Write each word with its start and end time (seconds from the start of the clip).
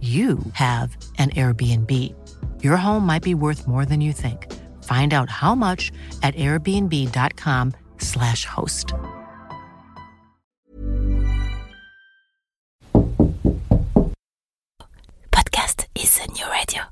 you 0.00 0.38
have 0.52 0.94
an 1.18 1.30
Airbnb. 1.30 1.90
Your 2.62 2.76
home 2.76 3.06
might 3.06 3.22
be 3.22 3.34
worth 3.34 3.66
more 3.66 3.86
than 3.86 4.02
you 4.02 4.12
think. 4.12 4.52
Find 4.82 5.14
out 5.14 5.30
how 5.30 5.54
much 5.54 5.90
at 6.22 6.34
airbnb.com/slash 6.34 8.44
host. 8.44 8.92
Podcast 15.32 15.86
is 15.94 16.18
a 16.20 16.26
new 16.32 16.46
radio. 16.50 16.82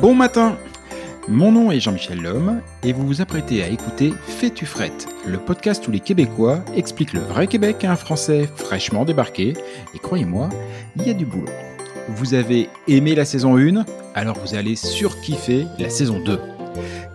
Bon 0.00 0.14
matin 0.16 0.56
Mon 1.28 1.52
nom 1.52 1.70
est 1.70 1.78
Jean-Michel 1.78 2.20
Lhomme 2.20 2.60
et 2.82 2.92
vous 2.92 3.06
vous 3.06 3.20
apprêtez 3.20 3.62
à 3.62 3.68
écouter 3.68 4.12
Fais-tu 4.26 4.66
frette, 4.66 5.06
le 5.24 5.38
podcast 5.38 5.86
où 5.86 5.92
les 5.92 6.00
Québécois 6.00 6.64
expliquent 6.74 7.12
le 7.12 7.20
vrai 7.20 7.46
Québec 7.46 7.84
à 7.84 7.92
un 7.92 7.96
Français 7.96 8.48
fraîchement 8.56 9.04
débarqué. 9.04 9.54
Et 9.94 9.98
croyez-moi, 9.98 10.48
il 10.96 11.06
y 11.06 11.10
a 11.10 11.14
du 11.14 11.24
boulot. 11.24 11.46
Vous 12.08 12.34
avez 12.34 12.68
aimé 12.88 13.14
la 13.14 13.24
saison 13.24 13.56
1, 13.56 13.84
alors 14.16 14.36
vous 14.40 14.56
allez 14.56 14.74
surkiffer 14.74 15.66
la 15.78 15.90
saison 15.90 16.18
2. 16.18 16.40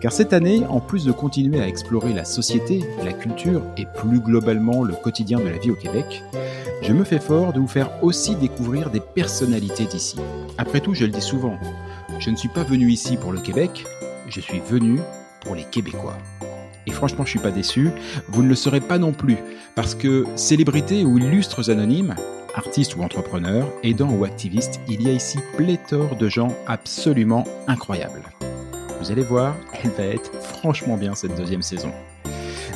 Car 0.00 0.12
cette 0.12 0.32
année, 0.32 0.62
en 0.70 0.80
plus 0.80 1.04
de 1.04 1.12
continuer 1.12 1.60
à 1.60 1.68
explorer 1.68 2.14
la 2.14 2.24
société, 2.24 2.80
la 3.04 3.12
culture 3.12 3.62
et 3.76 3.86
plus 3.98 4.20
globalement 4.20 4.84
le 4.84 4.94
quotidien 4.94 5.38
de 5.38 5.48
la 5.48 5.58
vie 5.58 5.70
au 5.70 5.76
Québec, 5.76 6.24
je 6.80 6.92
me 6.94 7.04
fais 7.04 7.20
fort 7.20 7.52
de 7.52 7.60
vous 7.60 7.68
faire 7.68 7.90
aussi 8.02 8.36
découvrir 8.36 8.88
des 8.88 9.00
personnalités 9.00 9.84
d'ici. 9.84 10.16
Après 10.56 10.80
tout, 10.80 10.94
je 10.94 11.04
le 11.04 11.10
dis 11.10 11.20
souvent, 11.20 11.58
je 12.18 12.30
ne 12.30 12.36
suis 12.36 12.48
pas 12.48 12.62
venu 12.62 12.90
ici 12.90 13.16
pour 13.16 13.32
le 13.32 13.40
Québec, 13.40 13.84
je 14.28 14.40
suis 14.40 14.60
venu 14.60 14.98
pour 15.40 15.54
les 15.54 15.64
Québécois. 15.64 16.16
Et 16.86 16.90
franchement, 16.90 17.24
je 17.24 17.30
suis 17.30 17.38
pas 17.38 17.50
déçu, 17.50 17.90
vous 18.28 18.42
ne 18.42 18.48
le 18.48 18.54
serez 18.54 18.80
pas 18.80 18.98
non 18.98 19.12
plus, 19.12 19.36
parce 19.74 19.94
que 19.94 20.24
célébrités 20.36 21.04
ou 21.04 21.18
illustres 21.18 21.70
anonymes, 21.70 22.14
artistes 22.54 22.96
ou 22.96 23.02
entrepreneurs, 23.02 23.68
aidants 23.82 24.10
ou 24.10 24.24
activistes, 24.24 24.80
il 24.88 25.02
y 25.02 25.08
a 25.08 25.12
ici 25.12 25.38
pléthore 25.56 26.16
de 26.16 26.28
gens 26.28 26.54
absolument 26.66 27.44
incroyables. 27.66 28.22
Vous 29.00 29.12
allez 29.12 29.22
voir, 29.22 29.54
elle 29.82 29.90
va 29.90 30.04
être 30.04 30.32
franchement 30.42 30.96
bien 30.96 31.14
cette 31.14 31.36
deuxième 31.36 31.62
saison. 31.62 31.92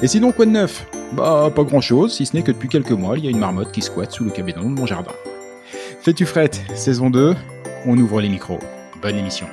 Et 0.03 0.09
sinon, 0.09 0.33
quoi 0.33 0.47
de 0.47 0.51
neuf? 0.51 0.87
Bah, 1.13 1.51
pas 1.55 1.65
grand 1.65 1.81
chose, 1.81 2.15
si 2.15 2.27
ce 2.27 2.37
n'est 2.37 2.43
que 2.43 2.53
depuis 2.53 2.69
quelques 2.69 2.93
mois, 2.93 3.17
il 3.19 3.25
y 3.25 3.29
a 3.29 3.31
une 3.31 3.39
marmotte 3.39 3.73
qui 3.73 3.83
squatte 3.83 4.13
sous 4.13 4.25
le 4.25 4.31
cabinet 4.31 4.61
de 4.61 4.65
mon 4.65 4.87
jardin. 4.87 5.13
Fais-tu 6.01 6.27
frette, 6.27 6.61
saison 6.75 7.11
2, 7.11 7.35
on 7.87 7.99
ouvre 7.99 8.21
les 8.21 8.29
micros. 8.29 8.59
Bonne 9.01 9.17
émission. 9.17 9.47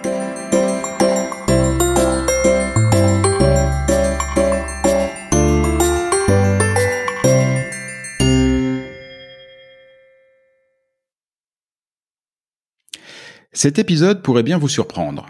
Cet 13.62 13.78
épisode 13.78 14.22
pourrait 14.22 14.44
bien 14.44 14.58
vous 14.58 14.70
surprendre. 14.70 15.30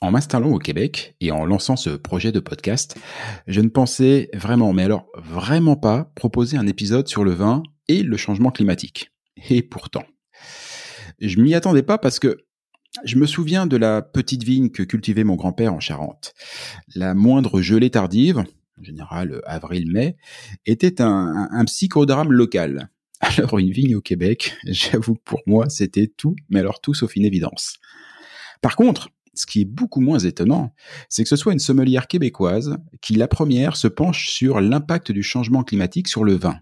En 0.00 0.10
m'installant 0.10 0.50
au 0.50 0.58
Québec 0.58 1.14
et 1.20 1.30
en 1.30 1.46
lançant 1.46 1.76
ce 1.76 1.90
projet 1.90 2.32
de 2.32 2.40
podcast, 2.40 2.96
je 3.46 3.60
ne 3.60 3.68
pensais 3.68 4.30
vraiment, 4.34 4.72
mais 4.72 4.82
alors 4.82 5.06
vraiment 5.16 5.76
pas, 5.76 6.10
proposer 6.16 6.56
un 6.56 6.66
épisode 6.66 7.06
sur 7.06 7.22
le 7.22 7.30
vin 7.30 7.62
et 7.86 8.02
le 8.02 8.16
changement 8.16 8.50
climatique. 8.50 9.12
Et 9.48 9.62
pourtant, 9.62 10.02
je 11.20 11.40
m'y 11.40 11.54
attendais 11.54 11.84
pas 11.84 11.98
parce 11.98 12.18
que 12.18 12.38
je 13.04 13.14
me 13.14 13.26
souviens 13.26 13.68
de 13.68 13.76
la 13.76 14.02
petite 14.02 14.42
vigne 14.42 14.70
que 14.70 14.82
cultivait 14.82 15.22
mon 15.22 15.36
grand-père 15.36 15.72
en 15.72 15.78
Charente. 15.78 16.34
La 16.96 17.14
moindre 17.14 17.62
gelée 17.62 17.90
tardive, 17.90 18.38
en 18.38 18.82
général 18.82 19.40
avril-mai, 19.46 20.16
était 20.66 21.00
un, 21.00 21.48
un, 21.52 21.64
psychodrame 21.64 22.32
local. 22.32 22.90
Alors 23.20 23.58
une 23.58 23.70
vigne 23.70 23.96
au 23.96 24.00
Québec, 24.00 24.56
j'avoue 24.64 25.14
que 25.14 25.22
pour 25.24 25.42
moi 25.46 25.68
c'était 25.68 26.06
tout, 26.06 26.36
mais 26.48 26.60
alors 26.60 26.80
tout 26.80 26.94
sauf 26.94 27.16
une 27.16 27.24
évidence. 27.24 27.78
Par 28.60 28.76
contre, 28.76 29.10
ce 29.34 29.46
qui 29.46 29.62
est 29.62 29.64
beaucoup 29.64 30.00
moins 30.00 30.18
étonnant, 30.18 30.74
c'est 31.08 31.22
que 31.22 31.28
ce 31.28 31.36
soit 31.36 31.52
une 31.52 31.58
sommelière 31.58 32.08
québécoise 32.08 32.76
qui, 33.00 33.14
la 33.14 33.28
première, 33.28 33.76
se 33.76 33.86
penche 33.86 34.28
sur 34.30 34.60
l'impact 34.60 35.12
du 35.12 35.22
changement 35.22 35.62
climatique 35.62 36.08
sur 36.08 36.24
le 36.24 36.34
vin. 36.34 36.58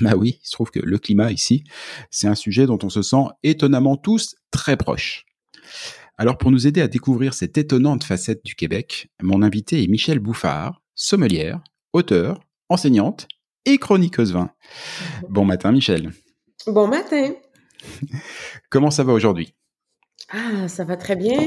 Bah 0.00 0.14
oui, 0.16 0.38
il 0.42 0.46
se 0.46 0.52
trouve 0.52 0.70
que 0.70 0.80
le 0.80 0.98
climat 0.98 1.32
ici, 1.32 1.64
c'est 2.10 2.28
un 2.28 2.34
sujet 2.34 2.66
dont 2.66 2.78
on 2.82 2.88
se 2.88 3.02
sent 3.02 3.24
étonnamment 3.42 3.96
tous 3.96 4.36
très 4.50 4.76
proches. 4.76 5.26
Alors 6.16 6.38
pour 6.38 6.50
nous 6.50 6.66
aider 6.66 6.80
à 6.80 6.88
découvrir 6.88 7.34
cette 7.34 7.58
étonnante 7.58 8.04
facette 8.04 8.44
du 8.44 8.54
Québec, 8.54 9.08
mon 9.22 9.42
invité 9.42 9.82
est 9.82 9.88
Michel 9.88 10.18
Bouffard, 10.18 10.82
sommelière, 10.94 11.60
auteur, 11.92 12.40
enseignante 12.68 13.26
et 13.66 13.78
chroniqueuse 13.78 14.32
vin. 14.32 14.50
Bon 15.28 15.44
matin 15.44 15.72
Michel. 15.72 16.12
Bon 16.66 16.86
matin. 16.88 17.32
Comment 18.70 18.90
ça 18.90 19.04
va 19.04 19.12
aujourd'hui? 19.12 19.54
Ah, 20.30 20.68
ça 20.68 20.84
va 20.84 20.96
très 20.96 21.16
bien. 21.16 21.38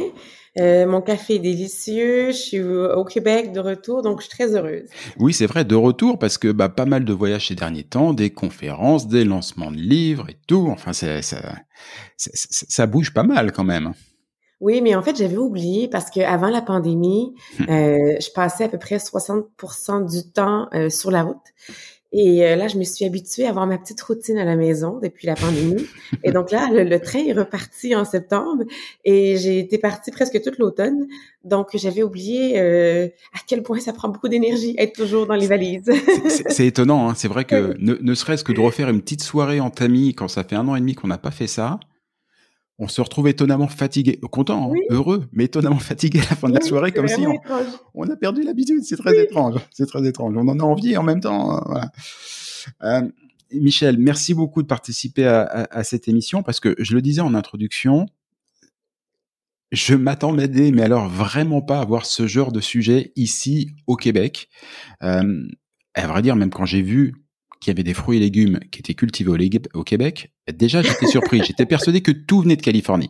Euh, 0.57 0.85
mon 0.85 1.01
café 1.01 1.35
est 1.35 1.39
délicieux. 1.39 2.27
Je 2.27 2.37
suis 2.37 2.61
au 2.61 3.03
Québec 3.03 3.51
de 3.51 3.59
retour, 3.59 4.01
donc 4.01 4.21
je 4.21 4.27
suis 4.27 4.31
très 4.31 4.55
heureuse. 4.55 4.87
Oui, 5.17 5.33
c'est 5.33 5.47
vrai, 5.47 5.65
de 5.65 5.75
retour 5.75 6.19
parce 6.19 6.37
que 6.37 6.51
bah, 6.51 6.69
pas 6.69 6.85
mal 6.85 7.03
de 7.03 7.13
voyages 7.13 7.47
ces 7.47 7.55
derniers 7.55 7.83
temps, 7.83 8.13
des 8.13 8.29
conférences, 8.29 9.07
des 9.07 9.25
lancements 9.25 9.71
de 9.71 9.77
livres 9.77 10.29
et 10.29 10.37
tout. 10.47 10.67
Enfin, 10.69 10.93
ça, 10.93 11.21
ça, 11.21 11.55
ça 12.17 12.85
bouge 12.85 13.13
pas 13.13 13.23
mal 13.23 13.51
quand 13.51 13.63
même. 13.63 13.93
Oui, 14.61 14.81
mais 14.81 14.95
en 14.95 15.01
fait, 15.01 15.17
j'avais 15.17 15.37
oublié 15.37 15.89
parce 15.89 16.09
qu'avant 16.09 16.49
la 16.49 16.61
pandémie, 16.61 17.35
euh, 17.61 18.15
je 18.19 18.31
passais 18.33 18.63
à 18.63 18.69
peu 18.69 18.79
près 18.79 18.97
60% 18.97 20.09
du 20.09 20.31
temps 20.31 20.69
euh, 20.73 20.89
sur 20.89 21.11
la 21.11 21.23
route. 21.23 21.43
Et 22.17 22.45
euh, 22.45 22.55
là, 22.55 22.69
je 22.69 22.77
me 22.77 22.85
suis 22.85 23.03
habituée 23.03 23.45
à 23.45 23.49
avoir 23.49 23.67
ma 23.67 23.77
petite 23.77 23.99
routine 23.99 24.37
à 24.37 24.45
la 24.45 24.55
maison 24.55 24.99
depuis 25.03 25.27
la 25.27 25.35
pandémie. 25.35 25.85
Et 26.23 26.31
donc 26.31 26.49
là, 26.49 26.69
le, 26.71 26.97
train 26.99 27.19
est 27.19 27.33
reparti 27.33 27.93
en 27.93 28.05
septembre 28.05 28.63
et 29.03 29.35
j'ai 29.35 29.59
été 29.59 29.77
partie 29.77 30.11
presque 30.11 30.41
toute 30.41 30.57
l'automne. 30.57 31.07
Donc, 31.43 31.71
j'avais 31.73 32.03
oublié 32.03 32.57
euh, 32.57 33.09
à 33.33 33.39
quel 33.45 33.63
point 33.63 33.81
ça 33.81 33.91
prend 33.91 34.07
beaucoup 34.07 34.29
d'énergie 34.29 34.75
être 34.77 34.93
toujours 34.93 35.27
dans 35.27 35.35
les 35.35 35.47
valises. 35.47 35.91
c'est 36.49 36.65
étonnant, 36.65 37.09
hein. 37.09 37.15
c'est 37.17 37.27
vrai 37.27 37.43
que 37.43 37.75
ne, 37.79 37.95
ne 37.99 38.13
serait-ce 38.13 38.45
que 38.45 38.53
de 38.53 38.61
refaire 38.61 38.87
une 38.87 39.01
petite 39.01 39.21
soirée 39.21 39.59
en 39.59 39.69
tamis 39.69 40.15
quand 40.15 40.29
ça 40.29 40.45
fait 40.45 40.55
un 40.55 40.69
an 40.69 40.77
et 40.77 40.79
demi 40.79 40.95
qu'on 40.95 41.09
n'a 41.09 41.17
pas 41.17 41.31
fait 41.31 41.47
ça, 41.47 41.81
on 42.77 42.87
se 42.87 43.01
retrouve 43.01 43.27
étonnamment 43.27 43.67
fatigué, 43.67 44.19
content, 44.31 44.71
hein, 44.71 44.77
heureux, 44.89 45.27
mais 45.31 45.45
étonnamment 45.45 45.79
fatigué 45.79 46.19
à 46.19 46.29
la 46.29 46.35
fin 46.35 46.49
de 46.49 46.55
la 46.55 46.61
soirée, 46.61 46.91
comme 46.91 47.07
si 47.07 47.25
on, 47.93 48.09
a 48.09 48.15
perdu 48.15 48.43
l'habitude. 48.43 48.83
C'est 48.83 48.97
très 48.97 49.17
étrange. 49.21 49.55
C'est 49.71 49.85
très 49.85 50.05
étrange. 50.05 50.35
On 50.35 50.47
en 50.47 50.59
a 50.59 50.63
envie 50.63 50.97
en 50.97 51.03
même 51.03 51.21
temps. 51.21 51.63
Euh, 52.83 53.01
Michel, 53.51 53.97
merci 53.97 54.33
beaucoup 54.33 54.61
de 54.61 54.67
participer 54.67 55.25
à, 55.25 55.83
cette 55.83 56.07
émission 56.07 56.43
parce 56.43 56.59
que 56.59 56.75
je 56.79 56.93
le 56.95 57.01
disais 57.01 57.21
en 57.21 57.33
introduction, 57.35 58.07
je 59.71 59.95
m'attendais, 59.95 60.71
mais 60.71 60.81
alors 60.81 61.07
vraiment 61.07 61.61
pas 61.61 61.79
à 61.79 61.85
voir 61.85 62.05
ce 62.05 62.27
genre 62.27 62.51
de 62.51 62.59
sujet 62.59 63.13
ici 63.15 63.71
au 63.87 63.95
Québec. 63.95 64.49
Euh, 65.03 65.47
à 65.93 66.07
vrai 66.07 66.21
dire, 66.21 66.35
même 66.35 66.49
quand 66.49 66.65
j'ai 66.65 66.81
vu 66.81 67.24
qu'il 67.65 67.71
y 67.71 67.75
avait 67.75 67.83
des 67.83 67.95
fruits 67.95 68.17
et 68.17 68.19
légumes 68.19 68.59
qui 68.71 68.79
étaient 68.79 68.93
cultivés 68.93 69.31
au, 69.73 69.83
Québec, 69.83 70.31
déjà 70.53 70.83
j'étais 70.83 71.07
surpris. 71.07 71.43
j'étais 71.47 71.65
persuadé 71.65 72.01
que 72.01 72.11
tout 72.11 72.41
venait 72.41 72.55
de 72.55 72.61
Californie. 72.61 73.09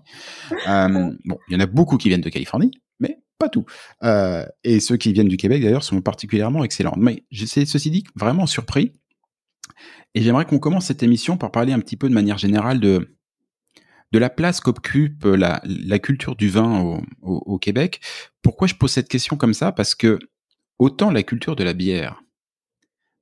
Euh, 0.67 1.13
bon, 1.25 1.37
il 1.49 1.53
y 1.53 1.57
en 1.57 1.59
a 1.59 1.65
beaucoup 1.65 1.97
qui 1.97 2.07
viennent 2.07 2.21
de 2.21 2.29
Californie, 2.29 2.71
mais 3.01 3.19
pas 3.37 3.49
tout. 3.49 3.65
Euh, 4.03 4.45
et 4.63 4.79
ceux 4.79 4.95
qui 4.95 5.11
viennent 5.11 5.27
du 5.27 5.35
Québec 5.35 5.61
d'ailleurs 5.61 5.83
sont 5.83 6.01
particulièrement 6.01 6.63
excellents. 6.63 6.95
Mais 6.97 7.23
j'étais 7.31 7.65
ceci 7.65 7.91
dit 7.91 8.05
vraiment 8.15 8.45
surpris. 8.45 8.93
Et 10.13 10.21
j'aimerais 10.21 10.45
qu'on 10.45 10.59
commence 10.59 10.85
cette 10.85 11.03
émission 11.03 11.35
par 11.35 11.51
parler 11.51 11.73
un 11.73 11.79
petit 11.79 11.97
peu 11.97 12.07
de 12.07 12.13
manière 12.13 12.37
générale 12.37 12.79
de 12.79 13.13
de 14.13 14.19
la 14.19 14.29
place 14.29 14.61
qu'occupe 14.61 15.25
la, 15.25 15.59
culture 15.99 16.37
du 16.37 16.47
vin 16.47 17.01
au 17.21 17.59
Québec. 17.59 17.99
Pourquoi 18.41 18.67
je 18.67 18.75
pose 18.75 18.91
cette 18.91 19.09
question 19.09 19.35
comme 19.35 19.53
ça? 19.53 19.73
Parce 19.73 19.95
que 19.95 20.19
autant 20.79 21.11
la 21.11 21.23
culture 21.23 21.57
de 21.57 21.65
la 21.65 21.73
bière 21.73 22.21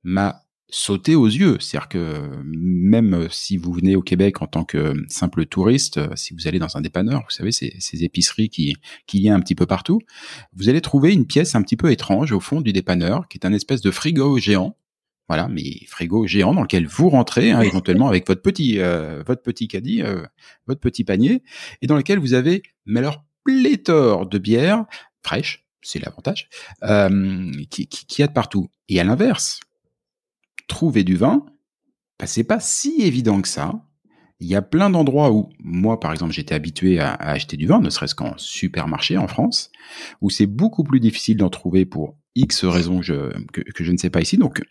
m'a 0.04 0.43
sauté 0.74 1.14
aux 1.14 1.28
yeux. 1.28 1.58
C'est-à-dire 1.60 1.88
que 1.88 2.20
même 2.42 3.28
si 3.30 3.56
vous 3.56 3.72
venez 3.72 3.94
au 3.94 4.02
Québec 4.02 4.42
en 4.42 4.48
tant 4.48 4.64
que 4.64 4.92
simple 5.08 5.46
touriste, 5.46 6.00
si 6.16 6.34
vous 6.34 6.48
allez 6.48 6.58
dans 6.58 6.76
un 6.76 6.80
dépanneur, 6.80 7.20
vous 7.20 7.30
savez, 7.30 7.52
ces, 7.52 7.76
ces 7.78 8.02
épiceries 8.02 8.48
qui, 8.48 8.74
qui 9.06 9.20
y 9.20 9.28
a 9.28 9.34
un 9.34 9.40
petit 9.40 9.54
peu 9.54 9.66
partout, 9.66 10.00
vous 10.52 10.68
allez 10.68 10.80
trouver 10.80 11.12
une 11.12 11.26
pièce 11.26 11.54
un 11.54 11.62
petit 11.62 11.76
peu 11.76 11.92
étrange 11.92 12.32
au 12.32 12.40
fond 12.40 12.60
du 12.60 12.72
dépanneur, 12.72 13.28
qui 13.28 13.38
est 13.38 13.46
un 13.46 13.52
espèce 13.52 13.82
de 13.82 13.92
frigo 13.92 14.36
géant. 14.38 14.76
Voilà, 15.28 15.46
mais 15.46 15.62
frigo 15.86 16.26
géant 16.26 16.54
dans 16.54 16.62
lequel 16.62 16.88
vous 16.88 17.08
rentrez 17.08 17.52
hein, 17.52 17.60
éventuellement 17.62 18.08
avec 18.08 18.26
votre 18.26 18.42
petit 18.42 18.80
euh, 18.80 19.22
votre 19.24 19.42
petit 19.42 19.68
caddie, 19.68 20.02
euh, 20.02 20.26
votre 20.66 20.80
petit 20.80 21.04
panier, 21.04 21.44
et 21.82 21.86
dans 21.86 21.96
lequel 21.96 22.18
vous 22.18 22.34
avez 22.34 22.62
mais 22.84 22.98
alors 22.98 23.24
pléthore 23.44 24.26
de 24.26 24.38
bières 24.38 24.86
fraîches, 25.22 25.66
c'est 25.82 26.04
l'avantage, 26.04 26.48
euh, 26.82 27.52
qui, 27.70 27.86
qui, 27.86 28.06
qui 28.06 28.22
a 28.24 28.26
de 28.26 28.32
partout. 28.32 28.68
Et 28.88 29.00
à 29.00 29.04
l'inverse, 29.04 29.60
trouver 30.66 31.04
du 31.04 31.16
vin, 31.16 31.46
bah, 32.18 32.26
c'est 32.26 32.44
pas 32.44 32.60
si 32.60 33.02
évident 33.02 33.40
que 33.42 33.48
ça. 33.48 33.84
Il 34.40 34.48
y 34.48 34.56
a 34.56 34.62
plein 34.62 34.90
d'endroits 34.90 35.32
où, 35.32 35.50
moi 35.60 36.00
par 36.00 36.12
exemple, 36.12 36.32
j'étais 36.32 36.54
habitué 36.54 36.98
à, 36.98 37.14
acheter 37.14 37.56
du 37.56 37.66
vin, 37.66 37.80
ne 37.80 37.90
serait-ce 37.90 38.14
qu'en 38.14 38.34
supermarché 38.36 39.16
en 39.16 39.28
France, 39.28 39.70
où 40.20 40.30
c'est 40.30 40.46
beaucoup 40.46 40.84
plus 40.84 41.00
difficile 41.00 41.36
d'en 41.36 41.50
trouver 41.50 41.86
pour 41.86 42.18
X 42.34 42.64
raisons 42.64 42.98
que 42.98 43.04
je, 43.04 43.42
que, 43.52 43.84
je 43.84 43.92
ne 43.92 43.96
sais 43.96 44.10
pas 44.10 44.20
ici. 44.20 44.36
Donc, 44.36 44.62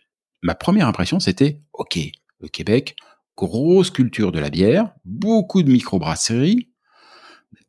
ma 0.42 0.54
première 0.54 0.86
impression, 0.86 1.18
c'était, 1.18 1.62
OK, 1.72 1.98
le 2.40 2.48
Québec, 2.48 2.94
grosse 3.36 3.90
culture 3.90 4.32
de 4.32 4.38
la 4.38 4.50
bière, 4.50 4.92
beaucoup 5.04 5.62
de 5.62 5.70
microbrasseries, 5.70 6.70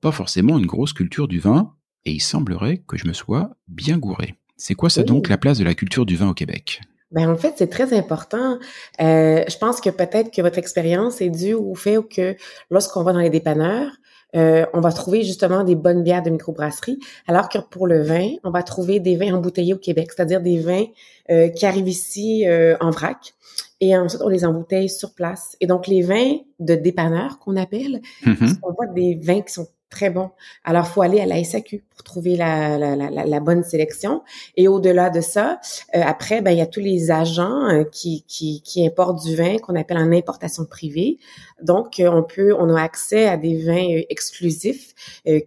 pas 0.01 0.11
forcément 0.11 0.59
une 0.59 0.65
grosse 0.65 0.93
culture 0.93 1.27
du 1.27 1.39
vin, 1.39 1.75
et 2.03 2.11
il 2.11 2.21
semblerait 2.21 2.83
que 2.87 2.97
je 2.97 3.07
me 3.07 3.13
sois 3.13 3.57
bien 3.67 3.97
gouré. 3.97 4.35
C'est 4.57 4.75
quoi 4.75 4.89
ça 4.89 5.03
donc 5.03 5.27
la 5.27 5.37
place 5.37 5.57
de 5.57 5.63
la 5.63 5.73
culture 5.73 6.05
du 6.05 6.15
vin 6.15 6.29
au 6.29 6.33
Québec? 6.33 6.81
Ben 7.11 7.29
en 7.29 7.37
fait, 7.37 7.53
c'est 7.57 7.69
très 7.69 7.93
important. 7.93 8.57
Euh, 9.01 9.43
je 9.47 9.57
pense 9.57 9.79
que 9.79 9.89
peut-être 9.89 10.31
que 10.31 10.41
votre 10.41 10.57
expérience 10.57 11.21
est 11.21 11.29
due 11.29 11.53
au 11.53 11.75
fait 11.75 11.97
que 12.09 12.35
lorsqu'on 12.69 13.03
va 13.03 13.13
dans 13.13 13.19
les 13.19 13.29
dépanneurs, 13.29 13.91
euh, 14.35 14.65
on 14.73 14.81
va 14.81 14.91
trouver 14.91 15.23
justement 15.23 15.63
des 15.63 15.75
bonnes 15.75 16.03
bières 16.03 16.23
de 16.23 16.29
microbrasserie, 16.29 16.99
alors 17.27 17.47
que 17.47 17.57
pour 17.57 17.87
le 17.87 18.01
vin, 18.01 18.31
on 18.43 18.51
va 18.51 18.63
trouver 18.63 18.99
des 18.99 19.15
vins 19.15 19.33
embouteillés 19.33 19.73
au 19.73 19.77
Québec, 19.77 20.11
c'est-à-dire 20.13 20.41
des 20.41 20.59
vins 20.59 20.85
euh, 21.31 21.47
qui 21.49 21.65
arrivent 21.65 21.87
ici 21.87 22.45
euh, 22.47 22.75
en 22.81 22.91
vrac. 22.91 23.33
Et 23.79 23.95
ensuite, 23.95 24.21
on 24.21 24.29
les 24.29 24.45
embouteille 24.45 24.89
sur 24.89 25.13
place. 25.13 25.55
Et 25.61 25.67
donc, 25.67 25.87
les 25.87 26.01
vins 26.01 26.37
de 26.59 26.75
dépanneurs 26.75 27.39
qu'on 27.39 27.55
appelle, 27.55 28.01
mm-hmm. 28.25 28.57
on 28.63 28.73
voit 28.73 28.87
des 28.87 29.15
vins 29.21 29.41
qui 29.41 29.53
sont 29.53 29.67
très 29.95 30.09
bon. 30.09 30.31
Alors, 30.65 30.87
faut 30.87 31.01
aller 31.01 31.21
à 31.21 31.25
la 31.25 31.41
SAQ 31.41 31.83
pour 31.89 32.03
trouver 32.03 32.35
la, 32.35 32.77
la, 32.77 32.95
la, 32.95 33.09
la 33.09 33.39
bonne 33.39 33.63
sélection. 33.63 34.23
Et 34.57 34.67
au-delà 34.67 35.09
de 35.09 35.21
ça, 35.21 35.59
euh, 35.95 36.01
après, 36.03 36.41
ben, 36.41 36.51
il 36.51 36.57
y 36.57 36.61
a 36.61 36.67
tous 36.67 36.81
les 36.81 37.11
agents 37.11 37.69
euh, 37.69 37.83
qui, 37.85 38.25
qui, 38.27 38.61
qui, 38.61 38.85
importent 38.85 39.23
du 39.23 39.35
vin 39.35 39.57
qu'on 39.57 39.75
appelle 39.75 39.97
en 39.97 40.11
importation 40.11 40.65
privée. 40.65 41.17
Donc, 41.61 42.01
euh, 42.01 42.09
on 42.11 42.23
peut, 42.23 42.53
on 42.59 42.75
a 42.75 42.81
accès 42.81 43.25
à 43.25 43.37
des 43.37 43.63
vins 43.63 44.01
exclusifs 44.09 44.93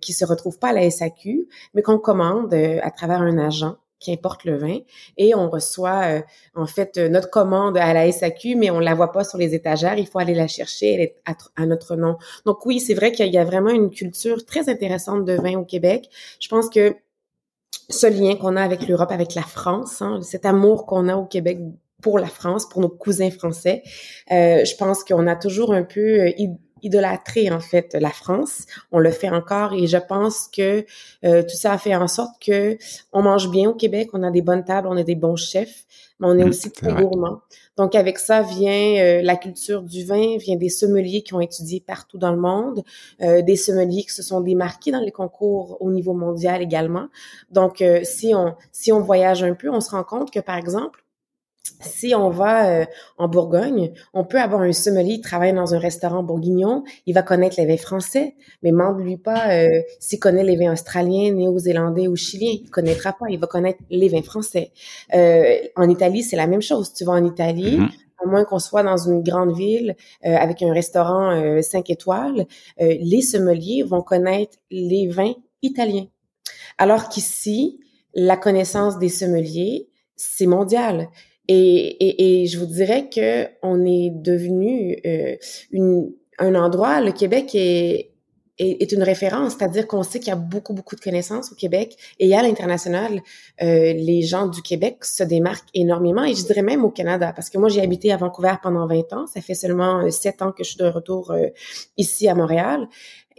qui 0.00 0.12
se 0.12 0.24
retrouvent 0.24 0.58
pas 0.58 0.68
à 0.68 0.72
la 0.72 0.90
SAQ, 0.90 1.46
mais 1.74 1.82
qu'on 1.82 1.98
commande 1.98 2.54
à 2.54 2.90
travers 2.90 3.20
un 3.20 3.36
agent 3.38 3.76
qui 3.98 4.12
importe 4.12 4.44
le 4.44 4.56
vin 4.56 4.78
et 5.16 5.34
on 5.34 5.50
reçoit 5.50 6.04
euh, 6.04 6.20
en 6.54 6.66
fait 6.66 6.98
euh, 6.98 7.08
notre 7.08 7.30
commande 7.30 7.76
à 7.76 7.92
la 7.92 8.10
SAQ 8.10 8.56
mais 8.56 8.70
on 8.70 8.78
la 8.78 8.94
voit 8.94 9.12
pas 9.12 9.24
sur 9.24 9.38
les 9.38 9.54
étagères, 9.54 9.98
il 9.98 10.06
faut 10.06 10.18
aller 10.18 10.34
la 10.34 10.48
chercher, 10.48 10.94
elle 10.94 11.00
est 11.00 11.16
à, 11.56 11.66
notre 11.66 11.96
nom. 11.96 12.16
Donc 12.46 12.64
oui, 12.66 12.80
c'est 12.80 12.94
vrai 12.94 13.12
qu'il 13.12 13.32
y 13.32 13.38
a 13.38 13.44
vraiment 13.44 13.70
une 13.70 13.90
culture 13.90 14.44
très 14.44 14.68
intéressante 14.68 15.24
de 15.24 15.34
vin 15.34 15.58
au 15.58 15.64
Québec. 15.64 16.08
Je 16.40 16.48
pense 16.48 16.68
que 16.70 16.94
ce 17.90 18.06
lien 18.06 18.36
qu'on 18.36 18.56
a 18.56 18.62
avec 18.62 18.86
l'Europe, 18.86 19.10
avec 19.10 19.34
la 19.34 19.42
France, 19.42 20.02
hein, 20.02 20.20
cet 20.22 20.46
amour 20.46 20.86
qu'on 20.86 21.08
a 21.08 21.16
au 21.16 21.24
Québec 21.24 21.58
pour 22.02 22.18
la 22.18 22.26
France, 22.26 22.68
pour 22.68 22.80
nos 22.80 22.88
cousins 22.88 23.30
français, 23.30 23.82
euh, 24.30 24.64
je 24.64 24.76
pense 24.76 25.02
qu'on 25.02 25.26
a 25.26 25.34
toujours 25.34 25.72
un 25.72 25.82
peu 25.82 26.32
idolâtrer 26.82 27.50
en 27.50 27.60
fait 27.60 27.96
la 27.98 28.10
France. 28.10 28.66
On 28.92 28.98
le 28.98 29.10
fait 29.10 29.30
encore 29.30 29.72
et 29.74 29.86
je 29.86 29.96
pense 29.96 30.48
que 30.48 30.84
euh, 31.24 31.42
tout 31.42 31.56
ça 31.56 31.72
a 31.72 31.78
fait 31.78 31.94
en 31.94 32.08
sorte 32.08 32.40
que 32.40 32.78
on 33.12 33.22
mange 33.22 33.50
bien 33.50 33.70
au 33.70 33.74
Québec, 33.74 34.10
on 34.12 34.22
a 34.22 34.30
des 34.30 34.42
bonnes 34.42 34.64
tables, 34.64 34.88
on 34.88 34.96
a 34.96 35.02
des 35.02 35.14
bons 35.14 35.36
chefs, 35.36 35.84
mais 36.20 36.26
on 36.28 36.38
est 36.38 36.44
mmh, 36.44 36.48
aussi 36.48 36.70
très 36.70 36.92
gourmand. 36.92 37.40
Donc 37.76 37.94
avec 37.94 38.18
ça 38.18 38.42
vient 38.42 38.96
euh, 38.98 39.22
la 39.22 39.36
culture 39.36 39.82
du 39.82 40.04
vin, 40.04 40.36
vient 40.38 40.56
des 40.56 40.68
sommeliers 40.68 41.22
qui 41.22 41.34
ont 41.34 41.40
étudié 41.40 41.80
partout 41.80 42.18
dans 42.18 42.32
le 42.32 42.40
monde, 42.40 42.82
euh, 43.22 43.42
des 43.42 43.56
sommeliers 43.56 44.02
qui 44.02 44.12
se 44.12 44.22
sont 44.22 44.40
démarqués 44.40 44.90
dans 44.90 45.00
les 45.00 45.12
concours 45.12 45.76
au 45.80 45.90
niveau 45.90 46.14
mondial 46.14 46.62
également. 46.62 47.08
Donc 47.50 47.84
si 48.02 48.34
on 48.34 48.54
si 48.72 48.92
on 48.92 49.00
voyage 49.00 49.42
un 49.42 49.54
peu, 49.54 49.70
on 49.70 49.80
se 49.80 49.90
rend 49.90 50.04
compte 50.04 50.30
que 50.30 50.40
par 50.40 50.56
exemple 50.56 51.04
si 51.80 52.14
on 52.14 52.30
va 52.30 52.68
euh, 52.68 52.84
en 53.16 53.28
Bourgogne, 53.28 53.92
on 54.14 54.24
peut 54.24 54.40
avoir 54.40 54.62
un 54.62 54.72
sommelier 54.72 55.16
qui 55.16 55.20
travaille 55.20 55.52
dans 55.52 55.74
un 55.74 55.78
restaurant 55.78 56.22
bourguignon, 56.22 56.84
il 57.06 57.14
va 57.14 57.22
connaître 57.22 57.56
les 57.58 57.66
vins 57.66 57.76
français, 57.76 58.34
mais 58.62 58.70
demande-lui 58.70 59.16
pas 59.16 59.52
euh, 59.52 59.82
s'il 60.00 60.18
connaît 60.18 60.44
les 60.44 60.56
vins 60.56 60.72
australiens, 60.72 61.32
néo-zélandais 61.32 62.08
ou 62.08 62.16
chiliens, 62.16 62.52
il 62.52 62.70
connaîtra 62.70 63.12
pas, 63.12 63.26
il 63.28 63.38
va 63.38 63.46
connaître 63.46 63.80
les 63.90 64.08
vins 64.08 64.22
français. 64.22 64.72
Euh, 65.14 65.56
en 65.76 65.88
Italie, 65.88 66.22
c'est 66.22 66.36
la 66.36 66.46
même 66.46 66.62
chose. 66.62 66.92
Tu 66.92 67.04
vas 67.04 67.12
en 67.12 67.24
Italie, 67.24 67.78
mm-hmm. 67.78 68.24
à 68.24 68.26
moins 68.28 68.44
qu'on 68.44 68.58
soit 68.58 68.82
dans 68.82 68.96
une 68.96 69.22
grande 69.22 69.56
ville 69.56 69.96
avec 70.22 70.62
un 70.62 70.72
restaurant 70.72 71.60
5 71.62 71.90
étoiles, 71.90 72.46
les 72.78 73.22
sommeliers 73.22 73.82
vont 73.82 74.02
connaître 74.02 74.58
les 74.70 75.08
vins 75.08 75.34
italiens. 75.62 76.06
Alors 76.78 77.08
qu'ici, 77.08 77.80
la 78.14 78.36
connaissance 78.36 78.98
des 78.98 79.08
sommeliers, 79.08 79.88
c'est 80.16 80.46
mondial. 80.46 81.08
Et, 81.48 81.54
et, 81.54 82.42
et, 82.42 82.46
je 82.46 82.58
vous 82.58 82.66
dirais 82.66 83.08
que 83.08 83.46
on 83.62 83.84
est 83.84 84.10
devenu 84.10 84.98
euh, 85.06 85.36
une, 85.70 86.12
un 86.38 86.54
endroit, 86.54 87.00
le 87.00 87.12
Québec 87.12 87.54
est, 87.54 88.10
est, 88.58 88.82
est 88.82 88.92
une 88.92 89.02
référence, 89.02 89.54
c'est-à-dire 89.56 89.86
qu'on 89.86 90.02
sait 90.02 90.18
qu'il 90.18 90.28
y 90.28 90.32
a 90.32 90.36
beaucoup, 90.36 90.74
beaucoup 90.74 90.96
de 90.96 91.00
connaissances 91.00 91.52
au 91.52 91.54
Québec 91.54 91.96
et 92.18 92.34
à 92.36 92.42
l'international, 92.42 93.20
euh, 93.62 93.92
les 93.92 94.22
gens 94.22 94.46
du 94.46 94.62
Québec 94.62 95.04
se 95.04 95.22
démarquent 95.22 95.68
énormément 95.74 96.24
et 96.24 96.34
je 96.34 96.44
dirais 96.44 96.62
même 96.62 96.84
au 96.84 96.90
Canada, 96.90 97.32
parce 97.34 97.50
que 97.50 97.58
moi 97.58 97.68
j'ai 97.68 97.80
habité 97.80 98.12
à 98.12 98.16
Vancouver 98.16 98.54
pendant 98.62 98.86
20 98.86 99.12
ans, 99.12 99.26
ça 99.26 99.40
fait 99.40 99.54
seulement 99.54 100.00
euh, 100.00 100.10
sept 100.10 100.42
ans 100.42 100.52
que 100.52 100.64
je 100.64 100.70
suis 100.70 100.78
de 100.78 100.86
retour 100.86 101.30
euh, 101.30 101.48
ici 101.96 102.28
à 102.28 102.34
Montréal 102.34 102.88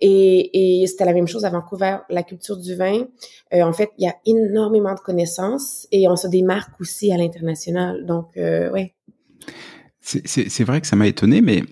et, 0.01 0.81
et 0.81 0.87
c'était 0.87 1.05
la 1.05 1.13
même 1.13 1.27
chose 1.27 1.45
à 1.45 1.49
Vancouver. 1.49 1.97
La 2.09 2.23
culture 2.23 2.57
du 2.57 2.75
vin, 2.75 3.05
euh, 3.53 3.61
en 3.61 3.73
fait, 3.73 3.91
il 3.97 4.05
y 4.05 4.07
a 4.07 4.15
énormément 4.25 4.93
de 4.93 4.99
connaissances 4.99 5.87
et 5.91 6.07
on 6.07 6.15
se 6.15 6.27
démarque 6.27 6.79
aussi 6.79 7.11
à 7.11 7.17
l'international. 7.17 8.05
Donc, 8.05 8.37
euh, 8.37 8.71
ouais. 8.71 8.95
C'est 10.01 10.63
vrai 10.63 10.81
que 10.81 10.87
ça 10.87 10.95
m'a 10.95 11.07
étonné, 11.07 11.41
mais 11.41 11.63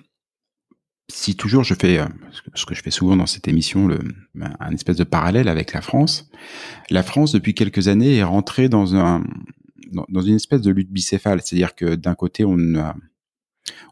si 1.10 1.36
toujours 1.36 1.64
je 1.64 1.74
fais 1.74 2.00
euh, 2.00 2.06
ce 2.54 2.66
que 2.66 2.76
je 2.76 2.82
fais 2.82 2.92
souvent 2.92 3.16
dans 3.16 3.26
cette 3.26 3.48
émission, 3.48 3.88
le, 3.88 4.00
un 4.60 4.72
espèce 4.72 4.98
de 4.98 5.04
parallèle 5.04 5.48
avec 5.48 5.74
la 5.74 5.82
France, 5.82 6.30
la 6.90 7.04
France 7.04 7.32
depuis 7.32 7.54
quelques 7.54 7.88
années 7.88 8.18
est 8.18 8.24
rentrée 8.24 8.70
dans 8.70 8.96
un 8.96 9.24
dans 10.10 10.22
une 10.22 10.36
espèce 10.36 10.62
de 10.62 10.70
lutte 10.70 10.92
bicéphale, 10.92 11.40
c'est-à-dire 11.42 11.74
que 11.74 11.96
d'un 11.96 12.14
côté 12.14 12.44
on 12.46 12.76
a 12.76 12.94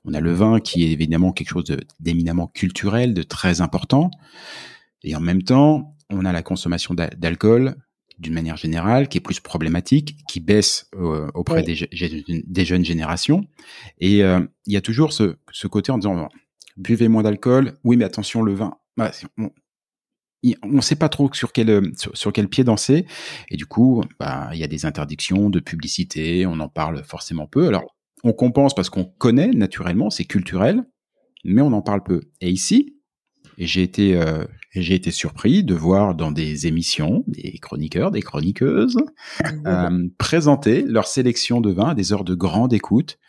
on 0.03 0.13
a 0.13 0.19
le 0.19 0.33
vin 0.33 0.59
qui 0.59 0.83
est 0.83 0.91
évidemment 0.91 1.31
quelque 1.31 1.49
chose 1.49 1.65
d'éminemment 1.99 2.47
culturel, 2.47 3.13
de 3.13 3.23
très 3.23 3.61
important. 3.61 4.11
Et 5.03 5.15
en 5.15 5.19
même 5.19 5.43
temps, 5.43 5.95
on 6.09 6.25
a 6.25 6.31
la 6.31 6.43
consommation 6.43 6.93
d'alcool 6.93 7.75
d'une 8.17 8.33
manière 8.33 8.55
générale 8.55 9.09
qui 9.09 9.17
est 9.17 9.21
plus 9.21 9.39
problématique, 9.39 10.17
qui 10.27 10.39
baisse 10.39 10.89
euh, 10.95 11.27
auprès 11.33 11.63
des, 11.63 12.65
jeunes 12.65 12.85
générations. 12.85 13.45
Et 13.99 14.23
euh, 14.23 14.39
il 14.65 14.73
y 14.73 14.77
a 14.77 14.81
toujours 14.81 15.11
ce, 15.11 15.35
côté 15.67 15.91
en 15.91 15.97
disant 15.97 16.29
buvez 16.77 17.07
moins 17.07 17.23
d'alcool. 17.23 17.77
Oui, 17.83 17.97
mais 17.97 18.05
attention, 18.05 18.41
le 18.41 18.53
vin 18.53 18.77
bah, 18.97 19.11
on 20.63 20.67
ne 20.69 20.81
sait 20.81 20.95
pas 20.95 21.09
trop 21.09 21.33
sur 21.33 21.51
quel, 21.51 21.91
sur, 22.13 22.31
quel 22.31 22.47
pied 22.47 22.63
danser. 22.63 23.05
Et 23.49 23.57
du 23.57 23.65
coup, 23.65 24.03
bah, 24.19 24.49
il 24.53 24.59
y 24.59 24.63
a 24.63 24.67
des 24.67 24.85
interdictions 24.85 25.49
de 25.49 25.59
publicité, 25.59 26.45
on 26.45 26.59
en 26.59 26.69
parle 26.69 27.03
forcément 27.03 27.47
peu. 27.47 27.67
Alors, 27.67 27.94
on 28.25 28.33
compense 28.33 28.73
parce 28.73 28.89
qu'on 28.89 29.05
connaît 29.05 29.51
naturellement, 29.51 30.09
c'est 30.09 30.25
culturel, 30.25 30.83
mais 31.43 31.61
on 31.61 31.71
en 31.73 31.81
parle 31.81 32.03
peu. 32.03 32.21
Et 32.41 32.49
ici, 32.49 32.97
j'ai 33.59 33.83
été, 33.83 34.15
euh, 34.15 34.43
j'ai 34.71 34.95
été 34.95 35.11
surpris 35.11 35.63
de 35.63 35.75
voir 35.75 36.15
dans 36.15 36.31
des 36.31 36.65
émissions 36.65 37.23
des 37.27 37.57
chroniqueurs, 37.59 38.11
des 38.11 38.23
chroniqueuses 38.23 38.97
euh, 39.67 40.07
présenter 40.17 40.81
leur 40.81 41.07
sélection 41.07 41.61
de 41.61 41.71
vins 41.71 41.89
à 41.89 41.95
des 41.95 42.11
heures 42.11 42.23
de 42.23 42.33
grande 42.33 42.73
écoute 42.73 43.19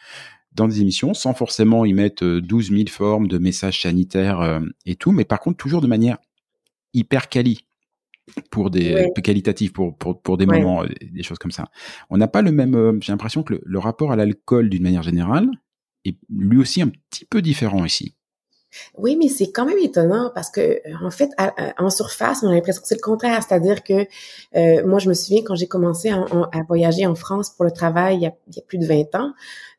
dans 0.53 0.67
des 0.67 0.81
émissions, 0.81 1.13
sans 1.13 1.35
forcément 1.35 1.85
y 1.85 1.93
mettre 1.93 2.25
12 2.25 2.71
euh, 2.73 2.77
000 2.77 2.89
formes 2.89 3.29
de 3.29 3.37
messages 3.37 3.83
sanitaires 3.83 4.41
euh, 4.41 4.61
et 4.87 4.97
tout, 4.97 5.13
mais 5.13 5.27
par 5.27 5.41
contre 5.41 5.59
toujours 5.59 5.83
de 5.83 5.87
manière 5.87 6.17
hyper 6.95 7.29
quali 7.29 7.66
pour 8.51 8.71
des 8.71 9.09
plus 9.15 9.23
qualitatifs 9.23 9.73
pour 9.73 9.97
pour, 9.97 10.21
pour 10.21 10.37
des 10.37 10.47
moments 10.47 10.83
euh, 10.83 10.89
des 11.13 11.23
choses 11.23 11.39
comme 11.39 11.51
ça. 11.51 11.69
On 12.11 12.17
n'a 12.17 12.29
pas 12.29 12.43
le 12.43 12.53
même 12.53 13.01
j'ai 13.03 13.13
l'impression 13.13 13.43
que 13.43 13.61
le 13.65 13.79
rapport 13.79 14.13
à 14.13 14.17
l'alcool 14.17 14.69
d'une 14.69 14.83
manière 14.83 15.03
générale 15.03 15.49
est 16.05 16.19
lui 16.29 16.59
aussi 16.59 16.83
un 16.83 16.89
petit 16.89 17.25
peu 17.25 17.43
différent 17.43 17.85
ici. 17.85 18.16
Oui, 18.97 19.17
mais 19.17 19.29
c'est 19.29 19.51
quand 19.51 19.65
même 19.65 19.79
étonnant 19.79 20.31
parce 20.35 20.51
que 20.51 20.81
en 21.05 21.11
fait, 21.11 21.31
en 21.79 21.91
surface, 21.91 22.43
on 22.43 22.49
a 22.49 22.55
l'impression 22.55 22.83
que 22.83 22.89
c'est 22.89 22.97
le 22.97 23.01
contraire, 23.01 23.43
c'est-à-dire 23.47 23.83
que 23.83 24.07
euh, 24.57 24.87
moi, 24.87 24.99
je 24.99 25.09
me 25.09 25.15
souviens 25.15 25.43
quand 25.45 25.55
j'ai 25.55 25.67
commencé 25.67 26.11
à, 26.11 26.27
voyager 26.67 27.07
en 27.07 27.15
France 27.15 27.51
pour 27.51 27.65
le 27.65 27.71
travail 27.71 28.17
il 28.17 28.23
y 28.23 28.27
a, 28.27 28.63
plus 28.67 28.79
de 28.79 28.87
20 28.87 29.15
ans, 29.15 29.33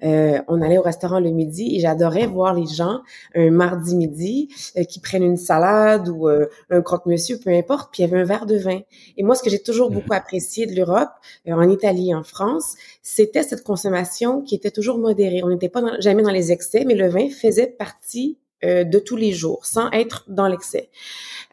euh, 0.04 0.40
on 0.48 0.62
allait 0.62 0.78
au 0.78 0.84
restaurant 0.84 1.20
le 1.20 1.32
midi 1.32 1.76
et 1.76 1.80
j'adorais 1.80 2.28
voir 2.28 2.54
les 2.54 2.68
gens 2.68 3.02
un 3.36 3.50
mardi 3.50 3.96
midi 3.96 4.50
euh, 4.78 4.84
qui 4.84 5.00
prennent 5.00 5.24
une 5.24 5.38
salade 5.38 6.08
ou 6.10 6.28
un 6.28 6.82
croque-monsieur, 6.82 7.40
peu 7.40 7.52
importe, 7.52 7.90
puis 7.92 8.04
il 8.04 8.06
y 8.08 8.10
avait 8.10 8.22
un 8.22 8.26
verre 8.26 8.46
de 8.46 8.58
vin. 8.58 8.80
Et 9.18 9.24
moi, 9.24 9.36
ce 9.36 9.44
que 9.44 9.50
j'ai 9.50 9.60
toujours 9.60 9.90
beaucoup 9.92 10.14
apprécié 10.14 10.66
de 10.66 10.76
l'Europe, 10.76 11.10
en 11.48 11.70
Italie, 11.70 12.14
en 12.14 12.24
France, 12.24 12.76
c'était 13.02 13.44
cette 13.44 13.64
consommation 13.64 14.42
qui 14.42 14.56
était 14.56 14.72
toujours 14.72 14.98
modérée. 14.98 15.42
On 15.44 15.50
n'était 15.50 15.70
pas 15.70 15.82
jamais 16.00 16.24
dans 16.24 16.32
les 16.32 16.52
excès, 16.52 16.84
mais 16.86 16.96
le 16.96 17.10
vin 17.10 17.30
faisait 17.30 17.68
partie 17.68 18.38
euh, 18.64 18.84
de 18.84 19.00
tous 19.00 19.16
les 19.16 19.34
jours, 19.34 19.66
sans 19.66 19.92
être 19.92 20.26
dans 20.28 20.48
l'excès. 20.48 20.90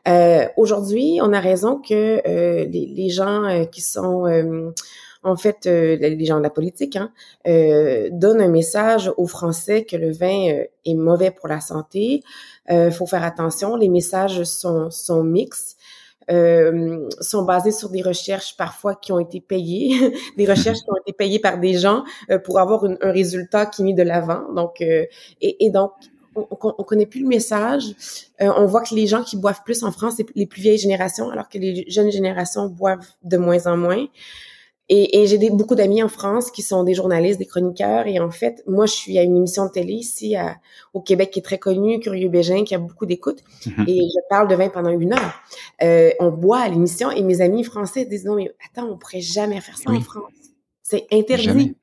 Euh, 0.07 0.47
Aujourd'hui, 0.57 1.19
on 1.23 1.33
a 1.33 1.41
raison 1.41 1.81
que 1.81 2.23
euh, 2.27 2.65
les, 2.65 3.09
gens 3.09 3.45
euh, 3.45 3.65
qui 3.65 3.81
sont 3.81 4.73
en 5.23 5.37
fait 5.37 5.65
les 5.67 6.25
gens 6.25 6.39
de 6.39 6.43
la 6.43 6.51
politique 6.51 6.97
hein, 6.97 7.11
donnent 8.11 8.43
un 8.43 8.49
message 8.49 9.11
aux 9.17 9.27
Français 9.27 9.85
que 9.85 9.97
le 9.97 10.13
vin 10.13 10.65
est 10.85 10.95
mauvais 10.95 11.31
pour 11.31 11.49
la 11.49 11.61
santé. 11.61 12.23
Il 12.71 12.93
faut 12.93 13.07
faire 13.07 13.25
attention. 13.25 13.77
Les 13.77 13.89
messages 13.89 14.45
sont, 14.45 14.91
sont 14.91 15.23
mixtes. 15.25 15.79
Euh, 16.31 17.07
sont 17.21 17.43
basés 17.43 17.71
sur 17.71 17.91
des 17.91 18.01
recherches 18.01 18.57
parfois 18.57 18.95
qui 18.95 19.13
ont 19.13 19.19
été 19.19 19.43
payées, 19.43 20.11
des 20.39 20.47
recherches 20.47 20.79
qui 20.79 20.91
ont 20.91 20.97
été 21.07 21.13
payées 21.13 21.39
par 21.39 21.59
des 21.59 21.75
gens 21.75 22.03
pour 22.45 22.59
avoir 22.61 22.85
un 22.85 23.13
résultat 23.13 23.67
qui 23.67 23.83
est 23.83 23.85
mis 23.85 23.95
de 23.95 24.03
l'avant. 24.03 24.51
Donc, 24.55 24.81
et, 24.81 25.11
et, 25.41 25.71
donc, 25.71 25.93
on, 26.35 26.47
on, 26.51 26.85
connaît 26.85 27.07
plus 27.07 27.21
le 27.21 27.29
message. 27.29 27.85
Euh, 28.41 28.51
on 28.57 28.67
voit 28.67 28.83
que 28.83 28.95
les 28.95 29.07
gens 29.07 29.23
qui 29.23 29.37
boivent 29.37 29.63
plus 29.65 29.83
en 29.83 29.93
France, 29.93 30.15
c'est 30.17 30.27
les 30.35 30.47
plus 30.47 30.63
vieilles 30.63 30.79
générations, 30.79 31.31
alors 31.31 31.49
que 31.49 31.59
les 31.59 31.85
jeunes 31.89 32.11
générations 32.11 32.67
boivent 32.67 33.07
de 33.23 33.37
moins 33.37 33.67
en 33.67 33.77
moins. 33.77 34.07
Et, 34.91 35.23
et 35.23 35.27
j'ai 35.27 35.39
beaucoup 35.51 35.75
d'amis 35.75 36.03
en 36.03 36.09
France 36.09 36.51
qui 36.51 36.61
sont 36.61 36.85
des 36.85 36.93
journalistes, 36.93 37.39
des 37.39 37.47
chroniqueurs. 37.47 38.07
Et 38.07 38.21
en 38.21 38.31
fait, 38.31 38.63
moi, 38.67 38.85
je 38.85 38.93
suis 38.93 39.19
à 39.19 39.23
une 39.23 39.37
émission 39.37 39.65
de 39.65 39.71
télé 39.71 39.95
ici 39.95 40.37
à, 40.37 40.59
au 40.93 41.01
Québec 41.01 41.31
qui 41.31 41.39
est 41.39 41.43
très 41.43 41.59
connue, 41.59 42.01
Curieux 42.01 42.29
Bégin, 42.29 42.65
qui 42.65 42.75
a 42.75 42.79
beaucoup 42.79 43.07
d'écoute. 43.07 43.43
Mhm. 43.65 43.85
Et 43.89 44.01
je 44.01 44.29
parle 44.29 44.47
de 44.47 44.55
vin 44.55 44.69
pendant 44.69 44.91
une 44.91 45.15
heure. 45.15 45.43
Euh, 45.83 46.11
on 46.21 46.31
boit 46.31 46.59
à 46.59 46.69
l'émission 46.69 47.11
et 47.11 47.23
mes 47.23 47.41
amis 47.41 47.65
français 47.65 48.05
disent 48.05 48.27
non, 48.27 48.35
mais 48.35 48.55
attends, 48.71 48.87
on 48.87 48.99
pourrait 48.99 49.23
jamais 49.23 49.61
faire 49.63 49.79
ça 49.79 49.91
en 49.91 50.01
France. 50.01 50.33
C'est 50.83 51.07
interdit. 51.11 51.45
Jamais. 51.45 51.75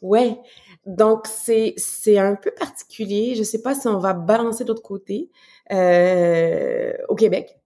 Ouais. 0.00 0.38
Donc, 0.86 1.26
c'est, 1.26 1.74
c'est 1.76 2.16
un 2.16 2.36
peu 2.36 2.52
particulier. 2.52 3.34
Je 3.34 3.42
sais 3.42 3.60
pas 3.60 3.74
si 3.74 3.88
on 3.88 3.98
va 3.98 4.12
balancer 4.12 4.62
de 4.62 4.68
l'autre 4.68 4.82
côté 4.82 5.30
euh, 5.72 6.92
au 7.08 7.16
Québec. 7.16 7.58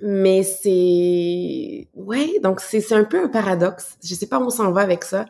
Mais 0.00 0.44
c'est... 0.44 1.88
Ouais, 1.94 2.38
donc 2.40 2.60
c'est, 2.60 2.80
c'est 2.80 2.94
un 2.94 3.04
peu 3.04 3.24
un 3.24 3.28
paradoxe. 3.28 3.96
Je 4.02 4.14
sais 4.14 4.28
pas 4.28 4.38
où 4.38 4.44
on 4.44 4.50
s'en 4.50 4.70
va 4.70 4.82
avec 4.82 5.02
ça. 5.02 5.26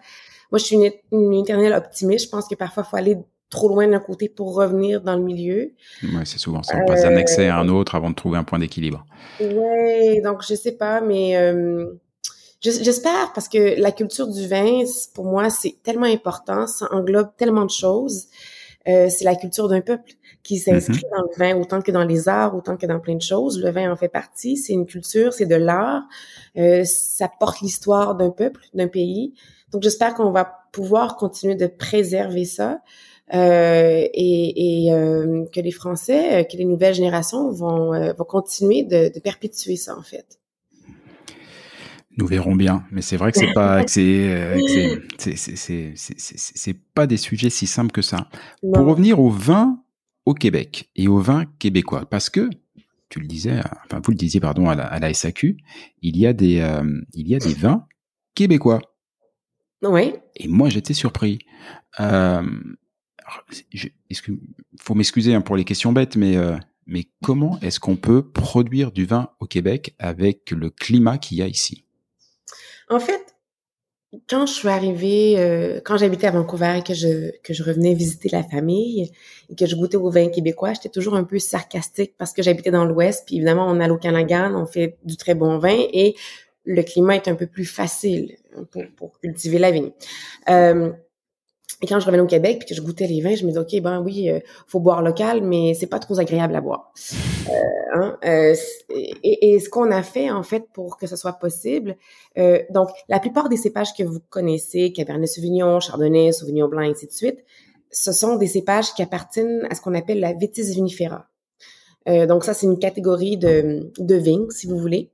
Moi, 0.52 0.58
je 0.58 0.64
suis 0.64 0.76
une, 0.76 0.90
une 1.10 1.32
éternelle 1.32 1.72
optimiste. 1.72 2.26
Je 2.26 2.30
pense 2.30 2.46
que 2.46 2.54
parfois, 2.54 2.84
il 2.86 2.90
faut 2.90 2.96
aller 2.96 3.18
trop 3.48 3.68
loin 3.68 3.88
d'un 3.88 4.00
côté 4.00 4.28
pour 4.28 4.54
revenir 4.54 5.00
dans 5.00 5.16
le 5.16 5.22
milieu. 5.22 5.72
Ouais, 6.02 6.24
c'est 6.24 6.38
souvent 6.38 6.62
ça. 6.62 6.76
On 6.76 6.86
passe 6.86 7.02
d'un 7.02 7.16
excès 7.16 7.48
à 7.48 7.58
un 7.58 7.68
autre 7.68 7.94
avant 7.94 8.10
de 8.10 8.14
trouver 8.14 8.36
un 8.36 8.44
point 8.44 8.58
d'équilibre. 8.58 9.06
Ouais, 9.40 10.20
donc 10.22 10.42
je 10.46 10.54
sais 10.54 10.72
pas, 10.72 11.00
mais... 11.00 11.36
Euh, 11.36 11.94
J'espère 12.64 13.32
parce 13.34 13.48
que 13.48 13.78
la 13.78 13.92
culture 13.92 14.26
du 14.26 14.48
vin, 14.48 14.82
pour 15.14 15.26
moi, 15.26 15.50
c'est 15.50 15.76
tellement 15.82 16.06
important, 16.06 16.66
ça 16.66 16.88
englobe 16.90 17.28
tellement 17.36 17.66
de 17.66 17.70
choses. 17.70 18.28
Euh, 18.88 19.08
c'est 19.10 19.24
la 19.24 19.34
culture 19.34 19.68
d'un 19.68 19.80
peuple 19.80 20.12
qui 20.42 20.58
s'inscrit 20.58 20.96
mm-hmm. 20.96 21.16
dans 21.16 21.22
le 21.22 21.38
vin 21.38 21.60
autant 21.60 21.80
que 21.82 21.90
dans 21.90 22.04
les 22.04 22.28
arts, 22.28 22.54
autant 22.54 22.76
que 22.76 22.86
dans 22.86 23.00
plein 23.00 23.16
de 23.16 23.22
choses. 23.22 23.60
Le 23.60 23.70
vin 23.70 23.90
en 23.90 23.96
fait 23.96 24.08
partie. 24.08 24.56
C'est 24.56 24.72
une 24.72 24.86
culture, 24.86 25.32
c'est 25.32 25.46
de 25.46 25.54
l'art. 25.54 26.02
Euh, 26.56 26.84
ça 26.84 27.30
porte 27.40 27.60
l'histoire 27.60 28.14
d'un 28.14 28.30
peuple, 28.30 28.60
d'un 28.72 28.88
pays. 28.88 29.34
Donc 29.70 29.82
j'espère 29.82 30.14
qu'on 30.14 30.30
va 30.30 30.50
pouvoir 30.72 31.16
continuer 31.16 31.54
de 31.54 31.66
préserver 31.66 32.44
ça 32.44 32.80
euh, 33.32 34.06
et, 34.12 34.86
et 34.86 34.92
euh, 34.92 35.44
que 35.52 35.60
les 35.60 35.70
Français, 35.70 36.40
euh, 36.40 36.44
que 36.44 36.56
les 36.56 36.64
nouvelles 36.64 36.94
générations 36.94 37.50
vont, 37.50 37.90
vont 38.14 38.24
continuer 38.24 38.82
de, 38.84 39.12
de 39.12 39.20
perpétuer 39.20 39.76
ça 39.76 39.96
en 39.96 40.02
fait. 40.02 40.38
Nous 42.16 42.26
verrons 42.26 42.54
bien, 42.54 42.84
mais 42.92 43.02
c'est 43.02 43.16
vrai 43.16 43.32
que 43.32 43.38
c'est 43.38 43.52
pas 43.54 43.84
c'est 43.86 44.62
c'est 45.26 46.78
pas 46.94 47.06
des 47.06 47.16
sujets 47.16 47.50
si 47.50 47.66
simples 47.66 47.90
que 47.90 48.02
ça. 48.02 48.28
Pour 48.60 48.86
revenir 48.86 49.18
au 49.18 49.30
vin 49.30 49.80
au 50.24 50.32
Québec 50.32 50.90
et 50.94 51.08
au 51.08 51.18
vin 51.18 51.44
québécois, 51.58 52.06
parce 52.06 52.30
que 52.30 52.48
tu 53.08 53.20
le 53.20 53.26
disais, 53.26 53.58
enfin 53.84 54.00
vous 54.04 54.12
le 54.12 54.16
disiez 54.16 54.40
pardon 54.40 54.68
à 54.68 54.74
la, 54.74 54.84
à 54.84 54.98
la 55.00 55.12
SAQ, 55.12 55.56
il 56.02 56.16
y 56.16 56.26
a 56.26 56.32
des 56.32 56.60
euh, 56.60 56.82
il 57.14 57.28
y 57.28 57.34
a 57.34 57.38
des 57.38 57.54
vins 57.54 57.86
québécois. 58.34 58.80
Oui. 59.82 60.14
Et 60.36 60.48
moi 60.48 60.68
j'étais 60.68 60.94
surpris. 60.94 61.40
Euh, 62.00 62.42
faut 64.80 64.94
m'excuser 64.94 65.34
hein, 65.34 65.40
pour 65.40 65.56
les 65.56 65.64
questions 65.64 65.92
bêtes, 65.92 66.16
mais 66.16 66.36
euh, 66.36 66.56
mais 66.86 67.06
comment 67.22 67.58
est-ce 67.60 67.80
qu'on 67.80 67.96
peut 67.96 68.22
produire 68.22 68.92
du 68.92 69.04
vin 69.04 69.30
au 69.40 69.46
Québec 69.46 69.94
avec 69.98 70.50
le 70.50 70.70
climat 70.70 71.18
qu'il 71.18 71.38
y 71.38 71.42
a 71.42 71.46
ici? 71.46 71.84
En 72.90 73.00
fait, 73.00 73.34
quand 74.28 74.46
je 74.46 74.52
suis 74.52 74.68
arrivée, 74.68 75.34
euh, 75.38 75.80
quand 75.84 75.96
j'habitais 75.96 76.26
à 76.26 76.30
Vancouver 76.30 76.78
et 76.78 76.82
que 76.82 76.94
je, 76.94 77.30
que 77.42 77.52
je 77.52 77.62
revenais 77.62 77.94
visiter 77.94 78.28
la 78.28 78.42
famille 78.42 79.10
et 79.50 79.54
que 79.54 79.66
je 79.66 79.76
goûtais 79.76 79.96
au 79.96 80.10
vin 80.10 80.28
québécois, 80.28 80.72
j'étais 80.74 80.88
toujours 80.88 81.14
un 81.14 81.24
peu 81.24 81.38
sarcastique 81.38 82.14
parce 82.18 82.32
que 82.32 82.42
j'habitais 82.42 82.70
dans 82.70 82.84
l'Ouest, 82.84 83.24
puis 83.26 83.36
évidemment, 83.36 83.66
on 83.68 83.80
a 83.80 83.88
au 83.88 83.98
Canada, 83.98 84.50
on 84.54 84.66
fait 84.66 84.98
du 85.04 85.16
très 85.16 85.34
bon 85.34 85.58
vin 85.58 85.76
et 85.92 86.14
le 86.64 86.82
climat 86.82 87.16
est 87.16 87.28
un 87.28 87.34
peu 87.34 87.46
plus 87.46 87.66
facile 87.66 88.36
pour, 88.70 88.84
pour 88.96 89.18
cultiver 89.20 89.58
la 89.58 89.70
vigne. 89.70 89.90
Euh, 90.48 90.92
et 91.82 91.86
quand 91.86 92.00
je 92.00 92.06
revenais 92.06 92.22
au 92.22 92.26
Québec 92.26 92.60
puis 92.60 92.68
que 92.68 92.74
je 92.74 92.80
goûtais 92.80 93.06
les 93.06 93.20
vins, 93.20 93.34
je 93.34 93.44
me 93.44 93.48
disais 93.48 93.60
ok 93.60 93.82
ben 93.82 94.00
oui, 94.00 94.30
euh, 94.30 94.40
faut 94.66 94.80
boire 94.80 95.02
local, 95.02 95.42
mais 95.42 95.74
c'est 95.74 95.86
pas 95.86 95.98
trop 95.98 96.18
agréable 96.18 96.54
à 96.54 96.60
boire. 96.60 96.92
Euh, 97.48 97.52
hein? 97.94 98.18
euh, 98.24 98.54
et, 98.90 99.54
et, 99.54 99.60
ce 99.60 99.68
qu'on 99.68 99.90
a 99.90 100.02
fait 100.02 100.30
en 100.30 100.42
fait 100.42 100.64
pour 100.72 100.96
que 100.96 101.06
ce 101.06 101.16
soit 101.16 101.34
possible, 101.34 101.96
euh, 102.38 102.60
donc 102.70 102.88
la 103.08 103.18
plupart 103.18 103.48
des 103.48 103.56
cépages 103.56 103.94
que 103.94 104.02
vous 104.02 104.20
connaissez, 104.30 104.92
Cabernet 104.92 105.28
Sauvignon, 105.28 105.80
Chardonnay, 105.80 106.32
Sauvignon 106.32 106.68
Blanc, 106.68 106.82
et 106.82 106.90
ainsi 106.90 107.06
de 107.06 107.12
suite, 107.12 107.44
ce 107.90 108.12
sont 108.12 108.36
des 108.36 108.46
cépages 108.46 108.94
qui 108.94 109.02
appartiennent 109.02 109.66
à 109.70 109.74
ce 109.74 109.80
qu'on 109.80 109.94
appelle 109.94 110.20
la 110.20 110.32
Vitis 110.32 110.74
vinifera. 110.74 111.26
Euh, 112.08 112.26
donc 112.26 112.44
ça 112.44 112.54
c'est 112.54 112.66
une 112.66 112.78
catégorie 112.78 113.36
de, 113.36 113.90
de 113.98 114.14
vignes, 114.14 114.50
si 114.50 114.66
vous 114.66 114.78
voulez 114.78 115.10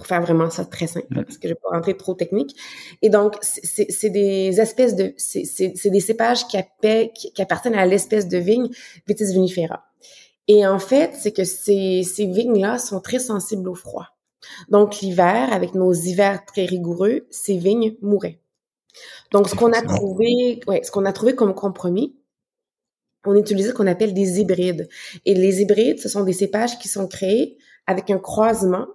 pour 0.00 0.06
faire 0.06 0.22
vraiment 0.22 0.48
ça 0.48 0.64
très 0.64 0.86
simple, 0.86 1.06
parce 1.14 1.36
que 1.36 1.46
je 1.46 1.52
vais 1.52 1.60
pas 1.62 1.76
rentrer 1.76 1.94
trop 1.94 2.14
technique. 2.14 2.56
Et 3.02 3.10
donc, 3.10 3.36
c'est 3.42 4.08
des 4.08 4.58
espèces 4.58 4.96
de, 4.96 5.12
c'est 5.18 5.90
des 5.90 6.00
cépages 6.00 6.46
qui, 6.46 6.56
qui, 7.14 7.42
appartiennent 7.42 7.74
à 7.74 7.84
l'espèce 7.84 8.26
de 8.26 8.38
vigne 8.38 8.70
Vitis 9.06 9.34
vinifera. 9.34 9.84
Et 10.48 10.66
en 10.66 10.78
fait, 10.78 11.12
c'est 11.18 11.32
que 11.32 11.44
ces, 11.44 12.02
ces 12.02 12.24
vignes-là 12.24 12.78
sont 12.78 13.00
très 13.00 13.18
sensibles 13.18 13.68
au 13.68 13.74
froid. 13.74 14.06
Donc, 14.70 15.00
l'hiver, 15.00 15.52
avec 15.52 15.74
nos 15.74 15.92
hivers 15.92 16.46
très 16.46 16.64
rigoureux, 16.64 17.26
ces 17.28 17.58
vignes 17.58 17.96
mouraient. 18.00 18.40
Donc, 19.32 19.50
ce 19.50 19.54
qu'on 19.54 19.74
a 19.74 19.82
trouvé, 19.82 20.60
ouais, 20.66 20.82
ce 20.82 20.90
qu'on 20.90 21.04
a 21.04 21.12
trouvé 21.12 21.34
comme 21.34 21.54
compromis, 21.54 22.16
on 23.26 23.34
utilisait 23.34 23.68
ce 23.68 23.74
qu'on 23.74 23.86
appelle 23.86 24.14
des 24.14 24.40
hybrides. 24.40 24.88
Et 25.26 25.34
les 25.34 25.60
hybrides, 25.60 26.00
ce 26.00 26.08
sont 26.08 26.24
des 26.24 26.32
cépages 26.32 26.78
qui 26.78 26.88
sont 26.88 27.06
créés 27.06 27.58
avec 27.86 28.08
un 28.08 28.18
croisement 28.18 28.86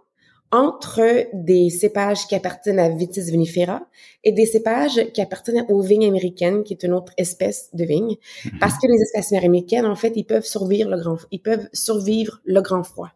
entre 0.55 1.27
des 1.33 1.69
cépages 1.69 2.27
qui 2.27 2.35
appartiennent 2.35 2.79
à 2.79 2.87
Vitis 2.87 3.29
vinifera 3.29 3.81
et 4.23 4.31
des 4.31 4.45
cépages 4.45 5.11
qui 5.13 5.21
appartiennent 5.21 5.65
aux 5.67 5.81
vignes 5.81 6.07
américaines, 6.07 6.63
qui 6.63 6.73
est 6.73 6.83
une 6.83 6.93
autre 6.93 7.11
espèce 7.17 7.69
de 7.73 7.83
vigne, 7.83 8.15
mhm. 8.45 8.59
parce 8.59 8.75
que 8.75 8.87
les 8.87 9.01
espèces 9.01 9.33
américaines, 9.33 9.85
en 9.85 9.95
fait, 9.95 10.13
ils 10.15 10.23
peuvent 10.23 10.45
survivre 10.45 10.89
le 10.89 10.97
grand, 10.97 11.17
ils 11.31 11.41
peuvent 11.41 11.67
survivre 11.73 12.39
le 12.45 12.61
grand 12.61 12.83
froid. 12.83 13.09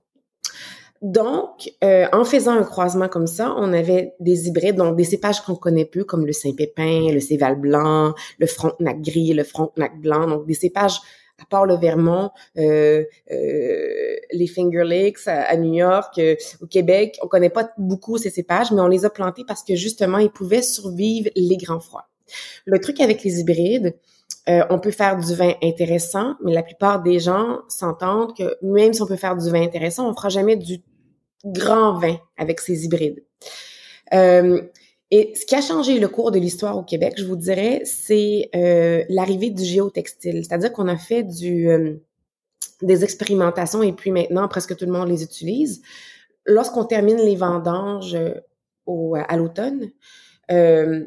Donc, 1.01 1.71
euh, 1.81 2.07
en 2.11 2.25
faisant 2.25 2.51
un 2.51 2.63
croisement 2.63 3.07
comme 3.07 3.27
ça, 3.27 3.55
on 3.55 3.71
avait 3.71 4.15
des 4.19 4.49
hybrides, 4.49 4.75
donc 4.75 4.97
des 4.97 5.05
cépages 5.05 5.39
qu'on 5.39 5.55
connaît 5.55 5.85
peu, 5.85 6.03
comme 6.03 6.25
le 6.25 6.33
Saint-Pépin, 6.33 7.13
le 7.13 7.21
Céval 7.21 7.55
blanc, 7.55 8.13
le 8.37 8.47
Frontenac 8.47 9.01
gris, 9.01 9.33
le 9.33 9.45
Frontenac 9.45 9.97
blanc, 10.01 10.27
donc 10.27 10.45
des 10.45 10.55
cépages 10.55 10.99
à 11.41 11.45
part 11.49 11.65
le 11.65 11.75
Vermont, 11.75 12.31
euh, 12.57 13.03
euh, 13.31 14.15
les 14.31 14.47
Finger 14.47 14.83
Lakes 14.83 15.27
à, 15.27 15.55
New 15.57 15.73
York, 15.73 16.17
euh, 16.17 16.35
au 16.61 16.67
Québec, 16.67 17.17
on 17.21 17.27
connaît 17.27 17.49
pas 17.49 17.71
beaucoup 17.77 18.17
ces 18.17 18.29
cépages, 18.29 18.71
mais 18.71 18.81
on 18.81 18.87
les 18.87 19.05
a 19.05 19.09
plantés 19.09 19.43
parce 19.47 19.63
que 19.63 19.75
justement, 19.75 20.17
ils 20.17 20.31
pouvaient 20.31 20.61
survivre 20.61 21.29
les 21.35 21.57
grands 21.57 21.79
froids. 21.79 22.09
Le 22.65 22.79
truc 22.79 22.99
avec 22.99 23.23
les 23.23 23.39
hybrides, 23.39 23.95
euh, 24.47 24.63
on 24.69 24.79
peut 24.79 24.91
faire 24.91 25.17
du 25.17 25.35
vin 25.35 25.53
intéressant, 25.61 26.35
mais 26.43 26.53
la 26.53 26.63
plupart 26.63 27.03
des 27.03 27.19
gens 27.19 27.59
s'entendent 27.67 28.35
que 28.35 28.57
même 28.61 28.93
si 28.93 29.01
on 29.01 29.05
peut 29.05 29.15
faire 29.15 29.35
du 29.35 29.49
vin 29.49 29.61
intéressant, 29.61 30.09
on 30.09 30.15
fera 30.15 30.29
jamais 30.29 30.55
du 30.55 30.81
grand 31.45 31.99
vin 31.99 32.17
avec 32.37 32.59
ces 32.59 32.85
hybrides. 32.85 33.23
Euh, 34.13 34.61
et 35.11 35.33
ce 35.35 35.45
qui 35.45 35.55
a 35.55 35.61
changé 35.61 35.99
le 35.99 36.07
cours 36.07 36.31
de 36.31 36.37
l'histoire 36.37 36.77
au 36.77 36.83
Québec, 36.83 37.15
je 37.17 37.25
vous 37.25 37.35
dirais, 37.35 37.81
c'est 37.83 38.49
euh, 38.55 39.03
l'arrivée 39.09 39.49
du 39.49 39.63
géotextile. 39.63 40.45
C'est-à-dire 40.45 40.71
qu'on 40.71 40.87
a 40.87 40.97
fait 40.97 41.23
du, 41.23 41.67
euh, 41.69 41.95
des 42.83 43.03
expérimentations 43.03 43.81
et 43.81 43.91
puis 43.91 44.11
maintenant, 44.11 44.47
presque 44.47 44.75
tout 44.75 44.85
le 44.85 44.91
monde 44.91 45.09
les 45.09 45.23
utilise. 45.23 45.81
Lorsqu'on 46.45 46.85
termine 46.85 47.17
les 47.17 47.35
vendanges 47.35 48.13
euh, 48.13 48.35
au, 48.85 49.15
à 49.15 49.35
l'automne, 49.35 49.89
on, 50.49 51.05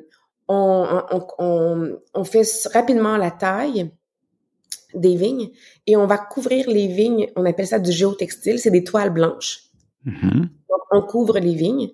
on, 0.48 1.26
on, 1.38 1.98
on, 2.14 2.24
fait 2.24 2.46
rapidement 2.72 3.16
la 3.16 3.30
taille 3.30 3.90
des 4.94 5.16
vignes 5.16 5.50
et 5.86 5.96
on 5.96 6.06
va 6.06 6.18
couvrir 6.18 6.68
les 6.68 6.88
vignes, 6.88 7.28
on 7.36 7.44
appelle 7.44 7.66
ça 7.66 7.78
du 7.78 7.90
géotextile, 7.90 8.58
c'est 8.58 8.70
des 8.70 8.84
toiles 8.84 9.12
blanches. 9.12 9.70
Mm-hmm. 10.06 10.40
Donc, 10.40 10.80
on 10.90 11.02
couvre 11.02 11.38
les 11.38 11.54
vignes 11.54 11.92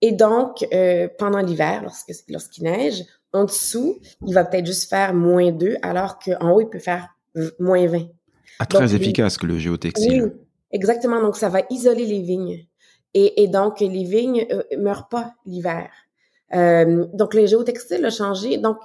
et 0.00 0.12
donc, 0.12 0.66
euh, 0.72 1.08
pendant 1.18 1.40
l'hiver, 1.40 1.82
lorsque, 1.82 2.12
lorsqu'il 2.28 2.64
neige, 2.64 3.04
en 3.32 3.44
dessous, 3.44 3.98
il 4.26 4.34
va 4.34 4.44
peut-être 4.44 4.66
juste 4.66 4.88
faire 4.88 5.12
moins 5.12 5.50
2, 5.50 5.76
alors 5.82 6.18
qu'en 6.18 6.52
haut, 6.52 6.60
il 6.60 6.68
peut 6.68 6.78
faire 6.78 7.08
moins 7.58 7.86
20. 7.86 8.06
Ah, 8.60 8.66
très 8.66 8.94
efficace 8.94 9.36
que 9.36 9.46
le 9.46 9.58
géotextile. 9.58 10.22
Oui, 10.22 10.30
exactement. 10.72 11.20
Donc, 11.20 11.36
ça 11.36 11.48
va 11.48 11.62
isoler 11.70 12.06
les 12.06 12.22
vignes. 12.22 12.66
Et, 13.14 13.42
et 13.42 13.48
donc, 13.48 13.80
les 13.80 14.04
vignes 14.04 14.46
euh, 14.50 14.62
meurent 14.78 15.08
pas 15.08 15.34
l'hiver. 15.46 15.90
Euh, 16.54 17.06
donc, 17.12 17.34
le 17.34 17.46
géotextile 17.46 18.04
a 18.04 18.10
changé. 18.10 18.58
Donc, 18.58 18.78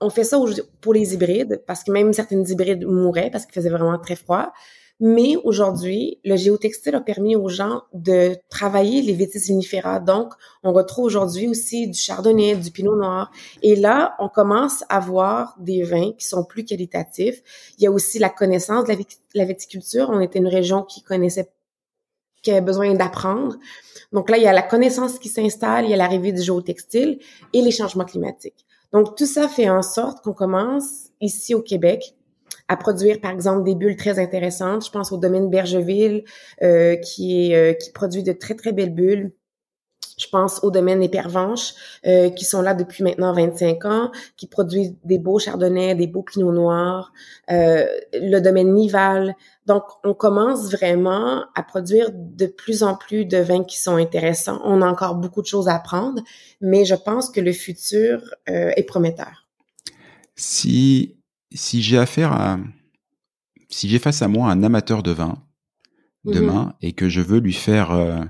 on 0.00 0.10
fait 0.10 0.24
ça 0.24 0.38
pour 0.80 0.92
les 0.92 1.14
hybrides, 1.14 1.62
parce 1.66 1.84
que 1.84 1.92
même 1.92 2.12
certaines 2.12 2.48
hybrides 2.48 2.84
mouraient 2.84 3.30
parce 3.30 3.46
qu'il 3.46 3.54
faisait 3.54 3.70
vraiment 3.70 3.98
très 3.98 4.16
froid. 4.16 4.52
Mais 5.00 5.36
aujourd'hui, 5.42 6.20
le 6.24 6.36
géotextile 6.36 6.94
a 6.94 7.00
permis 7.00 7.34
aux 7.34 7.48
gens 7.48 7.82
de 7.92 8.36
travailler 8.48 9.02
les 9.02 9.12
vitis 9.12 9.48
vinifera. 9.48 9.98
Donc, 9.98 10.32
on 10.62 10.72
retrouve 10.72 11.06
aujourd'hui 11.06 11.48
aussi 11.48 11.88
du 11.88 11.98
chardonnay, 11.98 12.54
du 12.54 12.70
pinot 12.70 12.94
noir. 12.94 13.32
Et 13.62 13.74
là, 13.74 14.14
on 14.20 14.28
commence 14.28 14.84
à 14.88 15.00
voir 15.00 15.56
des 15.58 15.82
vins 15.82 16.12
qui 16.12 16.24
sont 16.24 16.44
plus 16.44 16.64
qualitatifs. 16.64 17.42
Il 17.76 17.84
y 17.84 17.86
a 17.88 17.90
aussi 17.90 18.20
la 18.20 18.28
connaissance 18.28 18.84
de 18.84 18.94
la, 19.34 19.44
viticulture. 19.44 20.10
On 20.10 20.20
était 20.20 20.38
une 20.38 20.48
région 20.48 20.84
qui 20.84 21.02
connaissait, 21.02 21.50
qui 22.42 22.52
avait 22.52 22.60
besoin 22.60 22.94
d'apprendre. 22.94 23.56
Donc 24.12 24.30
là, 24.30 24.36
il 24.36 24.44
y 24.44 24.46
a 24.46 24.52
la 24.52 24.62
connaissance 24.62 25.18
qui 25.18 25.28
s'installe, 25.28 25.86
il 25.86 25.90
y 25.90 25.94
a 25.94 25.96
l'arrivée 25.96 26.30
du 26.30 26.40
géotextile 26.40 27.18
et 27.52 27.62
les 27.62 27.72
changements 27.72 28.04
climatiques. 28.04 28.64
Donc, 28.92 29.16
tout 29.16 29.26
ça 29.26 29.48
fait 29.48 29.68
en 29.68 29.82
sorte 29.82 30.22
qu'on 30.22 30.34
commence 30.34 31.08
ici 31.20 31.52
au 31.52 31.62
Québec 31.62 32.14
à 32.68 32.76
produire, 32.76 33.20
par 33.20 33.30
exemple, 33.30 33.64
des 33.64 33.74
bulles 33.74 33.96
très 33.96 34.18
intéressantes. 34.18 34.86
Je 34.86 34.90
pense 34.90 35.12
au 35.12 35.18
domaine 35.18 35.50
Bergeville, 35.50 36.24
euh, 36.62 36.94
euh, 36.94 36.96
qui 36.96 37.92
produit 37.92 38.22
de 38.22 38.32
très, 38.32 38.54
très 38.54 38.72
belles 38.72 38.94
bulles. 38.94 39.32
Je 40.16 40.28
pense 40.28 40.62
au 40.62 40.70
domaine 40.70 41.00
des 41.00 41.08
Pervenches, 41.08 41.74
euh, 42.06 42.30
qui 42.30 42.44
sont 42.44 42.62
là 42.62 42.74
depuis 42.74 43.02
maintenant 43.02 43.32
25 43.32 43.84
ans, 43.84 44.12
qui 44.36 44.46
produisent 44.46 44.94
des 45.02 45.18
beaux 45.18 45.40
chardonnays, 45.40 45.96
des 45.96 46.06
beaux 46.06 46.22
pinots 46.22 46.52
noirs, 46.52 47.12
euh, 47.50 47.84
le 48.12 48.38
domaine 48.38 48.72
Nival. 48.72 49.34
Donc, 49.66 49.82
on 50.04 50.14
commence 50.14 50.70
vraiment 50.70 51.44
à 51.56 51.62
produire 51.64 52.10
de 52.12 52.46
plus 52.46 52.84
en 52.84 52.94
plus 52.94 53.24
de 53.24 53.38
vins 53.38 53.64
qui 53.64 53.78
sont 53.78 53.96
intéressants. 53.96 54.60
On 54.64 54.82
a 54.82 54.86
encore 54.86 55.16
beaucoup 55.16 55.42
de 55.42 55.46
choses 55.46 55.68
à 55.68 55.74
apprendre, 55.74 56.22
mais 56.60 56.84
je 56.84 56.94
pense 56.94 57.28
que 57.28 57.40
le 57.40 57.52
futur 57.52 58.22
est 58.46 58.86
prometteur. 58.86 59.48
Si 60.36 61.16
si 61.54 61.82
j'ai 61.82 61.98
affaire 61.98 62.32
à, 62.32 62.58
si 63.70 63.88
j'ai 63.88 63.98
face 63.98 64.22
à 64.22 64.28
moi 64.28 64.50
un 64.50 64.62
amateur 64.62 65.02
de 65.02 65.12
vin 65.12 65.42
demain 66.24 66.64
mhm. 66.64 66.72
et 66.82 66.92
que 66.92 67.08
je 67.08 67.20
veux 67.20 67.38
lui 67.38 67.52
faire 67.52 67.92
euh, 67.92 68.24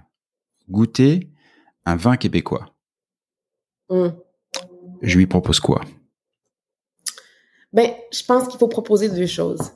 goûter 0.68 1.30
un 1.87 1.96
vin 1.96 2.16
québécois, 2.16 2.74
mm. 3.90 4.08
je 5.02 5.18
lui 5.18 5.26
propose 5.26 5.60
quoi? 5.60 5.84
Ben, 7.72 7.90
je 8.12 8.22
pense 8.24 8.48
qu'il 8.48 8.58
faut 8.58 8.68
proposer 8.68 9.08
deux 9.08 9.26
choses. 9.26 9.72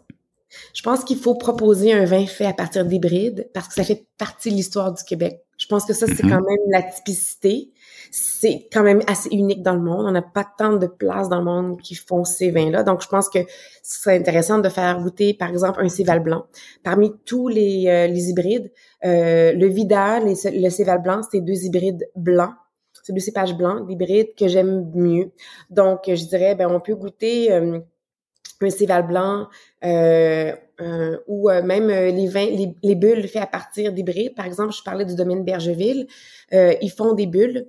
Je 0.73 0.83
pense 0.83 1.05
qu'il 1.05 1.19
faut 1.19 1.35
proposer 1.35 1.93
un 1.93 2.05
vin 2.05 2.27
fait 2.27 2.47
à 2.47 2.53
partir 2.53 2.85
d'hybrides 2.85 3.51
parce 3.53 3.69
que 3.69 3.75
ça 3.75 3.85
fait 3.85 4.09
partie 4.17 4.51
de 4.51 4.55
l'histoire 4.55 4.93
du 4.93 5.03
Québec. 5.03 5.45
Je 5.59 5.67
pense 5.67 5.85
que 5.85 5.93
ça, 5.93 6.07
c'est 6.07 6.25
mhm. 6.25 6.31
quand 6.31 6.41
même 6.41 6.71
la 6.71 6.83
typicité 6.83 7.73
c'est 8.11 8.69
quand 8.73 8.83
même 8.83 9.03
assez 9.07 9.29
unique 9.31 9.63
dans 9.63 9.75
le 9.75 9.81
monde. 9.81 10.07
On 10.07 10.11
n'a 10.11 10.23
pas 10.23 10.45
tant 10.45 10.75
de 10.77 10.87
places 10.87 11.29
dans 11.29 11.39
le 11.39 11.45
monde 11.45 11.81
qui 11.81 11.95
font 11.95 12.25
ces 12.25 12.51
vins-là. 12.51 12.83
Donc, 12.83 13.03
je 13.03 13.09
pense 13.09 13.29
que 13.29 13.41
ce 13.83 14.03
serait 14.03 14.17
intéressant 14.17 14.59
de 14.59 14.69
faire 14.69 15.01
goûter, 15.01 15.35
par 15.35 15.51
exemple, 15.51 15.81
un 15.83 15.89
Céval 15.89 16.21
blanc. 16.21 16.47
Parmi 16.83 17.13
tous 17.25 17.49
les, 17.49 17.87
euh, 17.89 18.07
les 18.07 18.31
hybrides, 18.31 18.71
euh, 19.05 19.53
le 19.53 19.67
Vidal 19.67 20.29
et 20.29 20.61
le 20.61 20.71
Céval 20.71 21.03
blanc, 21.03 21.21
c'est 21.31 21.41
deux 21.41 21.65
hybrides 21.65 22.09
blancs. 22.17 22.55
C'est 23.03 23.13
deux 23.13 23.21
cépages 23.21 23.57
blancs, 23.57 23.89
l'hybride 23.89 24.35
que 24.39 24.49
j'aime 24.49 24.91
mieux. 24.95 25.31
Donc, 25.71 26.01
je 26.07 26.29
dirais, 26.29 26.55
ben, 26.55 26.69
on 26.71 26.79
peut 26.79 26.95
goûter 26.95 27.51
euh, 27.51 27.79
un 28.61 28.71
Céval 28.71 29.07
blanc 29.07 29.49
euh, 30.81 31.19
ou 31.27 31.49
même 31.49 31.89
les 31.89 32.29
vins, 32.29 32.47
les, 32.47 32.75
les 32.83 32.95
bulles 32.95 33.27
faites 33.29 33.43
à 33.43 33.47
partir 33.47 33.93
d'hybrides. 33.93 34.35
Par 34.35 34.47
exemple, 34.47 34.73
je 34.73 34.83
parlais 34.83 35.05
du 35.05 35.15
domaine 35.15 35.45
Bergeville. 35.45 36.07
ils 36.53 36.93
font 36.97 37.15
des 37.15 37.27
bulles 37.27 37.67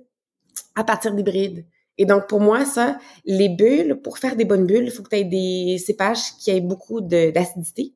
à 0.74 0.84
partir 0.84 1.14
d'hybrides. 1.14 1.64
Et 1.98 2.06
donc, 2.06 2.28
pour 2.28 2.40
moi, 2.40 2.64
ça, 2.64 2.98
les 3.26 3.50
bulles, 3.50 4.00
pour 4.02 4.16
faire 4.16 4.34
des 4.34 4.46
bonnes 4.46 4.66
bulles, 4.66 4.84
il 4.84 4.90
faut 4.90 5.02
que 5.02 5.10
tu 5.10 5.16
aies 5.16 5.24
des 5.24 5.76
cépages 5.78 6.34
qui 6.38 6.50
aient 6.50 6.62
beaucoup 6.62 7.02
d'acidité. 7.02 7.92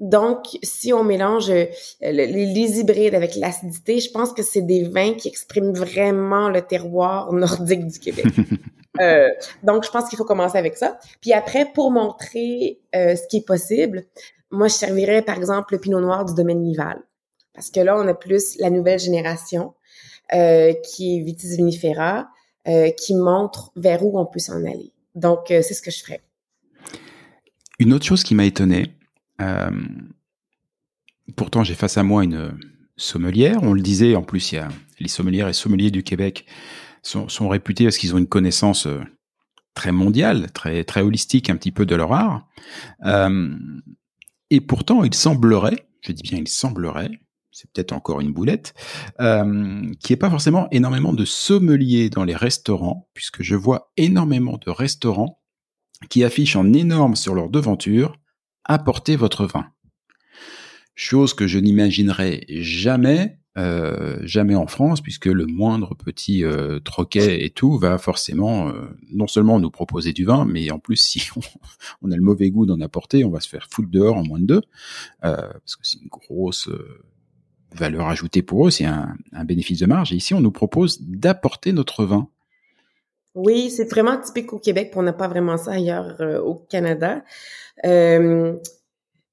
Donc, 0.00 0.46
si 0.64 0.92
on 0.92 1.04
mélange 1.04 1.48
euh, 1.48 1.66
les, 2.02 2.80
hybrides 2.80 3.14
avec 3.14 3.36
l'acidité, 3.36 4.00
je 4.00 4.10
pense 4.10 4.32
que 4.32 4.42
c'est 4.42 4.62
des 4.62 4.82
vins 4.82 5.14
qui 5.14 5.28
expriment 5.28 5.72
vraiment 5.72 6.48
le 6.48 6.60
terroir 6.62 7.32
nordique 7.32 7.86
du 7.86 8.00
Québec. 8.00 8.26
euh, 9.00 9.28
donc, 9.62 9.84
je 9.84 9.90
pense 9.90 10.08
qu'il 10.08 10.18
faut 10.18 10.24
commencer 10.24 10.58
avec 10.58 10.76
ça. 10.76 10.98
Puis 11.20 11.32
après, 11.32 11.70
pour 11.72 11.90
montrer 11.90 12.80
euh, 12.94 13.16
ce 13.16 13.26
qui 13.28 13.38
est 13.38 13.46
possible, 13.46 14.04
moi, 14.50 14.68
je 14.68 14.74
servirais, 14.74 15.22
par 15.22 15.36
exemple, 15.36 15.74
le 15.74 15.80
pinot 15.80 16.00
noir 16.00 16.24
du 16.24 16.34
domaine 16.34 16.60
Nival. 16.60 16.98
Parce 17.54 17.70
que 17.70 17.80
là, 17.80 17.96
on 17.96 18.06
a 18.06 18.14
plus 18.14 18.56
la 18.58 18.70
nouvelle 18.70 18.98
génération 18.98 19.74
euh, 20.34 20.72
qui 20.84 21.16
est 21.16 21.22
Vitis 21.22 21.56
vinifera, 21.56 22.28
qui 22.96 23.16
montre 23.16 23.72
vers 23.74 24.04
où 24.04 24.18
on 24.18 24.24
peut 24.24 24.38
s'en 24.38 24.64
aller. 24.64 24.92
Donc, 25.16 25.46
c'est 25.48 25.74
ce 25.74 25.82
que 25.82 25.90
je 25.90 25.98
ferais. 25.98 26.22
Une 27.80 27.92
autre 27.92 28.04
chose 28.04 28.22
qui 28.22 28.36
m'a 28.36 28.44
étonné, 28.44 28.94
pourtant 31.34 31.64
j'ai 31.64 31.74
face 31.74 31.98
à 31.98 32.04
moi 32.04 32.22
une 32.22 32.56
sommelière, 32.96 33.58
on 33.62 33.72
le 33.72 33.82
disait, 33.82 34.14
en 34.14 34.22
plus 34.22 34.52
il 34.52 34.54
y 34.54 34.58
a 34.58 34.68
les 35.00 35.08
sommelières 35.08 35.48
et 35.48 35.52
sommeliers 35.52 35.90
du 35.90 36.04
Québec 36.04 36.46
sont, 37.02 37.48
réputés 37.48 37.84
parce 37.84 37.98
qu'ils 37.98 38.14
ont 38.14 38.18
une 38.18 38.28
connaissance 38.28 38.88
très 39.74 39.92
mondiale, 39.92 40.50
très 40.52 40.84
très 40.84 41.02
holistique 41.02 41.50
un 41.50 41.56
petit 41.56 41.72
peu 41.72 41.86
de 41.86 41.94
leur 41.94 42.12
art. 42.12 42.46
et 44.50 44.60
pourtant, 44.60 45.04
il 45.04 45.14
semblerait, 45.14 45.88
je 46.00 46.12
dis 46.12 46.22
bien 46.22 46.38
il 46.38 46.48
semblerait, 46.48 47.10
c'est 47.52 47.70
peut-être 47.70 47.92
encore 47.92 48.20
une 48.20 48.32
boulette, 48.32 48.74
euh, 49.20 49.92
qui 50.00 50.12
est 50.12 50.16
pas 50.16 50.30
forcément 50.30 50.68
énormément 50.70 51.12
de 51.12 51.24
sommeliers 51.24 52.10
dans 52.10 52.24
les 52.24 52.34
restaurants, 52.34 53.08
puisque 53.14 53.42
je 53.42 53.54
vois 53.54 53.92
énormément 53.96 54.58
de 54.58 54.70
restaurants 54.70 55.42
qui 56.08 56.24
affichent 56.24 56.56
en 56.56 56.72
énorme 56.72 57.14
sur 57.14 57.34
leur 57.34 57.50
devanture 57.50 58.18
apportez 58.64 59.16
votre 59.16 59.46
vin. 59.46 59.66
Chose 60.94 61.34
que 61.34 61.46
je 61.46 61.58
n'imaginerais 61.58 62.44
jamais, 62.48 63.38
euh, 63.58 64.18
jamais 64.22 64.54
en 64.54 64.66
France, 64.66 65.00
puisque 65.00 65.26
le 65.26 65.46
moindre 65.46 65.94
petit 65.94 66.44
euh, 66.44 66.80
troquet 66.80 67.44
et 67.44 67.50
tout 67.50 67.78
va 67.78 67.98
forcément 67.98 68.68
euh, 68.68 68.88
non 69.10 69.26
seulement 69.26 69.60
nous 69.60 69.70
proposer 69.70 70.12
du 70.12 70.24
vin, 70.24 70.44
mais 70.44 70.70
en 70.70 70.78
plus 70.78 70.96
si 70.96 71.28
on, 71.36 71.40
on 72.02 72.10
a 72.10 72.16
le 72.16 72.22
mauvais 72.22 72.50
goût 72.50 72.66
d'en 72.66 72.80
apporter, 72.80 73.24
on 73.24 73.30
va 73.30 73.40
se 73.40 73.48
faire 73.48 73.66
foutre 73.70 73.90
dehors 73.90 74.16
en 74.16 74.24
moins 74.24 74.40
de 74.40 74.46
deux, 74.46 74.62
euh, 75.24 75.36
parce 75.36 75.76
que 75.76 75.86
c'est 75.86 76.00
une 76.00 76.08
grosse 76.08 76.68
valeur 77.74 78.08
ajoutée 78.08 78.42
pour 78.42 78.66
eux, 78.66 78.70
c'est 78.70 78.84
un, 78.84 79.16
bénéfice 79.44 79.80
de 79.80 79.86
marge. 79.86 80.12
Et 80.12 80.16
ici, 80.16 80.34
on 80.34 80.40
nous 80.40 80.52
propose 80.52 81.00
d'apporter 81.02 81.72
notre 81.72 82.04
vin. 82.04 82.28
Oui, 83.34 83.70
c'est 83.70 83.90
vraiment 83.90 84.20
typique 84.20 84.52
au 84.52 84.58
Québec, 84.58 84.92
on 84.94 85.02
n'a 85.02 85.14
pas 85.14 85.28
vraiment 85.28 85.56
ça 85.56 85.72
ailleurs 85.72 86.20
euh, 86.20 86.38
au 86.40 86.54
Canada. 86.54 87.24
Euh, 87.84 88.56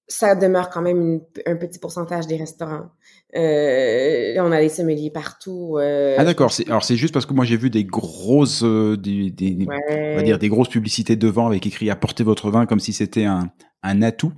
ça 0.10 0.34
demeure 0.34 0.70
quand 0.70 0.82
même 0.82 1.22
un 1.46 1.56
petit 1.56 1.78
pourcentage 1.78 2.26
des 2.26 2.36
restaurants. 2.36 2.90
Euh, 3.36 4.34
on 4.40 4.52
a 4.52 4.60
des 4.60 4.70
sommeliers 4.70 5.12
partout. 5.12 5.78
Euh, 5.78 6.16
ah 6.18 6.26
d'accord. 6.26 6.52
Alors 6.68 6.84
c'est 6.84 6.96
juste 6.96 7.14
parce 7.14 7.28
que 7.28 7.34
moi 7.34 7.46
j'ai 7.46 7.58
vu 7.58 7.70
des 7.70 7.86
grosses, 7.86 8.64
euh, 8.64 8.98
des, 8.98 9.30
des 9.30 9.68
on 9.68 10.16
va 10.16 10.24
dire 10.24 10.40
des 10.40 10.50
grosses 10.50 10.70
publicités 10.70 11.16
de 11.16 11.28
vin 11.28 11.46
avec 11.46 11.66
écrit 11.68 11.92
apportez 11.92 12.24
votre 12.24 12.50
vin 12.50 12.66
comme 12.66 12.80
si 12.80 12.92
c'était 12.92 13.26
un, 13.26 13.52
un 13.84 14.02
atout. 14.02 14.34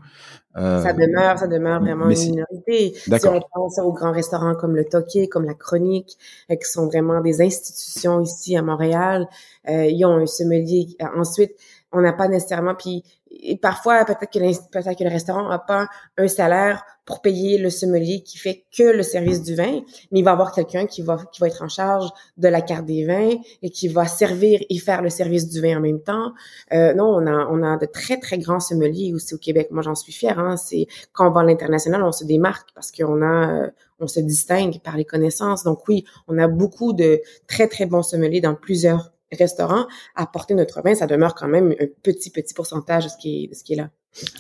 Euh, 0.58 0.84
ça 0.84 0.92
demeure, 0.92 1.40
ça 1.40 1.48
demeure 1.48 1.80
vraiment 1.80 2.10
une 2.10 2.20
minorité. 2.20 2.94
Si 2.94 3.28
on 3.28 3.40
pense 3.54 3.80
aux 3.80 3.94
grands 3.94 4.12
restaurants 4.12 4.56
comme 4.56 4.76
le 4.76 4.84
Toqué, 4.84 5.30
comme 5.30 5.46
la 5.46 5.54
Chronique, 5.54 6.18
qui 6.50 6.70
sont 6.70 6.88
vraiment 6.88 7.22
des 7.22 7.42
institutions 7.42 8.20
ici 8.20 8.58
à 8.58 8.62
Montréal, 8.62 9.30
ils 9.70 10.04
ont 10.04 10.18
un 10.18 10.26
sommelier. 10.26 10.88
Ensuite, 11.16 11.54
on 11.94 12.02
n'a 12.02 12.12
pas 12.12 12.28
nécessairement, 12.28 12.76
puis 12.76 13.06
et 13.40 13.58
parfois 13.58 14.04
peut-être 14.06 14.30
que, 14.32 14.40
peut 14.72 14.96
que 14.96 15.04
le 15.04 15.10
restaurant 15.10 15.48
n'a 15.48 15.60
pas 15.60 15.88
un 16.18 16.28
salaire 16.28 16.84
pour 17.06 17.22
payer 17.22 17.58
le 17.58 17.70
sommelier 17.70 18.22
qui 18.24 18.38
fait 18.38 18.66
que 18.76 18.84
le 18.84 19.04
service 19.04 19.42
du 19.42 19.56
vin, 19.56 19.82
mais 20.12 20.20
il 20.20 20.24
va 20.24 20.32
avoir 20.32 20.54
quelqu'un 20.54 20.86
qui 20.86 21.02
va 21.02 21.18
qui 21.32 21.42
va 21.42 21.48
être 21.48 21.62
en 21.64 21.68
charge 21.68 22.10
de 22.38 22.48
la 22.48 22.62
carte 22.62 22.86
des 22.86 23.06
vins 23.06 23.32
et 23.62 23.70
qui 23.70 23.88
va 23.88 24.06
servir 24.06 24.60
et 24.70 24.78
faire 24.78 25.02
le 25.02 25.10
service 25.10 25.50
du 25.50 25.62
vin 25.62 25.78
en 25.78 25.82
même 25.82 26.02
temps. 26.02 26.34
Euh, 26.74 26.94
non, 26.94 27.06
on 27.06 27.26
a 27.26 27.48
on 27.50 27.64
a 27.64 27.78
de 27.78 27.86
très 27.86 28.18
très 28.20 28.38
grands 28.38 28.60
sommeliers 28.60 29.14
aussi 29.14 29.34
au 29.34 29.38
Québec. 29.38 29.70
Moi, 29.72 29.82
j'en 29.82 29.96
suis 29.96 30.14
fière. 30.14 30.40
Hein. 30.40 30.58
C'est 30.58 30.88
quand 31.12 31.28
on 31.28 31.32
va 31.32 31.42
à 31.42 31.44
l'international, 31.44 32.04
on 32.04 32.12
se 32.12 32.24
démarque 32.24 32.70
parce 32.76 32.92
qu'on 32.92 33.22
a 33.24 33.70
on 34.00 34.08
se 34.08 34.20
distingue 34.20 34.80
par 34.82 34.98
les 34.98 35.06
connaissances. 35.06 35.64
Donc 35.64 35.88
oui, 35.88 36.06
on 36.28 36.38
a 36.38 36.48
beaucoup 36.48 36.94
de 36.94 37.22
très 37.48 37.68
très 37.68 37.86
bons 37.86 38.04
sommeliers 38.04 38.42
dans 38.42 38.56
plusieurs 38.56 39.12
restaurants, 39.36 39.86
apporter 40.16 40.54
notre 40.54 40.82
vin, 40.82 40.96
ça 40.96 41.08
demeure 41.08 41.36
quand 41.36 41.48
même 41.48 41.74
un 41.80 41.88
petit, 42.04 42.30
petit 42.30 42.54
pourcentage 42.54 43.06
de 43.06 43.10
ce 43.10 43.18
qui 43.18 43.44
est, 43.44 43.48
de 43.48 43.56
ce 43.56 43.64
qui 43.64 43.74
est 43.74 43.78
là. 43.78 43.90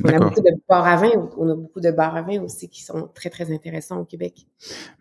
On 0.03 0.09
a 0.09 0.19
beaucoup 0.19 0.41
de 0.41 0.51
bars 0.67 0.85
à 0.85 0.97
vin, 0.97 1.11
on 1.37 1.49
a 1.49 1.55
beaucoup 1.55 1.79
de 1.79 1.91
bars 1.91 2.15
à 2.15 2.21
vin 2.21 2.41
aussi 2.41 2.67
qui 2.67 2.83
sont 2.83 3.09
très, 3.13 3.29
très 3.29 3.53
intéressants 3.53 4.01
au 4.01 4.05
Québec. 4.05 4.45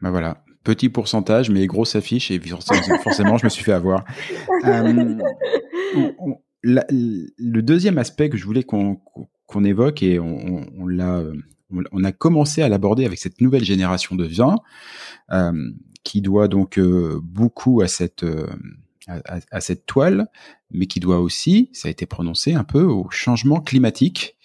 Ben 0.01 0.11
voilà, 0.11 0.45
petit 0.63 0.89
pourcentage, 0.89 1.51
mais 1.51 1.67
grosse 1.67 1.97
affiche, 1.97 2.31
et 2.31 2.41
forcément, 3.03 3.37
je 3.37 3.47
me 3.47 3.51
suis 3.51 3.65
fait 3.65 3.73
avoir. 3.73 4.05
Euh, 4.65 5.17
le 6.63 7.61
deuxième 7.63 7.99
aspect 7.99 8.29
que 8.29 8.37
je 8.37 8.45
voulais 8.45 8.63
qu'on 8.63 9.65
évoque, 9.65 10.03
et 10.03 10.21
on, 10.21 10.87
l'a 10.87 11.23
on 11.71 12.05
a 12.05 12.13
commencé 12.13 12.63
à 12.63 12.69
l'aborder 12.69 13.05
avec 13.05 13.19
cette 13.19 13.41
nouvelle 13.41 13.65
génération 13.65 14.17
de 14.17 14.27
vin, 14.27 14.57
euh, 15.33 15.53
qui 16.05 16.21
doit 16.21 16.49
donc 16.49 16.79
euh, 16.79 17.21
beaucoup 17.23 17.81
à 17.81 17.89
cette 17.89 18.25
à, 19.51 19.61
cette 19.61 19.87
toile, 19.87 20.29
mais 20.71 20.87
qui 20.87 21.01
doit 21.01 21.21
aussi, 21.21 21.71
ça 21.73 21.89
a 21.89 21.91
été 21.91 22.07
prononcé 22.07 22.55
un 22.55 22.65
peu 22.65 22.83
au 22.83 23.09
changement 23.11 23.61
climatique. 23.61 24.37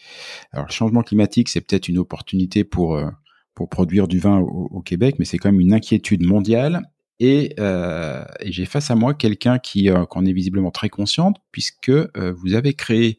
Alors 0.51 0.65
le 0.67 0.71
changement 0.71 1.03
climatique, 1.03 1.49
c'est 1.49 1.61
peut-être 1.61 1.87
une 1.87 1.97
opportunité 1.97 2.63
pour 2.63 2.95
euh, 2.95 3.09
pour 3.55 3.69
produire 3.69 4.07
du 4.07 4.19
vin 4.19 4.39
au, 4.39 4.81
Québec, 4.81 5.15
mais 5.17 5.25
c'est 5.25 5.37
quand 5.37 5.51
même 5.51 5.61
une 5.61 5.73
inquiétude 5.73 6.23
mondiale. 6.23 6.81
Et, 7.21 7.55
euh, 7.59 8.25
et 8.41 8.51
j'ai 8.51 8.65
face 8.65 8.91
à 8.91 8.95
moi 8.95 9.13
quelqu'un 9.13 9.57
qui 9.57 9.89
euh, 9.89 10.03
en 10.11 10.25
est 10.25 10.33
visiblement 10.33 10.71
très 10.71 10.89
consciente, 10.89 11.37
puisque 11.53 11.87
euh, 11.89 12.33
vous 12.35 12.53
avez 12.53 12.73
créé 12.73 13.17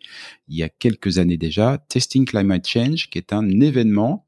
il 0.48 0.56
y 0.58 0.62
a 0.62 0.68
quelques 0.68 1.16
années 1.16 1.38
déjà 1.38 1.78
Testing 1.88 2.26
Climate 2.26 2.68
Change, 2.68 3.08
qui 3.08 3.16
est 3.16 3.32
un 3.32 3.48
événement 3.60 4.26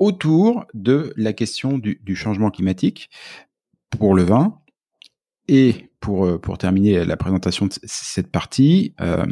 autour 0.00 0.66
de 0.74 1.14
la 1.16 1.32
question 1.32 1.78
du, 1.78 2.00
du 2.02 2.16
changement 2.16 2.50
climatique 2.50 3.08
pour 3.90 4.14
le 4.14 4.24
vin. 4.24 4.58
Et 5.48 5.90
pour, 6.00 6.26
euh, 6.26 6.38
pour 6.38 6.58
terminer 6.58 7.04
la 7.04 7.16
présentation 7.16 7.66
de 7.66 7.72
cette 7.84 8.30
partie, 8.30 8.94
euh, 9.00 9.24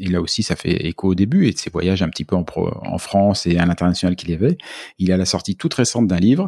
et 0.00 0.06
là 0.08 0.20
aussi 0.20 0.42
ça 0.42 0.56
fait 0.56 0.86
écho 0.86 1.08
au 1.08 1.14
début 1.14 1.46
et 1.46 1.52
de 1.52 1.58
ses 1.58 1.70
voyages 1.70 2.02
un 2.02 2.08
petit 2.08 2.24
peu 2.24 2.36
en, 2.36 2.44
en 2.56 2.98
France 2.98 3.46
et 3.46 3.58
à 3.58 3.66
l'international 3.66 4.16
qu'il 4.16 4.30
y 4.30 4.34
avait, 4.34 4.56
il 4.98 5.12
a 5.12 5.16
la 5.16 5.24
sortie 5.24 5.56
toute 5.56 5.74
récente 5.74 6.06
d'un 6.06 6.18
livre 6.18 6.46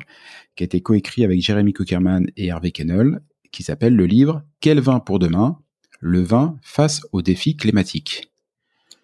qui 0.56 0.64
a 0.64 0.66
été 0.66 0.80
coécrit 0.80 1.24
avec 1.24 1.40
Jérémy 1.40 1.72
Kuckerman 1.72 2.26
et 2.36 2.46
Hervé 2.46 2.70
Kennel, 2.70 3.20
qui 3.52 3.62
s'appelle 3.62 3.94
le 3.94 4.06
livre 4.06 4.42
Quel 4.60 4.80
vin 4.80 5.00
pour 5.00 5.18
demain? 5.18 5.58
Le 6.00 6.20
vin 6.20 6.58
face 6.62 7.00
aux 7.12 7.22
défis 7.22 7.56
climatiques. 7.56 8.32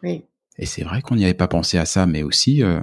Oui. 0.02 0.24
Et 0.58 0.66
c'est 0.66 0.82
vrai 0.82 1.02
qu'on 1.02 1.16
n'y 1.16 1.24
avait 1.24 1.34
pas 1.34 1.48
pensé 1.48 1.78
à 1.78 1.86
ça, 1.86 2.06
mais 2.06 2.22
aussi 2.22 2.62
euh, 2.62 2.80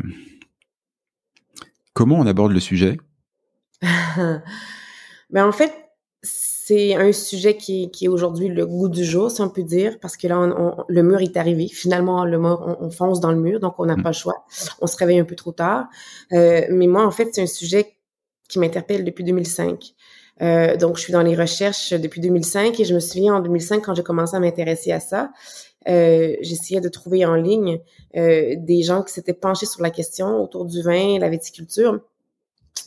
comment 1.93 2.19
on 2.19 2.25
aborde 2.25 2.51
le 2.51 2.59
sujet? 2.59 2.97
Mais 5.29 5.41
en 5.41 5.51
fait, 5.51 5.73
c'est 6.67 6.95
un 6.95 7.13
sujet 7.13 7.55
qui, 7.55 7.89
qui 7.91 8.05
est 8.05 8.07
aujourd'hui 8.09 8.49
le 8.49 8.65
goût 8.65 8.89
du 8.89 9.05
jour, 9.05 9.31
si 9.31 9.39
on 9.39 9.47
peut 9.47 9.63
dire, 9.63 9.97
parce 10.01 10.17
que 10.17 10.27
là, 10.27 10.37
on, 10.37 10.83
le 10.89 11.01
mur 11.01 11.21
est 11.21 11.37
arrivé. 11.37 11.69
Finalement, 11.69 12.25
le 12.25 12.37
mur, 12.37 12.77
on, 12.81 12.89
fonce 12.89 13.21
dans 13.21 13.31
le 13.31 13.37
mur, 13.37 13.61
donc 13.61 13.75
on 13.79 13.85
n'a 13.85 13.95
mm. 13.95 14.03
pas 14.03 14.09
le 14.09 14.15
choix. 14.15 14.43
On 14.81 14.87
se 14.87 14.97
réveille 14.97 15.19
un 15.19 15.23
peu 15.23 15.35
trop 15.35 15.53
tard. 15.53 15.87
Euh, 16.33 16.63
mais 16.69 16.87
moi, 16.87 17.05
en 17.05 17.11
fait, 17.11 17.29
c'est 17.31 17.41
un 17.41 17.47
sujet 17.47 17.95
qui 18.49 18.59
m'interpelle 18.59 19.05
depuis 19.05 19.23
2005. 19.23 19.93
Euh, 20.41 20.75
donc, 20.75 20.97
je 20.97 21.03
suis 21.03 21.13
dans 21.13 21.21
les 21.21 21.37
recherches 21.37 21.93
depuis 21.93 22.19
2005 22.19 22.77
et 22.77 22.83
je 22.83 22.93
me 22.93 22.99
souviens 22.99 23.35
en 23.35 23.39
2005, 23.39 23.85
quand 23.85 23.95
j'ai 23.95 24.03
commencé 24.03 24.35
à 24.35 24.41
m'intéresser 24.41 24.91
à 24.91 24.99
ça, 24.99 25.31
euh, 25.87 26.35
j'essayais 26.41 26.81
de 26.81 26.89
trouver 26.89 27.25
en 27.25 27.35
ligne 27.35 27.79
euh, 28.17 28.55
des 28.57 28.81
gens 28.81 29.03
qui 29.03 29.13
s'étaient 29.13 29.31
penchés 29.31 29.67
sur 29.67 29.81
la 29.81 29.89
question 29.89 30.43
autour 30.43 30.65
du 30.65 30.81
vin, 30.81 31.17
la 31.17 31.29
viticulture 31.29 32.01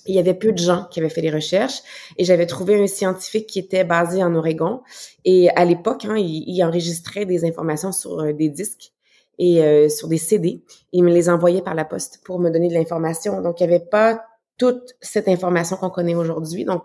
il 0.07 0.15
y 0.15 0.19
avait 0.19 0.35
peu 0.35 0.53
de 0.53 0.59
gens 0.59 0.87
qui 0.91 1.01
avaient 1.01 1.09
fait 1.09 1.23
des 1.23 1.31
recherches 1.31 1.81
et 2.17 2.25
j'avais 2.25 2.47
trouvé 2.47 2.81
un 2.83 2.87
scientifique 2.87 3.47
qui 3.47 3.59
était 3.59 3.85
basé 3.85 4.23
en 4.23 4.35
Oregon 4.35 4.81
et 5.25 5.51
à 5.51 5.65
l'époque, 5.65 6.05
hein, 6.05 6.17
il, 6.17 6.63
enregistrait 6.65 7.25
des 7.25 7.45
informations 7.45 7.93
sur 7.93 8.21
euh, 8.21 8.33
des 8.33 8.49
disques 8.49 8.93
et 9.39 9.63
euh, 9.63 9.89
sur 9.89 10.09
des 10.09 10.19
CD. 10.19 10.63
Il 10.93 11.05
me 11.05 11.13
les 11.13 11.29
envoyait 11.29 11.63
par 11.63 11.75
la 11.75 11.85
poste 11.85 12.21
pour 12.25 12.39
me 12.39 12.51
donner 12.51 12.69
de 12.69 12.75
l'information. 12.75 13.41
Donc, 13.41 13.61
il 13.61 13.67
n'y 13.67 13.75
avait 13.75 13.85
pas 13.85 14.23
toute 14.59 14.95
cette 15.01 15.29
information 15.29 15.77
qu'on 15.77 15.91
connaît 15.91 16.15
aujourd'hui. 16.15 16.65
Donc, 16.65 16.83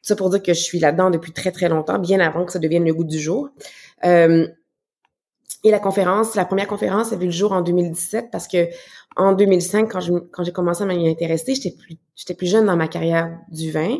ça 0.00 0.16
pour 0.16 0.30
dire 0.30 0.42
que 0.42 0.54
je 0.54 0.60
suis 0.60 0.78
là-dedans 0.78 1.10
depuis 1.10 1.32
très, 1.32 1.52
très 1.52 1.68
longtemps, 1.68 1.98
bien 1.98 2.20
avant 2.20 2.44
que 2.44 2.52
ça 2.52 2.58
devienne 2.58 2.84
le 2.84 2.94
goût 2.94 3.04
du 3.04 3.18
jour. 3.18 3.50
Euh, 4.04 4.48
et 5.64 5.70
la 5.70 5.80
conférence, 5.80 6.34
la 6.34 6.44
première 6.44 6.68
conférence 6.68 7.12
a 7.12 7.16
vu 7.16 7.26
le 7.26 7.32
jour 7.32 7.52
en 7.52 7.62
2017 7.62 8.28
parce 8.30 8.46
que 8.46 8.68
en 9.16 9.32
2005, 9.32 9.90
quand 9.90 10.00
quand 10.32 10.44
j'ai 10.44 10.52
commencé 10.52 10.82
à 10.82 10.86
m'y 10.86 11.08
intéresser, 11.08 11.54
j'étais 11.54 11.74
plus 11.76 11.96
j'étais 12.14 12.34
plus 12.34 12.46
jeune 12.46 12.66
dans 12.66 12.76
ma 12.76 12.88
carrière 12.88 13.38
du 13.50 13.70
vin 13.70 13.98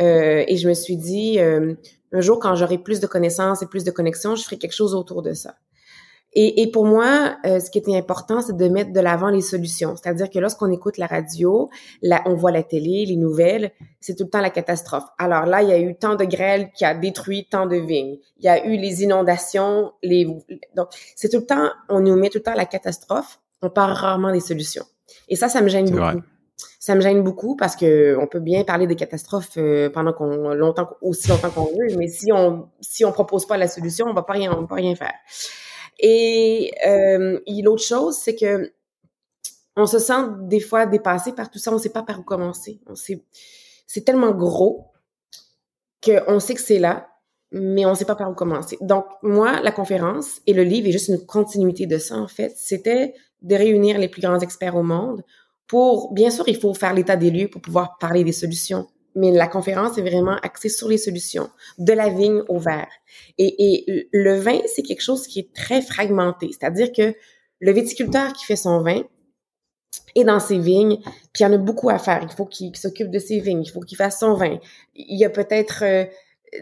euh, 0.00 0.44
et 0.46 0.56
je 0.56 0.68
me 0.68 0.74
suis 0.74 0.96
dit 0.96 1.38
euh, 1.38 1.74
un 2.12 2.20
jour 2.20 2.38
quand 2.38 2.54
j'aurai 2.54 2.78
plus 2.78 3.00
de 3.00 3.06
connaissances 3.06 3.62
et 3.62 3.66
plus 3.66 3.84
de 3.84 3.90
connexions, 3.90 4.36
je 4.36 4.44
ferai 4.44 4.56
quelque 4.56 4.74
chose 4.74 4.94
autour 4.94 5.22
de 5.22 5.32
ça. 5.32 5.56
Et, 6.34 6.62
et 6.62 6.70
pour 6.70 6.84
moi, 6.84 7.36
euh, 7.46 7.60
ce 7.60 7.70
qui 7.70 7.78
était 7.78 7.96
important, 7.96 8.42
c'est 8.42 8.56
de 8.56 8.68
mettre 8.68 8.92
de 8.92 9.00
l'avant 9.00 9.28
les 9.28 9.40
solutions. 9.40 9.94
C'est-à-dire 9.96 10.28
que 10.30 10.38
lorsqu'on 10.38 10.70
écoute 10.70 10.98
la 10.98 11.06
radio, 11.06 11.70
là, 12.02 12.22
on 12.26 12.34
voit 12.34 12.50
la 12.50 12.62
télé, 12.62 13.04
les 13.06 13.16
nouvelles, 13.16 13.70
c'est 14.00 14.16
tout 14.16 14.24
le 14.24 14.30
temps 14.30 14.40
la 14.40 14.50
catastrophe. 14.50 15.04
Alors 15.18 15.46
là, 15.46 15.62
il 15.62 15.68
y 15.68 15.72
a 15.72 15.78
eu 15.78 15.94
tant 15.94 16.16
de 16.16 16.24
grêle 16.24 16.70
qui 16.74 16.84
a 16.84 16.94
détruit 16.94 17.46
tant 17.48 17.66
de 17.66 17.76
vignes. 17.76 18.18
Il 18.38 18.44
y 18.44 18.48
a 18.48 18.66
eu 18.66 18.76
les 18.76 19.02
inondations, 19.02 19.92
les 20.02 20.26
donc 20.76 20.88
c'est 21.14 21.28
tout 21.28 21.38
le 21.38 21.46
temps, 21.46 21.70
on 21.88 22.00
nous 22.00 22.16
met 22.16 22.30
tout 22.30 22.38
le 22.38 22.42
temps 22.42 22.54
la 22.54 22.66
catastrophe. 22.66 23.38
On 23.62 23.70
parle 23.70 23.92
rarement 23.92 24.32
des 24.32 24.40
solutions. 24.40 24.84
Et 25.28 25.36
ça, 25.36 25.48
ça 25.48 25.62
me 25.62 25.68
gêne 25.68 25.90
beaucoup. 25.90 26.22
Ça 26.78 26.94
me 26.94 27.00
gêne 27.00 27.22
beaucoup 27.22 27.56
parce 27.56 27.76
que 27.76 28.16
on 28.20 28.26
peut 28.26 28.40
bien 28.40 28.62
parler 28.62 28.86
des 28.86 28.94
catastrophes 28.94 29.56
euh, 29.56 29.88
pendant 29.88 30.12
qu'on 30.12 30.54
longtemps 30.54 30.90
aussi 31.00 31.28
longtemps 31.28 31.50
qu'on 31.50 31.64
veut, 31.64 31.96
mais 31.96 32.08
si 32.08 32.30
on 32.30 32.68
si 32.80 33.04
on 33.04 33.12
propose 33.12 33.46
pas 33.46 33.56
la 33.56 33.68
solution, 33.68 34.06
on 34.06 34.12
va 34.12 34.22
pas 34.22 34.34
rien 34.34 34.52
on 34.52 34.60
va 34.60 34.66
pas 34.66 34.74
rien 34.76 34.94
faire. 34.94 35.14
Et 35.98 36.72
euh, 36.86 37.38
l'autre 37.62 37.82
chose, 37.82 38.16
c'est 38.16 38.34
que 38.34 38.72
on 39.76 39.86
se 39.86 39.98
sent 39.98 40.22
des 40.42 40.60
fois 40.60 40.86
dépassé 40.86 41.32
par 41.32 41.50
tout 41.50 41.58
ça, 41.58 41.72
on 41.72 41.78
sait 41.78 41.90
pas 41.90 42.02
par 42.02 42.20
où 42.20 42.22
commencer. 42.22 42.80
C'est 43.86 44.04
tellement 44.04 44.32
gros 44.32 44.92
qu'on 46.04 46.38
sait 46.38 46.54
que 46.54 46.60
c'est 46.60 46.78
là, 46.78 47.08
mais 47.50 47.84
on 47.86 47.94
sait 47.94 48.04
pas 48.04 48.14
par 48.14 48.30
où 48.30 48.34
commencer. 48.34 48.78
Donc 48.80 49.06
moi, 49.22 49.60
la 49.62 49.72
conférence 49.72 50.40
et 50.46 50.52
le 50.52 50.62
livre 50.62 50.88
est 50.88 50.92
juste 50.92 51.08
une 51.08 51.24
continuité 51.24 51.86
de 51.86 51.98
ça 51.98 52.16
en 52.16 52.28
fait. 52.28 52.52
C'était 52.56 53.14
de 53.42 53.54
réunir 53.56 53.98
les 53.98 54.08
plus 54.08 54.22
grands 54.22 54.38
experts 54.38 54.76
au 54.76 54.82
monde 54.82 55.24
pour, 55.66 56.12
bien 56.12 56.30
sûr, 56.30 56.44
il 56.46 56.56
faut 56.56 56.74
faire 56.74 56.94
l'état 56.94 57.16
des 57.16 57.30
lieux 57.30 57.48
pour 57.48 57.62
pouvoir 57.62 57.96
parler 57.98 58.22
des 58.22 58.32
solutions, 58.32 58.86
mais 59.14 59.30
la 59.30 59.46
conférence 59.46 59.98
est 59.98 60.02
vraiment 60.02 60.36
axée 60.42 60.68
sur 60.68 60.88
les 60.88 60.98
solutions, 60.98 61.50
de 61.78 61.92
la 61.92 62.08
vigne 62.08 62.42
au 62.48 62.58
verre. 62.58 62.90
Et, 63.38 63.54
et 63.58 64.08
le 64.12 64.38
vin, 64.38 64.60
c'est 64.74 64.82
quelque 64.82 65.02
chose 65.02 65.26
qui 65.26 65.40
est 65.40 65.54
très 65.54 65.82
fragmenté, 65.82 66.50
c'est-à-dire 66.52 66.92
que 66.92 67.14
le 67.60 67.72
viticulteur 67.72 68.32
qui 68.32 68.44
fait 68.44 68.56
son 68.56 68.82
vin 68.82 69.02
est 70.14 70.24
dans 70.24 70.40
ses 70.40 70.58
vignes, 70.58 70.98
puis 71.32 71.40
il 71.40 71.42
y 71.42 71.46
en 71.46 71.52
a 71.52 71.58
beaucoup 71.58 71.90
à 71.90 71.98
faire. 71.98 72.20
Il 72.22 72.34
faut 72.34 72.46
qu'il 72.46 72.74
s'occupe 72.76 73.10
de 73.10 73.18
ses 73.18 73.40
vignes, 73.40 73.62
il 73.64 73.70
faut 73.70 73.80
qu'il 73.80 73.96
fasse 73.96 74.20
son 74.20 74.34
vin. 74.34 74.58
Il 74.94 75.18
y 75.18 75.24
a 75.24 75.30
peut-être 75.30 75.82
euh, 75.82 76.04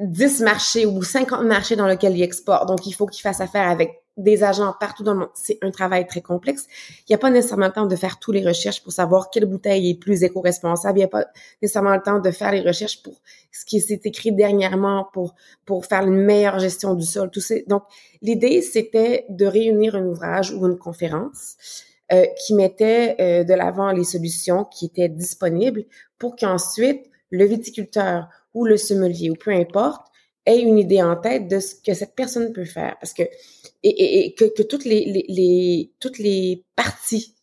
10 0.00 0.40
marchés 0.40 0.86
ou 0.86 1.02
50 1.02 1.44
marchés 1.44 1.76
dans 1.76 1.86
lesquels 1.86 2.16
il 2.16 2.22
exporte, 2.22 2.68
donc 2.68 2.86
il 2.86 2.92
faut 2.92 3.06
qu'il 3.06 3.22
fasse 3.22 3.40
affaire 3.40 3.68
avec 3.68 4.01
des 4.16 4.44
agents 4.44 4.75
partout 4.79 5.03
dans 5.03 5.14
le 5.14 5.20
monde. 5.20 5.31
C'est 5.35 5.59
un 5.62 5.70
travail 5.70 6.07
très 6.07 6.20
complexe. 6.20 6.66
Il 7.01 7.12
n'y 7.12 7.14
a 7.14 7.18
pas 7.18 7.31
nécessairement 7.31 7.66
le 7.66 7.72
temps 7.72 7.87
de 7.87 7.96
faire 7.96 8.18
toutes 8.18 8.35
les 8.35 8.46
recherches 8.46 8.83
pour 8.83 8.92
savoir 8.92 9.31
quelle 9.31 9.46
bouteille 9.46 9.90
est 9.90 9.94
plus 9.94 10.22
éco-responsable. 10.22 10.98
Il 10.98 11.01
n'y 11.01 11.05
a 11.05 11.09
pas 11.09 11.27
nécessairement 11.62 11.94
le 11.94 12.03
temps 12.03 12.18
de 12.18 12.31
faire 12.31 12.53
les 12.53 12.61
recherches 12.61 13.03
pour 13.03 13.20
ce 13.51 13.64
qui 13.64 13.81
s'est 13.81 14.01
écrit 14.05 14.33
dernièrement 14.33 15.09
pour 15.12 15.35
pour 15.64 15.87
faire 15.87 16.07
une 16.07 16.22
meilleure 16.25 16.59
gestion 16.59 16.94
du 16.94 17.07
sol. 17.07 17.31
Tout 17.31 17.40
ça. 17.40 17.55
Donc, 17.66 17.85
l'idée, 18.20 18.61
c'était 18.61 19.25
de 19.29 19.46
réunir 19.46 19.94
un 19.94 20.05
ouvrage 20.05 20.53
ou 20.53 20.66
une 20.66 20.79
conférence 20.79 21.57
euh, 22.12 22.27
qui 22.44 22.55
mettait 22.55 23.16
euh, 23.20 23.44
de 23.44 23.55
l'avant 23.55 23.90
les 23.92 24.05
solutions 24.05 24.64
qui 24.64 24.87
étaient 24.87 25.09
disponibles 25.09 25.85
pour 26.18 26.37
qu'ensuite 26.37 27.09
le 27.31 27.46
viticulteur 27.46 28.29
ou 28.53 28.66
le 28.66 28.77
sommelier 28.77 29.31
ou 29.31 29.35
peu 29.35 29.51
importe 29.51 30.12
ait 30.46 30.61
une 30.61 30.78
idée 30.78 31.02
en 31.02 31.16
tête 31.16 31.48
de 31.48 31.61
ce 31.61 31.74
que 31.74 31.94
cette 31.94 32.14
personne 32.14 32.52
peut 32.52 32.64
faire. 32.64 32.96
Parce 33.00 33.12
que, 33.12 33.22
et, 33.83 34.26
et, 34.26 34.35
que, 34.35 34.44
que, 34.44 34.62
toutes 34.62 34.85
les, 34.85 35.05
les, 35.05 35.24
les, 35.28 35.92
toutes 36.00 36.18
les 36.18 36.64
parties 36.76 37.35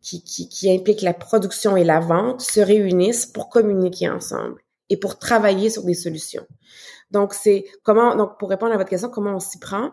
qui, 0.00 0.22
qui, 0.22 0.48
qui 0.48 0.70
impliquent 0.70 1.02
la 1.02 1.14
production 1.14 1.76
et 1.76 1.84
la 1.84 2.00
vente 2.00 2.40
se 2.40 2.60
réunissent 2.60 3.26
pour 3.26 3.48
communiquer 3.48 4.08
ensemble 4.08 4.60
et 4.90 4.96
pour 4.96 5.18
travailler 5.18 5.70
sur 5.70 5.84
des 5.84 5.94
solutions. 5.94 6.46
Donc, 7.10 7.34
c'est 7.34 7.64
comment, 7.82 8.16
donc, 8.16 8.38
pour 8.38 8.50
répondre 8.50 8.72
à 8.72 8.76
votre 8.76 8.90
question, 8.90 9.08
comment 9.08 9.36
on 9.36 9.40
s'y 9.40 9.58
prend? 9.58 9.90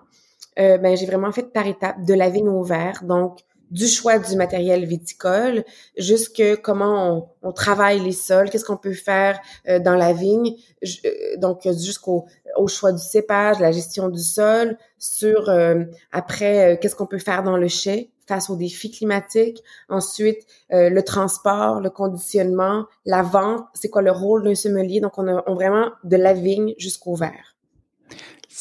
Euh, 0.58 0.78
ben, 0.78 0.98
j'ai 0.98 1.06
vraiment 1.06 1.32
fait 1.32 1.54
par 1.54 1.68
étapes 1.68 2.04
de 2.04 2.14
laver 2.14 2.42
nos 2.42 2.64
verres. 2.64 3.04
Donc, 3.04 3.40
du 3.72 3.88
choix 3.88 4.20
du 4.20 4.36
matériel 4.36 4.86
viticole 4.86 5.64
jusque 5.98 6.44
comment 6.62 7.30
on, 7.42 7.50
on 7.50 7.52
travaille 7.52 8.00
les 8.00 8.12
sols, 8.12 8.50
qu'est-ce 8.50 8.66
qu'on 8.66 8.78
peut 8.78 8.94
faire 8.94 9.40
euh, 9.68 9.80
dans 9.80 9.96
la 9.96 10.14
vigne, 10.14 10.56
euh, 10.84 11.38
donc 11.38 11.64
jusqu'au 11.64 12.26
au 12.56 12.68
choix 12.68 12.92
du 12.92 13.02
cépage, 13.02 13.60
la 13.60 13.72
gestion 13.72 14.10
du 14.10 14.22
sol, 14.22 14.78
sur 14.98 15.50
euh, 15.50 15.84
après 16.12 16.80
qu'est-ce 16.82 16.96
qu'on 16.96 17.06
peut 17.06 17.20
faire 17.20 17.44
dans 17.44 17.58
le 17.58 17.68
chai 17.68 18.12
face 18.28 18.50
aux 18.50 18.56
défis 18.56 18.92
climatiques, 18.92 19.64
ensuite 19.88 20.46
le 20.70 21.02
transport, 21.02 21.80
le 21.80 21.90
conditionnement, 21.90 22.86
la 23.06 23.24
vente, 23.24 23.66
c'est 23.74 23.90
quoi 23.90 24.04
le 24.04 24.12
rôle 24.12 24.44
d'un 24.44 24.54
sommelier, 24.54 25.00
donc 25.00 25.18
on 25.18 25.28
a 25.28 25.44
on 25.48 25.56
vraiment 25.56 25.90
de 26.04 26.16
la 26.16 26.34
vigne 26.34 26.76
jusqu'au 26.78 27.16
verre. 27.16 27.49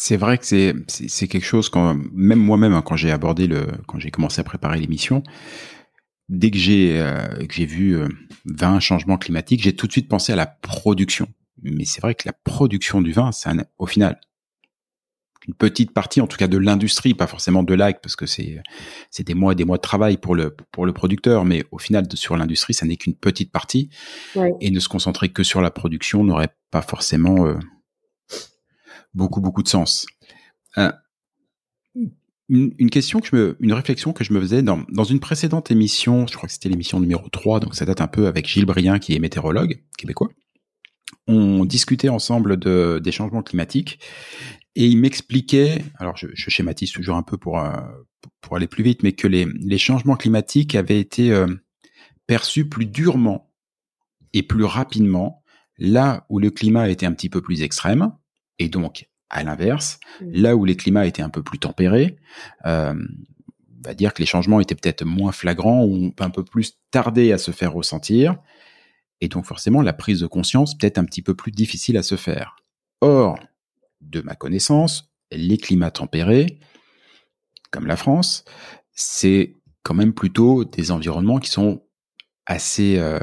C'est 0.01 0.17
vrai 0.17 0.39
que 0.39 0.47
c'est 0.47 0.77
c'est 0.87 1.27
quelque 1.27 1.45
chose 1.45 1.69
quand 1.71 1.93
même 2.13 2.39
moi-même 2.39 2.73
hein, 2.73 2.83
quand 2.83 2.95
j'ai 2.95 3.11
abordé 3.11 3.49
le 3.49 3.67
quand 3.89 3.99
j'ai 3.99 4.13
commencé 4.13 4.41
à 4.41 4.45
préparer 4.45 4.79
l'émission, 4.79 5.25
dès 6.29 6.53
que 6.53 6.57
j'ai 6.57 7.01
euh, 7.01 7.27
que 7.47 7.53
j'ai 7.53 7.67
vu 7.67 7.97
euh, 7.97 8.07
20 8.45 8.79
changements 8.79 9.19
climatiques, 9.19 9.61
j'ai 9.61 9.75
tout 9.75 9.89
de 9.89 9.93
suite 9.93 10.09
pensé 10.09 10.33
à 10.33 10.37
la 10.37 10.47
production. 10.47 11.27
Mais 11.65 11.85
c'est 11.85 12.01
vrai 12.01 12.15
que 12.15 12.23
la 12.27 12.33
production 12.33 13.03
du 13.03 13.11
vin, 13.11 13.33
c'est 13.33 13.51
au 13.77 13.87
final 13.87 14.21
une 15.49 15.55
petite 15.55 15.93
partie, 15.93 16.21
en 16.21 16.29
tout 16.29 16.37
cas 16.37 16.47
de 16.47 16.59
l'industrie, 16.59 17.15
pas 17.15 17.27
forcément 17.27 17.65
de 17.65 17.75
l'AC, 17.75 18.01
parce 18.01 18.15
que 18.15 18.27
c'est 18.27 18.63
c'est 19.11 19.27
des 19.27 19.35
mois 19.35 19.55
et 19.55 19.57
des 19.57 19.65
mois 19.65 19.79
de 19.79 19.83
travail 19.83 20.17
pour 20.17 20.37
le 20.37 20.57
pour 20.71 20.87
le 20.87 20.93
producteur, 20.93 21.45
mais 21.45 21.65
au 21.73 21.79
final 21.79 22.07
sur 22.15 22.37
l'industrie, 22.37 22.73
ça 22.73 22.87
n'est 22.87 22.97
qu'une 22.97 23.17
petite 23.17 23.51
partie. 23.51 23.91
Et 24.61 24.71
ne 24.71 24.79
se 24.79 24.89
concentrer 24.89 25.31
que 25.31 25.43
sur 25.43 25.61
la 25.61 25.73
production 25.73 26.23
n'aurait 26.23 26.55
pas 26.71 26.83
forcément 26.83 27.49
euh, 27.49 27.59
beaucoup 29.19 29.41
beaucoup 29.43 29.63
de 29.63 29.69
sens. 29.69 30.07
Euh, 30.79 30.93
une, 32.49 32.89
question 32.89 33.21
que 33.21 33.27
je 33.27 33.37
me, 33.37 33.57
une 33.61 33.75
réflexion 33.75 34.15
que 34.15 34.25
je 34.25 34.33
me 34.33 34.41
faisais 34.41 34.63
dans, 34.63 34.83
dans 34.89 35.05
une 35.05 35.21
précédente 35.21 35.71
émission, 35.71 36.27
je 36.27 36.35
crois 36.35 36.47
que 36.47 36.53
c'était 36.53 36.71
l'émission 36.71 36.99
numéro 36.99 37.29
3, 37.29 37.61
donc 37.61 37.75
ça 37.75 37.85
date 37.85 38.01
un 38.01 38.07
peu 38.07 38.27
avec 38.27 38.49
Gilles 38.49 38.65
Brien 38.65 38.99
qui 38.99 39.15
est 39.15 39.19
météorologue 39.19 39.83
québécois. 39.99 40.31
On 41.27 41.67
discutait 41.67 42.09
ensemble 42.09 42.57
de, 42.57 43.01
des 43.03 43.13
changements 43.13 43.43
climatiques 43.43 43.99
et 44.77 44.87
il 44.87 44.97
m'expliquait, 44.97 45.85
alors 45.97 46.17
je, 46.17 46.29
je, 46.33 46.49
schématise 46.49 46.93
toujours 46.93 47.17
un 47.17 47.23
peu 47.23 47.37
pour, 47.37 47.59
euh, 47.59 47.77
pour 48.41 48.57
aller 48.57 48.67
plus 48.67 48.83
vite, 48.83 49.03
mais 49.03 49.13
que 49.13 49.29
les, 49.29 49.45
les 49.45 49.79
changements 49.79 50.17
climatiques 50.17 50.75
avaient 50.75 51.01
été 51.01 51.33
euh, 51.33 51.47
perçus 52.27 52.67
plus 52.67 52.87
durement 52.87 53.53
et 54.33 54.43
plus 54.43 54.65
rapidement 54.65 55.43
là 55.77 56.25
où 56.31 56.39
le 56.39 56.51
climat 56.51 56.89
était 56.89 57.07
un 57.07 57.13
petit 57.13 57.29
peu 57.29 57.43
plus 57.43 57.63
extrême, 57.63 58.13
et 58.59 58.69
donc, 58.69 59.08
à 59.31 59.43
l'inverse, 59.45 60.01
mmh. 60.21 60.31
là 60.33 60.57
où 60.57 60.65
les 60.65 60.77
climats 60.77 61.07
étaient 61.07 61.23
un 61.23 61.29
peu 61.29 61.43
plus 61.43 61.59
tempérés, 61.59 62.17
euh, 62.67 62.95
on 62.95 63.89
va 63.89 63.95
dire 63.95 64.13
que 64.13 64.21
les 64.21 64.27
changements 64.27 64.61
étaient 64.61 64.75
peut-être 64.75 65.05
moins 65.05 65.33
flagrants 65.33 65.85
ou 65.85 66.13
un 66.19 66.31
peu 66.31 66.45
plus 66.45 66.79
tardés 66.91 67.33
à 67.33 67.39
se 67.39 67.51
faire 67.51 67.73
ressentir. 67.73 68.37
Et 69.21 69.29
donc 69.29 69.45
forcément, 69.45 69.83
la 69.83 69.93
prise 69.93 70.21
de 70.21 70.27
conscience 70.27 70.77
peut-être 70.77 70.99
un 70.99 71.05
petit 71.05 71.23
peu 71.23 71.35
plus 71.35 71.53
difficile 71.53 71.97
à 71.97 72.03
se 72.03 72.17
faire. 72.17 72.57
Or, 73.01 73.39
de 74.01 74.21
ma 74.21 74.35
connaissance, 74.35 75.13
les 75.31 75.59
climats 75.59 75.91
tempérés, 75.91 76.59
comme 77.71 77.87
la 77.87 77.97
France, 77.97 78.45
c'est 78.93 79.55
quand 79.83 79.95
même 79.95 80.13
plutôt 80.13 80.65
des 80.65 80.91
environnements 80.91 81.39
qui 81.39 81.51
sont 81.51 81.83
assez, 82.47 82.99
euh, 82.99 83.21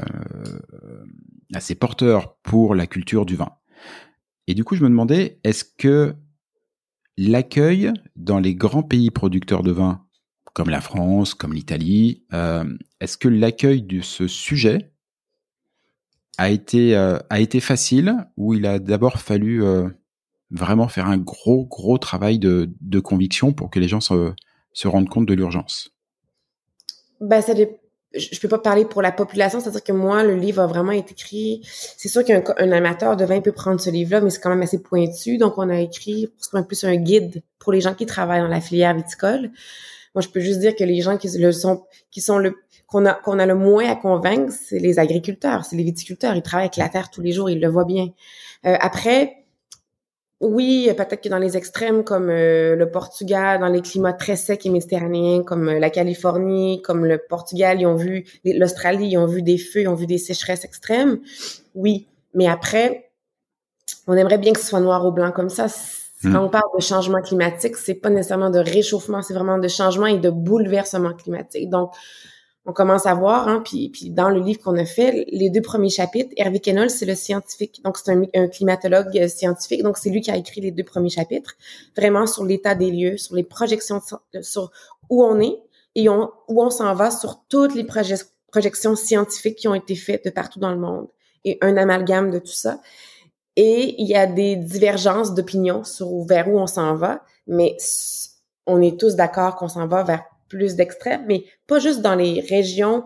assez 1.54 1.74
porteurs 1.74 2.36
pour 2.42 2.74
la 2.74 2.86
culture 2.86 3.26
du 3.26 3.36
vin. 3.36 3.55
Et 4.46 4.54
du 4.54 4.64
coup, 4.64 4.76
je 4.76 4.82
me 4.82 4.88
demandais, 4.88 5.38
est-ce 5.44 5.64
que 5.64 6.14
l'accueil 7.16 7.92
dans 8.14 8.38
les 8.38 8.54
grands 8.54 8.82
pays 8.82 9.10
producteurs 9.10 9.62
de 9.62 9.72
vin, 9.72 10.04
comme 10.52 10.70
la 10.70 10.80
France, 10.80 11.34
comme 11.34 11.52
l'Italie, 11.52 12.24
euh, 12.32 12.64
est-ce 13.00 13.18
que 13.18 13.28
l'accueil 13.28 13.82
de 13.82 14.00
ce 14.00 14.26
sujet 14.26 14.92
a 16.38 16.50
été, 16.50 16.96
euh, 16.96 17.18
a 17.30 17.40
été 17.40 17.60
facile 17.60 18.14
ou 18.36 18.54
il 18.54 18.66
a 18.66 18.78
d'abord 18.78 19.18
fallu 19.18 19.64
euh, 19.64 19.88
vraiment 20.50 20.88
faire 20.88 21.06
un 21.06 21.18
gros, 21.18 21.66
gros 21.66 21.98
travail 21.98 22.38
de, 22.38 22.70
de 22.80 23.00
conviction 23.00 23.52
pour 23.52 23.70
que 23.70 23.80
les 23.80 23.88
gens 23.88 24.00
se, 24.00 24.32
se 24.72 24.88
rendent 24.88 25.08
compte 25.08 25.26
de 25.26 25.34
l'urgence? 25.34 25.90
Ben, 27.20 27.40
ça, 27.40 27.54
je 28.16 28.40
peux 28.40 28.48
pas 28.48 28.58
parler 28.58 28.84
pour 28.84 29.02
la 29.02 29.12
population, 29.12 29.60
c'est-à-dire 29.60 29.82
que 29.82 29.92
moi, 29.92 30.22
le 30.22 30.34
livre 30.36 30.62
a 30.62 30.66
vraiment 30.66 30.92
été 30.92 31.12
écrit. 31.12 31.60
C'est 31.96 32.08
sûr 32.08 32.24
qu'un 32.24 32.72
amateur 32.72 33.16
de 33.16 33.24
vin 33.24 33.40
peut 33.40 33.52
prendre 33.52 33.80
ce 33.80 33.90
livre-là, 33.90 34.20
mais 34.20 34.30
c'est 34.30 34.40
quand 34.40 34.50
même 34.50 34.62
assez 34.62 34.82
pointu. 34.82 35.38
Donc, 35.38 35.58
on 35.58 35.68
a 35.68 35.80
écrit 35.80 36.28
c'est 36.38 36.66
plus 36.66 36.84
un 36.84 36.96
guide 36.96 37.42
pour 37.58 37.72
les 37.72 37.80
gens 37.80 37.94
qui 37.94 38.06
travaillent 38.06 38.40
dans 38.40 38.48
la 38.48 38.60
filière 38.60 38.94
viticole. 38.94 39.50
Moi, 40.14 40.22
je 40.22 40.28
peux 40.28 40.40
juste 40.40 40.60
dire 40.60 40.74
que 40.74 40.84
les 40.84 41.00
gens 41.00 41.16
qui 41.16 41.28
le 41.36 41.52
sont, 41.52 41.84
qui 42.10 42.20
sont 42.20 42.38
le 42.38 42.54
qu'on 42.86 43.04
a 43.04 43.14
qu'on 43.14 43.38
a 43.38 43.46
le 43.46 43.54
moins 43.54 43.90
à 43.90 43.96
convaincre, 43.96 44.52
c'est 44.52 44.78
les 44.78 44.98
agriculteurs, 44.98 45.64
c'est 45.64 45.76
les 45.76 45.82
viticulteurs. 45.82 46.34
Ils 46.36 46.42
travaillent 46.42 46.66
avec 46.66 46.76
la 46.76 46.88
terre 46.88 47.10
tous 47.10 47.20
les 47.20 47.32
jours, 47.32 47.50
ils 47.50 47.60
le 47.60 47.68
voient 47.68 47.84
bien. 47.84 48.08
Euh, 48.64 48.76
après, 48.80 49.45
oui, 50.40 50.90
peut-être 50.94 51.22
que 51.22 51.28
dans 51.30 51.38
les 51.38 51.56
extrêmes 51.56 52.04
comme 52.04 52.28
euh, 52.28 52.76
le 52.76 52.90
Portugal, 52.90 53.58
dans 53.58 53.68
les 53.68 53.80
climats 53.80 54.12
très 54.12 54.36
secs 54.36 54.66
et 54.66 54.70
méditerranéens 54.70 55.42
comme 55.42 55.68
euh, 55.70 55.78
la 55.78 55.88
Californie, 55.88 56.82
comme 56.82 57.06
le 57.06 57.16
Portugal, 57.16 57.80
ils 57.80 57.86
ont 57.86 57.96
vu 57.96 58.26
l'Australie, 58.44 59.08
ils 59.08 59.16
ont 59.16 59.26
vu 59.26 59.40
des 59.40 59.56
feux, 59.56 59.82
ils 59.82 59.88
ont 59.88 59.94
vu 59.94 60.06
des 60.06 60.18
sécheresses 60.18 60.64
extrêmes. 60.64 61.20
Oui, 61.74 62.06
mais 62.34 62.46
après, 62.48 63.10
on 64.06 64.14
aimerait 64.14 64.36
bien 64.36 64.52
que 64.52 64.60
ce 64.60 64.66
soit 64.66 64.80
noir 64.80 65.06
ou 65.06 65.10
blanc 65.10 65.32
comme 65.32 65.48
ça. 65.48 65.68
Quand 66.22 66.28
hmm. 66.28 66.36
on 66.36 66.48
parle 66.50 66.70
de 66.76 66.82
changement 66.82 67.22
climatique, 67.22 67.76
c'est 67.76 67.94
pas 67.94 68.10
nécessairement 68.10 68.50
de 68.50 68.58
réchauffement, 68.58 69.22
c'est 69.22 69.34
vraiment 69.34 69.58
de 69.58 69.68
changement 69.68 70.06
et 70.06 70.18
de 70.18 70.28
bouleversement 70.28 71.14
climatique. 71.14 71.70
Donc, 71.70 71.92
on 72.66 72.72
commence 72.72 73.06
à 73.06 73.14
voir, 73.14 73.46
hein, 73.46 73.62
puis, 73.64 73.88
puis 73.90 74.10
dans 74.10 74.28
le 74.28 74.40
livre 74.40 74.60
qu'on 74.60 74.76
a 74.76 74.84
fait, 74.84 75.24
les 75.30 75.50
deux 75.50 75.62
premiers 75.62 75.88
chapitres, 75.88 76.30
Hervé 76.36 76.58
Kennel, 76.58 76.90
c'est 76.90 77.06
le 77.06 77.14
scientifique, 77.14 77.80
donc 77.84 77.96
c'est 77.96 78.12
un, 78.12 78.48
climatologue 78.48 79.16
euh, 79.16 79.28
scientifique, 79.28 79.82
donc 79.82 79.96
c'est 79.98 80.10
lui 80.10 80.20
qui 80.20 80.32
a 80.32 80.36
écrit 80.36 80.60
les 80.60 80.72
deux 80.72 80.82
premiers 80.82 81.10
chapitres, 81.10 81.54
vraiment 81.96 82.26
sur 82.26 82.44
l'état 82.44 82.74
des 82.74 82.90
lieux, 82.90 83.16
sur 83.18 83.36
les 83.36 83.44
projections, 83.44 84.00
sur 84.42 84.72
où 85.08 85.24
on 85.24 85.40
est 85.40 85.58
et 85.94 86.08
où 86.08 86.30
on 86.48 86.70
s'en 86.70 86.92
va 86.94 87.10
sur 87.10 87.40
toutes 87.48 87.74
les 87.74 87.84
projections 87.84 88.96
scientifiques 88.96 89.56
qui 89.56 89.68
ont 89.68 89.74
été 89.74 89.94
faites 89.94 90.24
de 90.24 90.30
partout 90.30 90.58
dans 90.58 90.72
le 90.72 90.78
monde 90.78 91.06
et 91.44 91.58
un 91.62 91.76
amalgame 91.76 92.30
de 92.30 92.38
tout 92.38 92.46
ça. 92.48 92.80
Et 93.54 93.94
il 93.98 94.06
y 94.06 94.14
a 94.14 94.26
des 94.26 94.56
divergences 94.56 95.32
d'opinion 95.32 95.84
sur 95.84 96.24
vers 96.24 96.48
où 96.48 96.58
on 96.58 96.66
s'en 96.66 96.94
va, 96.96 97.22
mais 97.46 97.76
on 98.66 98.82
est 98.82 98.98
tous 98.98 99.14
d'accord 99.14 99.56
qu'on 99.56 99.68
s'en 99.68 99.86
va 99.86 100.02
vers 100.02 100.24
plus 100.48 100.76
d'extrêmes, 100.76 101.24
mais 101.26 101.44
pas 101.66 101.78
juste 101.78 102.00
dans 102.00 102.14
les 102.14 102.40
régions 102.40 103.04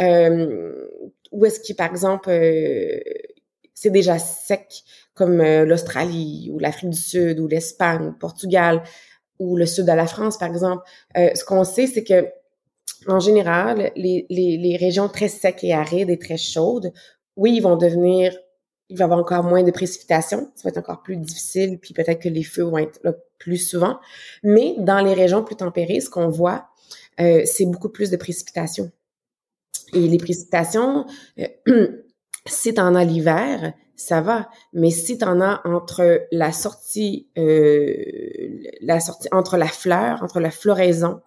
euh, 0.00 0.86
où 1.32 1.44
est-ce 1.44 1.60
que, 1.60 1.76
par 1.76 1.90
exemple, 1.90 2.30
euh, 2.30 2.98
c'est 3.74 3.90
déjà 3.90 4.18
sec, 4.18 4.82
comme 5.14 5.40
euh, 5.40 5.64
l'Australie 5.64 6.50
ou 6.52 6.58
l'Afrique 6.58 6.90
du 6.90 6.98
Sud 6.98 7.40
ou 7.40 7.48
l'Espagne 7.48 8.06
le 8.06 8.18
Portugal 8.18 8.82
ou 9.38 9.56
le 9.56 9.66
sud 9.66 9.84
de 9.84 9.92
la 9.92 10.06
France, 10.06 10.38
par 10.38 10.48
exemple. 10.48 10.82
ce 11.14 11.44
qu'on 11.44 11.64
sait, 11.64 11.86
c'est 11.86 12.04
que 12.04 12.26
en 13.06 13.20
général, 13.20 13.92
les, 13.94 14.26
les, 14.30 14.56
les, 14.56 14.76
régions 14.76 15.08
très 15.08 15.28
secs 15.28 15.62
et 15.62 15.74
arides 15.74 16.08
et 16.08 16.18
très 16.18 16.38
chaudes, 16.38 16.90
oui, 17.36 17.54
ils 17.56 17.60
vont 17.60 17.76
devenir, 17.76 18.34
il 18.88 18.96
va 18.96 19.02
y 19.02 19.04
avoir 19.04 19.18
encore 19.18 19.44
moins 19.44 19.62
de 19.62 19.70
précipitations, 19.70 20.50
ça 20.54 20.62
va 20.64 20.70
être 20.70 20.78
encore 20.78 21.02
plus 21.02 21.18
difficile, 21.18 21.78
puis 21.78 21.92
peut-être 21.92 22.22
que 22.22 22.30
les 22.30 22.42
feux 22.42 22.62
vont 22.62 22.78
être 22.78 22.98
là 23.04 23.12
plus 23.38 23.58
souvent. 23.58 23.98
Mais 24.42 24.74
dans 24.78 25.00
les 25.00 25.14
régions 25.14 25.44
plus 25.44 25.56
tempérées, 25.56 26.00
ce 26.00 26.10
qu'on 26.10 26.28
voit, 26.28 26.68
euh, 27.20 27.42
c'est 27.44 27.66
beaucoup 27.66 27.88
plus 27.88 28.10
de 28.10 28.16
précipitations. 28.16 28.90
Et 29.94 30.00
les 30.00 30.18
précipitations, 30.18 31.06
euh, 31.38 31.46
si 32.46 32.74
t'en 32.74 32.94
as 32.94 33.04
l'hiver, 33.04 33.72
ça 33.96 34.20
va. 34.20 34.48
Mais 34.72 34.90
si 34.90 35.18
tu 35.18 35.24
en 35.24 35.40
as 35.40 35.60
entre 35.64 36.26
la 36.30 36.52
sortie, 36.52 37.28
euh, 37.38 37.94
la 38.82 39.00
sortie 39.00 39.28
entre 39.32 39.56
la 39.56 39.68
fleur, 39.68 40.22
entre 40.22 40.40
la 40.40 40.50
floraison 40.50 41.20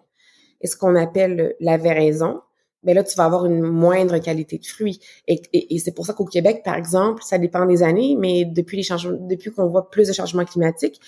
et 0.61 0.67
ce 0.67 0.77
qu'on 0.77 0.95
appelle 0.95 1.55
la 1.59 1.77
véraison, 1.77 2.41
ben 2.83 2.95
là, 2.95 3.03
tu 3.03 3.15
vas 3.17 3.25
avoir 3.25 3.45
une 3.45 3.61
moindre 3.61 4.19
qualité 4.19 4.57
de 4.57 4.65
fruits. 4.65 4.99
Et, 5.27 5.41
et, 5.51 5.79
c'est 5.79 5.91
pour 5.91 6.05
ça 6.05 6.13
qu'au 6.13 6.25
Québec, 6.25 6.61
par 6.63 6.75
exemple, 6.75 7.23
ça 7.23 7.37
dépend 7.37 7.65
des 7.65 7.83
années, 7.83 8.15
mais 8.17 8.45
depuis 8.45 8.77
les 8.77 8.83
changements, 8.83 9.17
depuis 9.19 9.51
qu'on 9.51 9.67
voit 9.67 9.89
plus 9.89 10.07
de 10.07 10.13
changements 10.13 10.45
climatiques, 10.45 11.01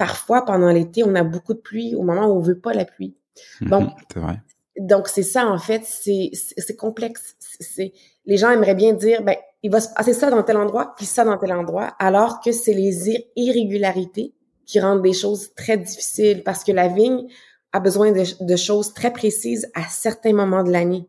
parfois 0.00 0.46
pendant 0.46 0.70
l'été, 0.70 1.04
on 1.04 1.14
a 1.14 1.22
beaucoup 1.22 1.52
de 1.52 1.58
pluie 1.58 1.94
au 1.94 2.02
moment 2.02 2.26
où 2.26 2.38
on 2.38 2.40
veut 2.40 2.58
pas 2.58 2.72
la 2.72 2.86
pluie. 2.86 3.14
Mhm, 3.60 3.68
donc, 3.68 3.90
c'est 4.10 4.20
vrai. 4.20 4.40
Donc 4.78 5.08
c'est 5.08 5.22
ça 5.22 5.46
en 5.46 5.58
fait, 5.58 5.82
c'est 5.84 6.30
c'est 6.32 6.74
complexe. 6.74 7.36
C'est 7.38 7.92
les 8.24 8.38
gens 8.38 8.50
aimeraient 8.50 8.74
bien 8.74 8.94
dire 8.94 9.22
ben 9.22 9.36
il 9.62 9.70
va 9.70 9.80
se 9.80 9.92
passer 9.92 10.14
ça 10.14 10.30
dans 10.30 10.42
tel 10.42 10.56
endroit 10.56 10.94
puis 10.96 11.04
ça 11.04 11.22
dans 11.24 11.36
tel 11.36 11.52
endroit, 11.52 11.88
alors 11.98 12.40
que 12.40 12.50
c'est 12.50 12.72
les 12.72 13.26
irrégularités 13.36 14.32
qui 14.64 14.80
rendent 14.80 15.02
des 15.02 15.12
choses 15.12 15.52
très 15.54 15.76
difficiles 15.76 16.42
parce 16.44 16.64
que 16.64 16.72
la 16.72 16.88
vigne 16.88 17.26
a 17.72 17.80
besoin 17.80 18.10
de, 18.10 18.24
de 18.40 18.56
choses 18.56 18.94
très 18.94 19.12
précises 19.12 19.70
à 19.74 19.82
certains 19.82 20.32
moments 20.32 20.64
de 20.64 20.70
l'année. 20.70 21.06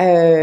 Euh, 0.00 0.42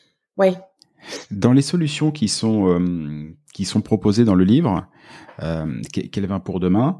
Ouais. 0.37 0.53
Dans 1.31 1.53
les 1.53 1.61
solutions 1.61 2.11
qui 2.11 2.27
sont 2.27 2.67
euh, 2.67 3.35
qui 3.53 3.65
sont 3.65 3.81
proposées 3.81 4.23
dans 4.23 4.35
le 4.35 4.43
livre, 4.43 4.87
euh, 5.41 5.81
quel 5.91 6.25
vin 6.27 6.39
pour 6.39 6.59
demain, 6.59 6.99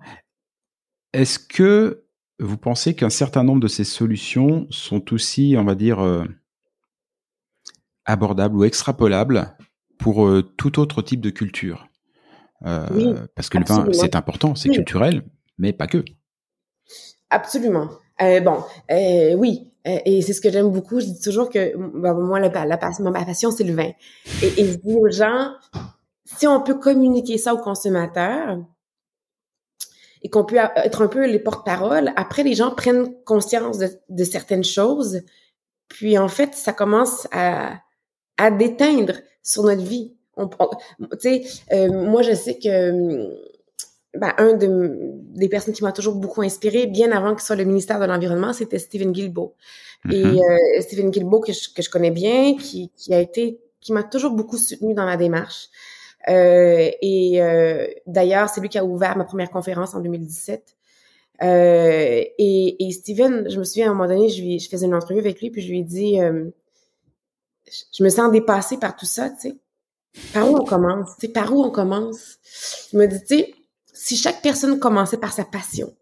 est-ce 1.13 1.39
que 1.39 2.05
vous 2.39 2.57
pensez 2.57 2.95
qu'un 2.95 3.09
certain 3.09 3.43
nombre 3.43 3.61
de 3.61 3.67
ces 3.67 3.83
solutions 3.83 4.67
sont 4.69 5.13
aussi, 5.13 5.55
on 5.57 5.63
va 5.63 5.75
dire, 5.75 5.99
euh, 5.99 6.25
abordables 8.05 8.55
ou 8.55 8.63
extrapolables 8.63 9.55
pour 9.99 10.25
euh, 10.25 10.41
tout 10.57 10.79
autre 10.79 11.01
type 11.01 11.21
de 11.21 11.29
culture? 11.29 11.87
Euh, 12.65 12.87
oui, 12.91 13.13
Parce 13.35 13.49
que 13.49 13.57
le 13.57 13.65
vin, 13.65 13.87
c'est 13.91 14.15
important, 14.15 14.55
c'est 14.55 14.69
culturel, 14.69 15.23
mais 15.57 15.73
pas 15.73 15.87
que. 15.87 16.03
Absolument. 17.29 17.89
bon, 18.19 18.63
oui, 19.37 19.70
euh, 19.87 19.97
et 20.05 20.21
c'est 20.21 20.33
ce 20.33 20.41
que 20.41 20.51
j'aime 20.51 20.69
beaucoup. 20.69 20.99
Je 20.99 21.05
dis 21.05 21.19
toujours 21.19 21.49
que 21.49 21.75
ben, 21.75 22.13
moi, 22.13 22.39
la, 22.39 22.49
ma 22.49 22.77
passion, 22.77 23.51
c'est 23.51 23.63
le 23.63 23.73
vin. 23.73 23.91
Et, 24.41 24.65
je 24.65 24.75
dis 24.77 24.95
aux 24.95 25.09
gens, 25.09 25.53
si 26.25 26.47
on 26.47 26.61
peut 26.61 26.75
communiquer 26.75 27.37
ça 27.37 27.53
aux 27.53 27.59
consommateurs 27.59 28.59
et 30.21 30.29
qu'on 30.29 30.45
peut 30.45 30.57
être 30.75 31.01
un 31.01 31.07
peu 31.07 31.25
les 31.25 31.39
porte-parole, 31.39 32.11
après, 32.15 32.43
les 32.43 32.53
gens 32.53 32.71
prennent 32.71 33.13
conscience 33.23 33.79
de, 33.79 34.23
certaines 34.23 34.63
choses. 34.63 35.21
Puis, 35.87 36.17
en 36.17 36.27
fait, 36.27 36.53
ça 36.53 36.73
commence 36.73 37.27
à, 37.31 37.79
à 38.37 38.51
déteindre 38.51 39.13
sur 39.41 39.63
notre 39.63 39.81
vie. 39.81 40.15
On, 40.37 40.49
sais, 41.19 41.43
euh, 41.73 41.91
moi, 41.91 42.21
je 42.21 42.33
sais 42.33 42.57
que 42.57 43.50
ben, 44.13 44.33
un 44.37 44.53
de, 44.53 44.97
des 45.35 45.49
personnes 45.49 45.73
qui 45.73 45.83
m'a 45.83 45.91
toujours 45.91 46.15
beaucoup 46.15 46.41
inspiré, 46.41 46.85
bien 46.87 47.11
avant 47.11 47.33
que 47.33 47.41
ce 47.41 47.47
soit 47.47 47.55
le 47.55 47.63
ministère 47.63 47.99
de 47.99 48.05
l'Environnement, 48.05 48.53
c'était 48.53 48.79
Stephen 48.79 49.11
Guilbeault. 49.11 49.55
Et 50.09 50.23
mm-hmm. 50.23 50.39
euh, 50.39 50.81
Stephen 50.81 51.11
Guilbeault, 51.11 51.41
que 51.41 51.53
je, 51.53 51.73
que 51.73 51.81
je 51.81 51.89
connais 51.89 52.11
bien, 52.11 52.55
qui, 52.57 52.91
qui 52.95 53.13
a 53.13 53.19
été, 53.19 53.59
qui 53.79 53.93
m'a 53.93 54.03
toujours 54.03 54.31
beaucoup 54.31 54.57
soutenu 54.57 54.93
dans 54.93 55.05
ma 55.05 55.17
démarche. 55.17 55.69
Euh, 56.29 56.89
et 57.01 57.41
euh, 57.41 57.87
d'ailleurs, 58.05 58.49
c'est 58.49 58.61
lui 58.61 58.69
qui 58.69 58.77
a 58.77 58.85
ouvert 58.85 59.17
ma 59.17 59.25
première 59.25 59.49
conférence 59.49 59.95
en 59.95 60.01
2017. 60.01 60.75
Euh, 61.43 62.23
et, 62.37 62.87
et 62.87 62.91
Steven, 62.91 63.49
je 63.49 63.57
me 63.57 63.63
souviens 63.63 63.87
à 63.87 63.89
un 63.91 63.93
moment 63.93 64.07
donné, 64.07 64.29
je, 64.29 64.41
lui, 64.41 64.59
je 64.59 64.69
faisais 64.69 64.85
une 64.85 64.93
entrevue 64.93 65.19
avec 65.19 65.41
lui, 65.41 65.49
puis 65.49 65.61
je 65.61 65.69
lui 65.69 65.79
ai 65.79 65.83
dit, 65.83 66.21
euh, 66.21 66.49
je 67.93 68.03
me 68.03 68.09
sens 68.09 68.31
dépassée 68.31 68.77
par 68.77 68.95
tout 68.95 69.05
ça, 69.05 69.29
tu 69.29 69.49
sais. 69.49 69.55
Par 70.33 70.51
où 70.51 70.57
on 70.57 70.65
commence? 70.65 71.15
Tu 71.19 71.27
sais, 71.27 71.31
par 71.31 71.53
où 71.55 71.63
on 71.63 71.71
commence? 71.71 72.37
Il 72.91 72.99
m'a 72.99 73.07
dit, 73.07 73.19
tu 73.21 73.37
sais, 73.37 73.53
si 73.93 74.15
chaque 74.17 74.41
personne 74.41 74.79
commençait 74.79 75.17
par 75.17 75.33
sa 75.33 75.45
passion 75.45 75.95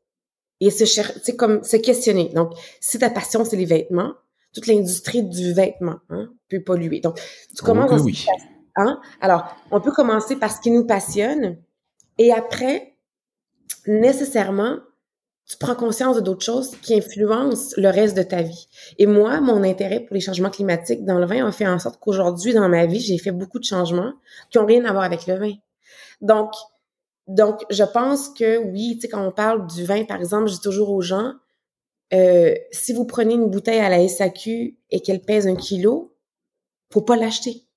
et 0.59 0.71
se 0.71 0.85
chercher, 0.85 1.35
comme 1.35 1.63
se 1.63 1.77
questionner. 1.77 2.29
Donc, 2.29 2.53
si 2.79 2.99
ta 2.99 3.09
passion 3.09 3.45
c'est 3.45 3.57
les 3.57 3.65
vêtements, 3.65 4.13
toute 4.53 4.67
l'industrie 4.67 5.23
du 5.23 5.53
vêtement 5.53 5.99
hein, 6.09 6.29
peut 6.49 6.61
polluer. 6.61 6.99
Donc, 6.99 7.19
tu 7.55 7.63
commences. 7.63 8.01
Oh, 8.01 8.05
oui. 8.05 8.25
Hein? 8.75 8.99
Alors, 9.21 9.55
on 9.71 9.81
peut 9.81 9.91
commencer 9.91 10.35
par 10.35 10.51
ce 10.51 10.61
qui 10.61 10.71
nous 10.71 10.85
passionne 10.85 11.57
et 12.17 12.33
après, 12.33 12.95
nécessairement, 13.87 14.77
tu 15.47 15.57
prends 15.57 15.75
conscience 15.75 16.15
de 16.15 16.21
d'autres 16.21 16.45
choses 16.45 16.75
qui 16.81 16.93
influencent 16.93 17.73
le 17.77 17.89
reste 17.89 18.15
de 18.15 18.21
ta 18.21 18.43
vie. 18.43 18.67
Et 18.99 19.07
moi, 19.07 19.41
mon 19.41 19.63
intérêt 19.63 20.01
pour 20.01 20.13
les 20.13 20.19
changements 20.19 20.51
climatiques 20.51 21.05
dans 21.05 21.17
le 21.17 21.25
vin 21.25 21.47
a 21.47 21.51
fait 21.51 21.67
en 21.67 21.79
sorte 21.79 21.99
qu'aujourd'hui, 21.99 22.53
dans 22.53 22.69
ma 22.69 22.85
vie, 22.85 22.99
j'ai 22.99 23.17
fait 23.17 23.31
beaucoup 23.31 23.57
de 23.57 23.63
changements 23.63 24.13
qui 24.51 24.59
ont 24.59 24.65
rien 24.65 24.85
à 24.85 24.91
voir 24.91 25.03
avec 25.03 25.25
le 25.25 25.39
vin. 25.39 25.53
Donc, 26.21 26.51
donc, 27.29 27.63
je 27.69 27.83
pense 27.83 28.29
que 28.29 28.57
oui, 28.57 28.95
tu 28.95 29.01
sais, 29.01 29.07
quand 29.07 29.23
on 29.23 29.31
parle 29.31 29.67
du 29.67 29.85
vin, 29.85 30.03
par 30.03 30.17
exemple, 30.17 30.47
je 30.47 30.53
dis 30.53 30.61
toujours 30.61 30.89
aux 30.89 31.01
gens, 31.01 31.33
euh, 32.11 32.55
si 32.71 32.91
vous 32.91 33.05
prenez 33.05 33.35
une 33.35 33.51
bouteille 33.51 33.79
à 33.79 33.87
la 33.87 34.07
SAQ 34.07 34.79
et 34.89 34.99
qu'elle 35.01 35.21
pèse 35.21 35.45
un 35.45 35.55
kilo, 35.55 36.17
faut 36.91 37.01
pas 37.01 37.15
l'acheter. 37.15 37.67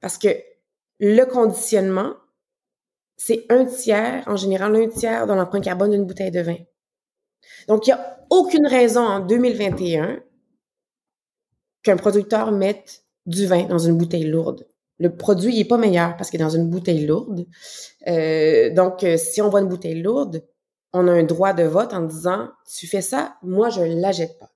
Parce 0.00 0.16
que 0.16 0.28
le 0.98 1.24
conditionnement, 1.26 2.14
c'est 3.18 3.44
un 3.50 3.66
tiers, 3.66 4.24
en 4.26 4.36
général 4.36 4.74
un 4.74 4.88
tiers 4.88 5.26
dans 5.26 5.34
l'empreinte 5.34 5.64
carbone 5.64 5.90
d'une 5.90 6.06
bouteille 6.06 6.30
de 6.30 6.40
vin. 6.40 6.56
Donc, 7.68 7.86
il 7.86 7.90
n'y 7.90 8.00
a 8.00 8.26
aucune 8.30 8.66
raison 8.66 9.02
en 9.02 9.20
2021 9.20 10.22
qu'un 11.82 11.98
producteur 11.98 12.50
mette 12.50 13.04
du 13.26 13.46
vin 13.46 13.64
dans 13.64 13.78
une 13.78 13.98
bouteille 13.98 14.24
lourde 14.24 14.66
le 14.98 15.14
produit 15.16 15.56
n'est 15.56 15.64
pas 15.64 15.76
meilleur 15.76 16.16
parce 16.16 16.30
qu'il 16.30 16.40
est 16.40 16.44
dans 16.44 16.50
une 16.50 16.68
bouteille 16.68 17.06
lourde. 17.06 17.46
Euh, 18.06 18.72
donc, 18.72 19.02
euh, 19.04 19.16
si 19.16 19.42
on 19.42 19.48
voit 19.48 19.60
une 19.60 19.68
bouteille 19.68 20.00
lourde, 20.00 20.42
on 20.92 21.08
a 21.08 21.12
un 21.12 21.24
droit 21.24 21.52
de 21.52 21.64
vote 21.64 21.92
en 21.92 22.02
disant 22.02 22.48
tu 22.78 22.86
fais 22.86 23.00
ça, 23.00 23.34
moi 23.42 23.68
je 23.70 23.82
la 23.82 24.12
jette 24.12 24.38
pas. 24.38 24.50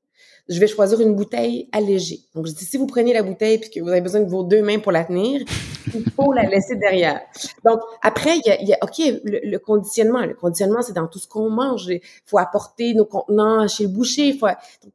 Je 0.48 0.59
vais 0.61 0.66
choisir 0.66 1.01
une 1.01 1.14
bouteille 1.14 1.68
allégée. 1.72 2.20
Donc, 2.35 2.46
je 2.46 2.53
dis 2.53 2.64
si 2.64 2.79
vous 2.79 2.87
prenez 2.87 3.12
la 3.12 3.22
bouteille 3.22 3.55
et 3.57 3.61
que 3.61 3.81
vous 3.81 3.90
avez 3.90 4.01
besoin 4.01 4.22
de 4.22 4.31
vos 4.31 4.44
deux 4.44 4.62
mains 4.62 4.79
pour 4.79 4.92
la 4.92 5.05
tenir, 5.05 5.42
il 5.94 6.11
faut 6.12 6.33
la 6.33 6.44
laisser 6.44 6.77
derrière. 6.77 7.20
Donc, 7.66 7.81
après, 8.01 8.38
il 8.38 8.42
y 8.46 8.51
a, 8.51 8.62
y 8.62 8.72
a 8.72 8.79
OK, 8.81 8.98
le, 9.24 9.59
conditionnement. 9.59 10.24
Le 10.24 10.33
conditionnement, 10.33 10.81
c'est 10.81 10.94
dans 10.94 11.07
tout 11.07 11.18
ce 11.18 11.29
qu'on 11.29 11.51
mange. 11.51 11.88
Il 11.88 12.01
faut 12.24 12.38
apporter 12.38 12.94
nos 12.94 13.05
contenants 13.05 13.68
chez 13.68 13.83
le 13.83 13.90
boucher. 13.90 14.33
Faut, 14.38 14.46
donc, 14.46 14.92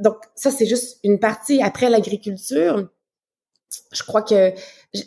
donc, 0.00 0.16
ça, 0.34 0.50
c'est 0.50 0.66
juste 0.66 0.98
une 1.04 1.20
partie. 1.20 1.62
Après, 1.62 1.88
l'agriculture, 1.88 2.88
je 3.92 4.02
crois 4.02 4.22
que 4.22 4.52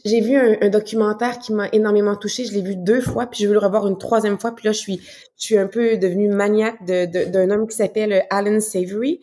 j'ai 0.05 0.21
vu 0.21 0.35
un, 0.35 0.69
documentaire 0.69 1.39
qui 1.39 1.53
m'a 1.53 1.69
énormément 1.69 2.15
touchée. 2.15 2.45
Je 2.45 2.53
l'ai 2.53 2.61
vu 2.61 2.75
deux 2.75 3.01
fois, 3.01 3.27
puis 3.27 3.43
je 3.43 3.47
veux 3.47 3.53
le 3.53 3.59
revoir 3.59 3.87
une 3.87 3.97
troisième 3.97 4.39
fois. 4.39 4.53
Puis 4.53 4.65
là, 4.65 4.71
je 4.71 4.77
suis, 4.77 4.97
je 5.37 5.45
suis 5.45 5.57
un 5.57 5.67
peu 5.67 5.97
devenue 5.97 6.29
maniaque 6.29 6.83
d'un 6.85 7.05
de, 7.07 7.51
homme 7.51 7.67
qui 7.67 7.75
s'appelle 7.75 8.25
Alan 8.29 8.59
Savory. 8.59 9.21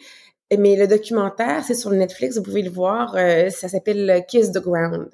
Mais 0.57 0.77
le 0.77 0.87
documentaire, 0.87 1.65
c'est 1.65 1.75
sur 1.75 1.91
Netflix, 1.91 2.37
vous 2.37 2.43
pouvez 2.43 2.63
le 2.63 2.71
voir. 2.71 3.17
Euh, 3.17 3.51
ça 3.51 3.69
s'appelle 3.69 4.25
Kiss 4.29 4.53
the 4.53 4.59
Ground. 4.59 5.11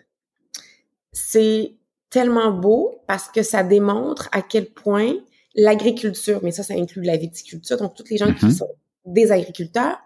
C'est 1.13 1.75
tellement 2.11 2.51
beau 2.51 3.03
parce 3.07 3.29
que 3.29 3.43
ça 3.43 3.63
démontre 3.63 4.29
à 4.33 4.43
quel 4.43 4.67
point 4.67 5.15
l'agriculture, 5.55 6.41
mais 6.43 6.51
ça, 6.51 6.63
ça 6.63 6.75
inclut 6.75 7.03
la 7.03 7.17
viticulture, 7.17 7.79
donc 7.79 7.95
toutes 7.95 8.11
les 8.11 8.17
gens 8.17 8.33
qui 8.33 8.47
Mhm. 8.47 8.53
sont 8.53 8.71
des 9.05 9.33
agriculteurs 9.33 9.99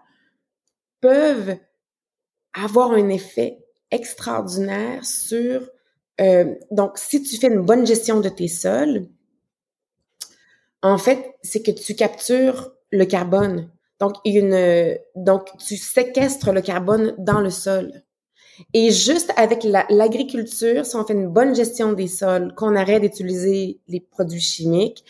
peuvent 0.99 1.57
avoir 2.53 2.91
un 2.91 3.09
effet 3.09 3.59
extraordinaire 3.91 5.05
sur 5.05 5.69
euh, 6.19 6.55
donc 6.71 6.97
si 6.97 7.21
tu 7.21 7.37
fais 7.37 7.47
une 7.47 7.61
bonne 7.61 7.85
gestion 7.85 8.19
de 8.19 8.29
tes 8.29 8.47
sols, 8.47 9.07
en 10.81 10.97
fait, 10.97 11.35
c'est 11.43 11.61
que 11.61 11.71
tu 11.71 11.95
captures 11.95 12.71
le 12.91 13.05
carbone. 13.05 13.69
Donc, 13.99 14.15
une, 14.25 14.97
donc 15.15 15.49
tu 15.57 15.75
séquestres 15.75 16.51
le 16.51 16.61
carbone 16.61 17.15
dans 17.17 17.41
le 17.41 17.49
sol. 17.49 18.03
Et 18.73 18.91
juste 18.91 19.31
avec 19.37 19.63
la- 19.63 19.85
l'agriculture, 19.89 20.85
si 20.85 20.95
on 20.95 21.05
fait 21.05 21.13
une 21.13 21.27
bonne 21.27 21.55
gestion 21.55 21.93
des 21.93 22.07
sols, 22.07 22.53
qu'on 22.55 22.75
arrête 22.75 23.01
d'utiliser 23.01 23.79
les 23.87 23.99
produits 23.99 24.41
chimiques 24.41 25.03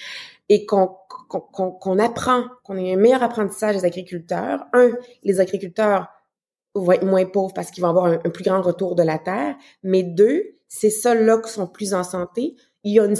et 0.50 0.66
qu'on 0.66 0.90
qu'on 1.30 1.72
qu'on 1.72 2.00
apprend, 2.00 2.44
qu'on 2.64 2.78
ait 2.78 2.94
un 2.94 2.98
meilleur 2.98 3.24
apprentissage 3.24 3.76
des 3.76 3.86
agriculteurs, 3.86 4.66
un, 4.74 4.92
les 5.24 5.42
agriculteurs 5.42 6.08
vont 6.84 6.92
être 6.94 7.06
moins 7.06 7.26
pauvres 7.26 7.54
parce 7.54 7.72
qu'ils 7.72 7.84
vont 7.84 7.90
avoir 7.90 8.06
un, 8.06 8.18
plus 8.18 8.44
grand 8.44 8.62
retour 8.62 8.96
de 8.96 9.04
la 9.04 9.18
terre, 9.20 9.56
mais 9.84 10.04
deux, 10.04 10.44
ces 10.68 10.90
sols-là 10.90 11.40
qui 11.40 11.52
sont 11.52 11.68
plus 11.68 11.94
en 11.94 12.04
santé, 12.04 12.56
il 12.84 12.94
y 12.94 13.00
a 13.00 13.06
une, 13.06 13.16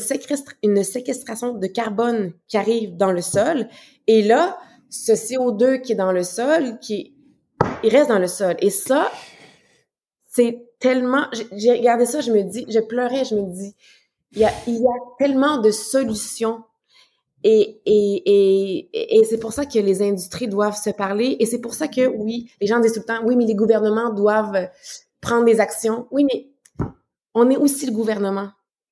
une 0.64 0.84
séquestration 0.84 1.54
de 1.54 1.68
carbone 1.68 2.34
qui 2.48 2.58
arrive 2.58 2.96
dans 2.98 3.12
le 3.12 3.22
sol, 3.22 3.68
et 4.08 4.22
là, 4.22 4.58
ce 4.90 5.12
CO2 5.14 5.82
qui 5.82 5.92
est 5.94 5.96
dans 5.96 6.12
le 6.14 6.24
sol, 6.24 6.80
qui 6.80 7.14
il 7.84 7.90
reste 7.90 8.10
dans 8.10 8.20
le 8.20 8.28
sol. 8.28 8.56
Et 8.60 8.70
ça, 8.70 9.12
c'est 10.28 10.64
tellement, 10.80 11.26
j'ai- 11.34 11.48
j'ai 11.54 11.72
regardé 11.74 12.06
ça, 12.06 12.22
je 12.22 12.32
me 12.32 12.44
dis, 12.44 12.66
je 12.70 12.80
pleurais, 12.80 13.26
je 13.26 13.36
me 13.36 13.42
dis, 13.54 13.76
il 14.34 14.40
y 14.40 14.46
a, 14.46 14.52
il 14.68 14.76
y 14.76 14.86
a 14.86 14.92
tellement 15.18 15.58
de 15.60 15.72
solutions. 15.72 16.64
Et, 17.44 17.82
et, 17.86 18.24
et, 18.26 19.18
et 19.20 19.24
c'est 19.24 19.38
pour 19.40 19.54
ça 19.54 19.66
que 19.66 19.80
les 19.80 20.02
industries 20.02 20.48
doivent 20.48 20.76
se 20.78 20.90
parler. 20.90 21.38
Et 21.40 21.46
c'est 21.46 21.60
pour 21.60 21.74
ça 21.74 21.88
que, 21.88 22.08
oui, 22.08 22.52
les 22.60 22.68
gens 22.68 22.80
disent 22.80 22.94
tout 22.94 23.00
le 23.00 23.06
temps, 23.06 23.22
oui, 23.26 23.36
mais 23.36 23.46
les 23.46 23.56
gouvernements 23.56 24.12
doivent 24.12 24.70
prendre 25.22 25.46
des 25.46 25.60
actions. 25.60 26.08
Oui, 26.12 26.26
mais 26.26 26.50
on 27.34 27.50
est 27.50 27.58
aussi 27.58 27.86
le 27.86 27.92
gouvernement. 27.92 28.50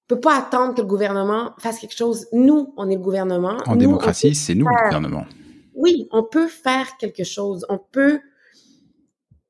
On 0.07 0.15
peut 0.15 0.19
pas 0.19 0.37
attendre 0.37 0.75
que 0.75 0.81
le 0.81 0.87
gouvernement 0.87 1.53
fasse 1.57 1.79
quelque 1.79 1.95
chose. 1.97 2.27
Nous, 2.31 2.73
on 2.77 2.87
est 2.89 2.95
le 2.95 3.01
gouvernement. 3.01 3.57
En 3.65 3.73
Nous, 3.73 3.79
démocratie, 3.79 4.35
c'est 4.35 4.53
nous 4.53 4.67
le 4.67 4.83
gouvernement. 4.85 5.25
oui, 5.73 6.07
on 6.11 6.23
peut 6.23 6.47
faire 6.47 6.97
quelque 6.97 7.23
chose. 7.23 7.65
On 7.69 7.79
peut, 7.79 8.19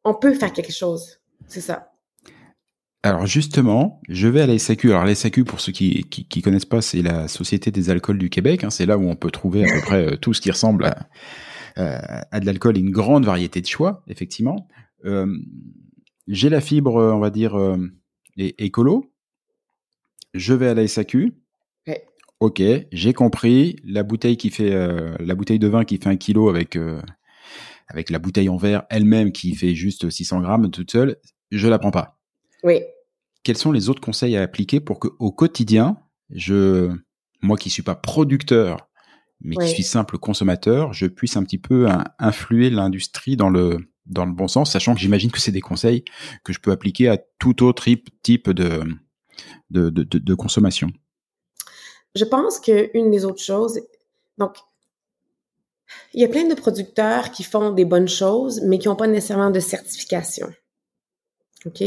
on 0.06 0.14
peut 0.14 0.34
faire 0.34 0.54
quelque 0.54 0.72
chose. 0.72 1.20
C'est 1.48 1.62
ça. 1.62 1.92
Alors 3.06 3.28
justement, 3.28 4.02
je 4.10 4.28
vais 4.28 4.42
à 4.42 4.48
la 4.48 4.58
SAQ. 4.58 4.90
Alors 4.90 5.06
la 5.06 5.14
SAQ, 5.14 5.44
pour 5.44 5.60
ceux 5.60 5.72
qui 5.72 6.06
qui, 6.06 6.26
qui 6.28 6.42
connaissent 6.42 6.66
pas, 6.66 6.82
c'est 6.82 7.04
la 7.04 7.28
Société 7.28 7.70
des 7.70 7.92
alcools 7.92 8.18
du 8.18 8.32
Québec. 8.32 8.64
hein. 8.64 8.72
C'est 8.72 8.88
là 8.88 8.98
où 8.98 9.08
on 9.08 9.16
peut 9.16 9.30
trouver 9.30 9.64
à 9.64 9.72
peu 9.72 9.82
près 9.82 10.08
euh, 10.14 10.16
tout 10.16 10.34
ce 10.34 10.42
qui 10.42 10.50
ressemble 10.50 10.86
à, 10.86 11.08
euh, 11.78 12.00
à 12.32 12.40
de 12.40 12.48
l'alcool 12.48 12.78
et 12.78 12.80
une 12.80 12.90
grande 12.90 13.24
variété 13.24 13.62
de 13.62 13.68
choix, 13.68 14.04
effectivement. 14.08 14.68
Euh, 15.06 15.28
J'ai 16.28 16.50
la 16.50 16.62
fibre, 16.62 16.96
on 16.96 17.20
va 17.20 17.30
dire, 17.30 17.54
euh, 17.54 17.78
écolo. 18.38 19.12
Je 20.34 20.56
vais 20.56 20.70
à 20.70 20.74
la 20.74 20.88
SAQ. 20.88 21.32
Ouais. 21.86 22.04
Ok, 22.40 22.64
j'ai 22.92 23.14
compris. 23.14 23.76
La 23.84 24.02
bouteille 24.02 24.38
qui 24.38 24.50
fait 24.50 24.74
euh, 24.74 25.16
la 25.20 25.36
bouteille 25.36 25.60
de 25.60 25.68
vin 25.68 25.86
qui 25.86 25.98
fait 25.98 26.10
un 26.10 26.18
kilo 26.18 26.50
avec 26.50 26.76
avec 27.88 28.10
la 28.10 28.18
bouteille 28.18 28.50
en 28.50 28.58
verre 28.58 28.82
elle-même 28.90 29.32
qui 29.32 29.54
fait 29.54 29.76
juste 29.76 30.10
600 30.10 30.42
grammes 30.42 30.72
toute 30.72 30.90
seule, 30.90 31.18
je 31.52 31.68
la 31.68 31.78
prends 31.78 31.92
pas 31.92 32.18
Oui. 32.64 32.80
Quels 33.46 33.58
sont 33.58 33.72
les 33.72 33.88
autres 33.90 34.02
conseils 34.02 34.36
à 34.36 34.42
appliquer 34.42 34.82
pour 34.82 35.00
que 35.00 35.08
au 35.20 35.32
quotidien, 35.32 35.98
je, 36.32 36.92
moi 37.42 37.56
qui 37.58 37.70
suis 37.70 37.84
pas 37.84 37.96
producteur, 37.96 38.90
mais 39.40 39.56
qui 39.56 39.70
suis 39.70 39.84
simple 39.84 40.18
consommateur, 40.18 40.94
je 40.94 41.06
puisse 41.06 41.38
un 41.38 41.44
petit 41.44 41.60
peu 41.60 41.88
hein, 41.88 42.04
influer 42.20 42.70
l'industrie 42.70 43.38
dans 43.38 43.50
le 43.50 43.78
dans 44.08 44.26
le 44.26 44.32
bon 44.34 44.48
sens, 44.48 44.72
sachant 44.72 44.94
que 44.94 45.00
j'imagine 45.00 45.32
que 45.32 45.40
c'est 45.40 45.52
des 45.52 45.62
conseils 45.62 46.04
que 46.44 46.54
je 46.54 46.60
peux 46.60 46.72
appliquer 46.72 47.08
à 47.08 47.18
tout 47.40 47.64
autre 47.64 47.84
type, 47.86 48.10
type 48.22 48.50
de, 48.52 48.84
de, 49.72 49.90
de, 49.90 50.04
de- 50.04 50.20
de 50.20 50.34
consommation. 50.36 50.92
Je 52.16 52.24
pense 52.24 52.60
qu'une 52.60 53.10
des 53.12 53.26
autres 53.26 53.42
choses, 53.42 53.80
donc, 54.38 54.58
il 56.14 56.22
y 56.22 56.24
a 56.24 56.28
plein 56.28 56.48
de 56.48 56.54
producteurs 56.54 57.32
qui 57.32 57.44
font 57.44 57.72
des 57.72 57.86
bonnes 57.86 58.08
choses, 58.08 58.62
mais 58.64 58.78
qui 58.80 58.88
n'ont 58.88 58.96
pas 58.96 59.08
nécessairement 59.08 59.52
de 59.52 59.60
certification. 59.60 60.52
OK? 61.66 61.84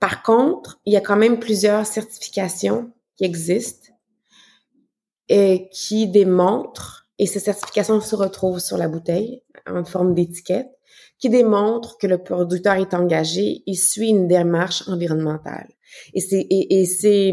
Par 0.00 0.22
contre, 0.22 0.80
il 0.84 0.92
y 0.92 0.96
a 0.96 1.00
quand 1.00 1.16
même 1.16 1.38
plusieurs 1.38 1.86
certifications 1.86 2.92
qui 3.16 3.24
existent 3.24 3.92
et 5.28 5.68
qui 5.72 6.08
démontrent, 6.08 7.06
et 7.18 7.26
ces 7.26 7.40
certifications 7.40 8.00
se 8.00 8.16
retrouvent 8.16 8.60
sur 8.60 8.76
la 8.76 8.88
bouteille 8.88 9.42
en 9.66 9.84
forme 9.84 10.14
d'étiquette, 10.14 10.68
qui 11.18 11.30
démontrent 11.30 11.98
que 11.98 12.06
le 12.06 12.18
producteur 12.18 12.74
est 12.74 12.94
engagé 12.94 13.62
et 13.66 13.74
suit 13.74 14.08
une 14.08 14.26
démarche 14.26 14.88
environnementale. 14.88 15.68
Et 16.14 16.20
c'est, 16.20 16.44
et, 16.50 16.80
et 16.80 16.84
c'est, 16.84 17.32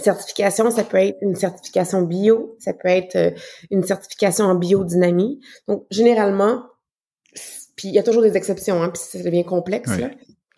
certification, 0.00 0.70
ça 0.70 0.84
peut 0.84 0.98
être 0.98 1.18
une 1.22 1.34
certification 1.34 2.02
bio, 2.02 2.56
ça 2.58 2.72
peut 2.72 2.88
être 2.88 3.16
euh, 3.16 3.30
une 3.70 3.84
certification 3.84 4.44
en 4.44 4.54
biodynamie. 4.54 5.40
Donc, 5.66 5.86
généralement, 5.90 6.62
puis 7.76 7.88
il 7.88 7.94
y 7.94 7.98
a 7.98 8.02
toujours 8.02 8.22
des 8.22 8.36
exceptions, 8.36 8.82
hein, 8.82 8.90
puis 8.90 9.00
ça 9.02 9.22
devient 9.22 9.44
complexe, 9.44 9.90
Oui, 9.90 10.00
là. 10.02 10.10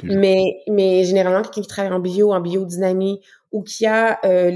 Mais, 0.05 0.63
mais 0.69 1.05
généralement, 1.05 1.43
quelqu'un 1.43 1.63
qui 1.63 1.69
travaille 1.69 1.93
en 1.93 2.01
bio, 2.01 2.33
en 2.33 2.41
biodynamie, 2.41 3.21
ou 3.53 3.63
qui 3.63 3.87
a 3.87 4.19
euh, 4.25 4.51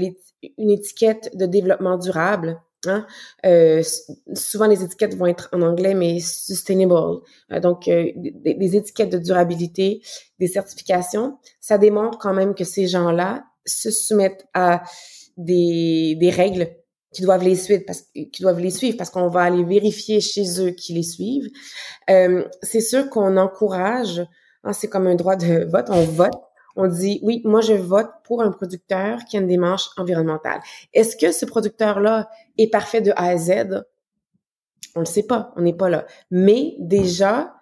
une 0.57 0.69
étiquette 0.69 1.35
de 1.35 1.45
développement 1.45 1.97
durable, 1.97 2.61
hein, 2.85 3.05
euh, 3.45 3.83
souvent 4.33 4.67
les 4.67 4.83
étiquettes 4.83 5.15
vont 5.15 5.25
être 5.25 5.49
en 5.53 5.61
anglais, 5.61 5.93
mais 5.93 6.19
sustainable. 6.19 7.21
Euh, 7.51 7.59
donc, 7.59 7.87
euh, 7.87 8.11
des, 8.15 8.53
des 8.53 8.75
étiquettes 8.75 9.11
de 9.11 9.17
durabilité, 9.17 10.01
des 10.39 10.47
certifications, 10.47 11.37
ça 11.59 11.77
démontre 11.77 12.17
quand 12.17 12.33
même 12.33 12.55
que 12.55 12.63
ces 12.63 12.87
gens-là 12.87 13.43
se 13.65 13.91
soumettent 13.91 14.45
à 14.53 14.83
des, 15.37 16.15
des 16.19 16.29
règles 16.29 16.69
qui 17.15 17.21
doivent 17.21 17.43
les 17.43 17.55
suivre 17.55 17.83
parce 17.87 18.03
qui 18.13 18.41
doivent 18.41 18.59
les 18.59 18.71
suivre 18.71 18.97
parce 18.97 19.09
qu'on 19.09 19.29
va 19.29 19.43
aller 19.43 19.63
vérifier 19.63 20.19
chez 20.19 20.61
eux 20.61 20.71
qui 20.71 20.93
les 20.93 21.03
suivent. 21.03 21.49
Euh, 22.09 22.45
c'est 22.61 22.81
sûr 22.81 23.09
qu'on 23.09 23.37
encourage, 23.37 24.21
hein, 24.65 24.73
c'est 24.73 24.89
comme 24.89 25.07
un 25.07 25.15
droit 25.15 25.35
de 25.35 25.63
vote, 25.65 25.85
on 25.89 26.03
vote, 26.03 26.33
on 26.75 26.87
dit 26.87 27.19
oui, 27.23 27.41
moi 27.45 27.61
je 27.61 27.73
vote 27.73 28.09
pour 28.25 28.41
un 28.41 28.51
producteur 28.51 29.23
qui 29.25 29.37
a 29.37 29.39
une 29.39 29.47
démarche 29.47 29.89
environnementale. 29.97 30.59
Est-ce 30.93 31.15
que 31.15 31.31
ce 31.31 31.45
producteur-là 31.45 32.29
est 32.57 32.69
parfait 32.71 33.01
de 33.01 33.11
A 33.11 33.29
à 33.29 33.37
Z? 33.37 33.85
On 34.95 34.99
le 34.99 35.05
sait 35.05 35.23
pas, 35.23 35.53
on 35.55 35.61
n'est 35.61 35.73
pas 35.73 35.89
là. 35.89 36.05
Mais 36.31 36.75
déjà, 36.79 37.53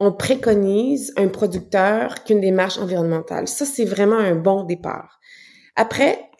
on 0.00 0.12
préconise 0.12 1.12
un 1.16 1.28
producteur 1.28 2.24
qui 2.24 2.32
a 2.32 2.36
une 2.36 2.42
démarche 2.42 2.78
environnementale. 2.78 3.48
Ça, 3.48 3.64
c'est 3.64 3.84
vraiment 3.84 4.18
un 4.18 4.34
bon 4.34 4.64
départ. 4.64 5.20
Après, 5.76 6.30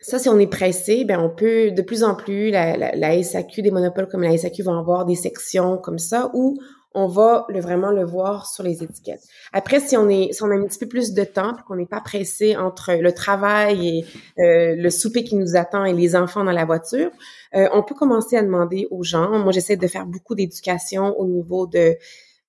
ça, 0.00 0.18
si 0.18 0.28
on 0.28 0.38
est 0.38 0.46
pressé, 0.46 1.04
ben 1.04 1.20
on 1.20 1.28
peut 1.28 1.72
de 1.72 1.82
plus 1.82 2.02
en 2.04 2.14
plus, 2.14 2.50
la 2.50 3.22
SAQ, 3.22 3.62
des 3.62 3.70
monopoles 3.70 4.08
comme 4.08 4.22
la 4.22 4.36
SAQ 4.36 4.62
vont 4.62 4.78
avoir 4.78 5.04
des 5.04 5.14
sections 5.14 5.76
comme 5.78 5.98
ça 5.98 6.30
où 6.32 6.56
on 6.94 7.06
va 7.06 7.46
le, 7.48 7.60
vraiment 7.60 7.90
le 7.90 8.04
voir 8.04 8.46
sur 8.46 8.64
les 8.64 8.82
étiquettes. 8.82 9.22
Après, 9.52 9.80
si 9.80 9.96
on 9.96 10.08
est, 10.08 10.32
si 10.32 10.42
on 10.42 10.50
a 10.50 10.54
un 10.54 10.64
petit 10.64 10.78
peu 10.78 10.88
plus 10.88 11.12
de 11.12 11.24
temps, 11.24 11.54
qu'on 11.66 11.76
n'est 11.76 11.86
pas 11.86 12.00
pressé 12.00 12.56
entre 12.56 12.94
le 12.94 13.12
travail 13.12 13.88
et 13.88 14.04
euh, 14.42 14.74
le 14.76 14.90
souper 14.90 15.22
qui 15.22 15.36
nous 15.36 15.56
attend 15.56 15.84
et 15.84 15.92
les 15.92 16.16
enfants 16.16 16.44
dans 16.44 16.52
la 16.52 16.64
voiture, 16.64 17.10
euh, 17.54 17.68
on 17.72 17.82
peut 17.82 17.94
commencer 17.94 18.36
à 18.36 18.42
demander 18.42 18.88
aux 18.90 19.04
gens. 19.04 19.38
Moi, 19.38 19.52
j'essaie 19.52 19.76
de 19.76 19.86
faire 19.86 20.06
beaucoup 20.06 20.34
d'éducation 20.34 21.18
au 21.18 21.26
niveau 21.26 21.66
de 21.66 21.96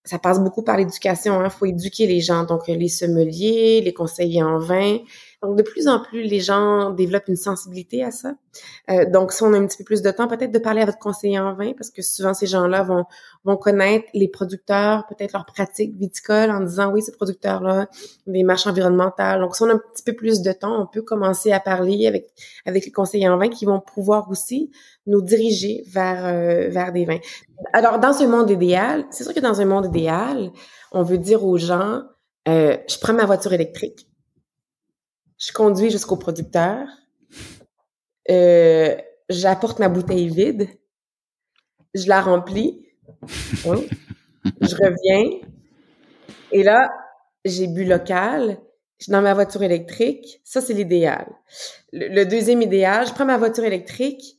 ça 0.03 0.17
passe 0.17 0.39
beaucoup 0.39 0.63
par 0.63 0.77
l'éducation. 0.77 1.39
Hein. 1.39 1.49
faut 1.49 1.65
éduquer 1.65 2.07
les 2.07 2.21
gens, 2.21 2.43
donc 2.43 2.67
les 2.67 2.87
sommeliers, 2.87 3.81
les 3.81 3.93
conseillers 3.93 4.41
en 4.41 4.57
vin. 4.57 4.97
Donc, 5.41 5.57
de 5.57 5.63
plus 5.63 5.87
en 5.87 5.99
plus, 5.99 6.23
les 6.23 6.39
gens 6.39 6.91
développent 6.91 7.27
une 7.27 7.35
sensibilité 7.35 8.03
à 8.03 8.11
ça. 8.11 8.33
Euh, 8.89 9.09
donc, 9.09 9.31
si 9.31 9.41
on 9.41 9.53
a 9.53 9.57
un 9.57 9.65
petit 9.65 9.77
peu 9.77 9.83
plus 9.83 10.03
de 10.03 10.11
temps, 10.11 10.27
peut-être 10.27 10.51
de 10.51 10.59
parler 10.59 10.81
à 10.81 10.85
votre 10.85 10.99
conseiller 10.99 11.39
en 11.39 11.55
vin, 11.55 11.73
parce 11.73 11.89
que 11.89 12.03
souvent, 12.03 12.33
ces 12.33 12.45
gens-là 12.45 12.83
vont, 12.83 13.57
connaître 13.57 14.05
les 14.13 14.27
producteurs, 14.27 15.07
peut-être 15.07 15.33
leurs 15.33 15.45
pratiques 15.45 15.95
viticoles, 15.95 16.51
en 16.51 16.59
disant, 16.59 16.91
oui, 16.91 17.01
ce 17.01 17.11
producteur-là, 17.11 17.87
des 18.27 18.43
marches 18.43 18.67
environnementales. 18.67 19.41
Donc, 19.41 19.55
si 19.55 19.63
on 19.63 19.69
a 19.69 19.73
un 19.73 19.81
petit 19.93 20.03
peu 20.03 20.13
plus 20.13 20.41
de 20.41 20.51
temps, 20.51 20.79
on 20.79 20.85
peut 20.85 21.01
commencer 21.01 21.51
à 21.51 21.59
parler 21.59 22.07
avec, 22.07 22.27
avec 22.65 22.85
les 22.85 22.91
conseillers 22.91 23.29
en 23.29 23.37
vin 23.37 23.49
qui 23.49 23.65
vont 23.65 23.79
pouvoir 23.79 24.29
aussi 24.29 24.71
nous 25.07 25.21
diriger 25.21 25.83
vers, 25.87 26.25
euh, 26.25 26.69
vers 26.69 26.91
des 26.91 27.05
vins. 27.05 27.19
Alors, 27.73 27.99
dans 27.99 28.21
un 28.21 28.27
monde 28.27 28.49
idéal, 28.51 29.05
c'est 29.09 29.23
sûr 29.23 29.33
que 29.33 29.39
dans 29.39 29.59
un 29.59 29.65
monde 29.65 29.87
idéal, 29.87 30.51
on 30.91 31.03
veut 31.03 31.17
dire 31.17 31.43
aux 31.43 31.57
gens, 31.57 32.03
euh, 32.47 32.77
je 32.87 32.97
prends 32.99 33.13
ma 33.13 33.25
voiture 33.25 33.53
électrique, 33.53 34.07
je 35.41 35.51
conduis 35.51 35.89
jusqu'au 35.89 36.17
producteur, 36.17 36.87
euh, 38.29 38.95
j'apporte 39.27 39.79
ma 39.79 39.89
bouteille 39.89 40.29
vide, 40.29 40.69
je 41.95 42.07
la 42.07 42.21
remplis, 42.21 42.85
oui, 43.65 43.89
je 44.61 44.75
reviens, 44.75 45.39
et 46.51 46.63
là, 46.63 46.91
j'ai 47.43 47.67
bu 47.67 47.85
local, 47.85 48.59
je 48.99 49.05
suis 49.05 49.11
dans 49.11 49.21
ma 49.23 49.33
voiture 49.33 49.63
électrique, 49.63 50.41
ça 50.43 50.61
c'est 50.61 50.73
l'idéal. 50.73 51.25
Le, 51.91 52.07
le, 52.07 52.25
deuxième 52.25 52.61
idéal, 52.61 53.07
je 53.07 53.13
prends 53.13 53.25
ma 53.25 53.37
voiture 53.37 53.63
électrique, 53.63 54.37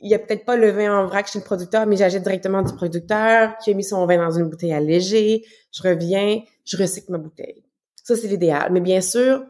il 0.00 0.10
y 0.10 0.14
a 0.14 0.18
peut-être 0.18 0.46
pas 0.46 0.56
le 0.56 0.70
vin 0.70 0.96
en 0.96 1.06
vrac 1.06 1.28
chez 1.28 1.40
le 1.40 1.44
producteur, 1.44 1.86
mais 1.86 1.96
j'achète 1.96 2.22
directement 2.22 2.62
du 2.62 2.72
producteur 2.72 3.58
qui 3.58 3.70
a 3.70 3.74
mis 3.74 3.84
son 3.84 4.06
vin 4.06 4.16
dans 4.16 4.30
une 4.30 4.48
bouteille 4.48 4.72
allégée. 4.72 5.44
Je 5.72 5.82
reviens, 5.82 6.40
je 6.64 6.76
recycle 6.76 7.10
ma 7.10 7.18
bouteille. 7.18 7.64
Ça, 8.04 8.14
c'est 8.14 8.28
l'idéal. 8.28 8.72
Mais 8.72 8.80
bien 8.80 9.00
sûr, 9.00 9.44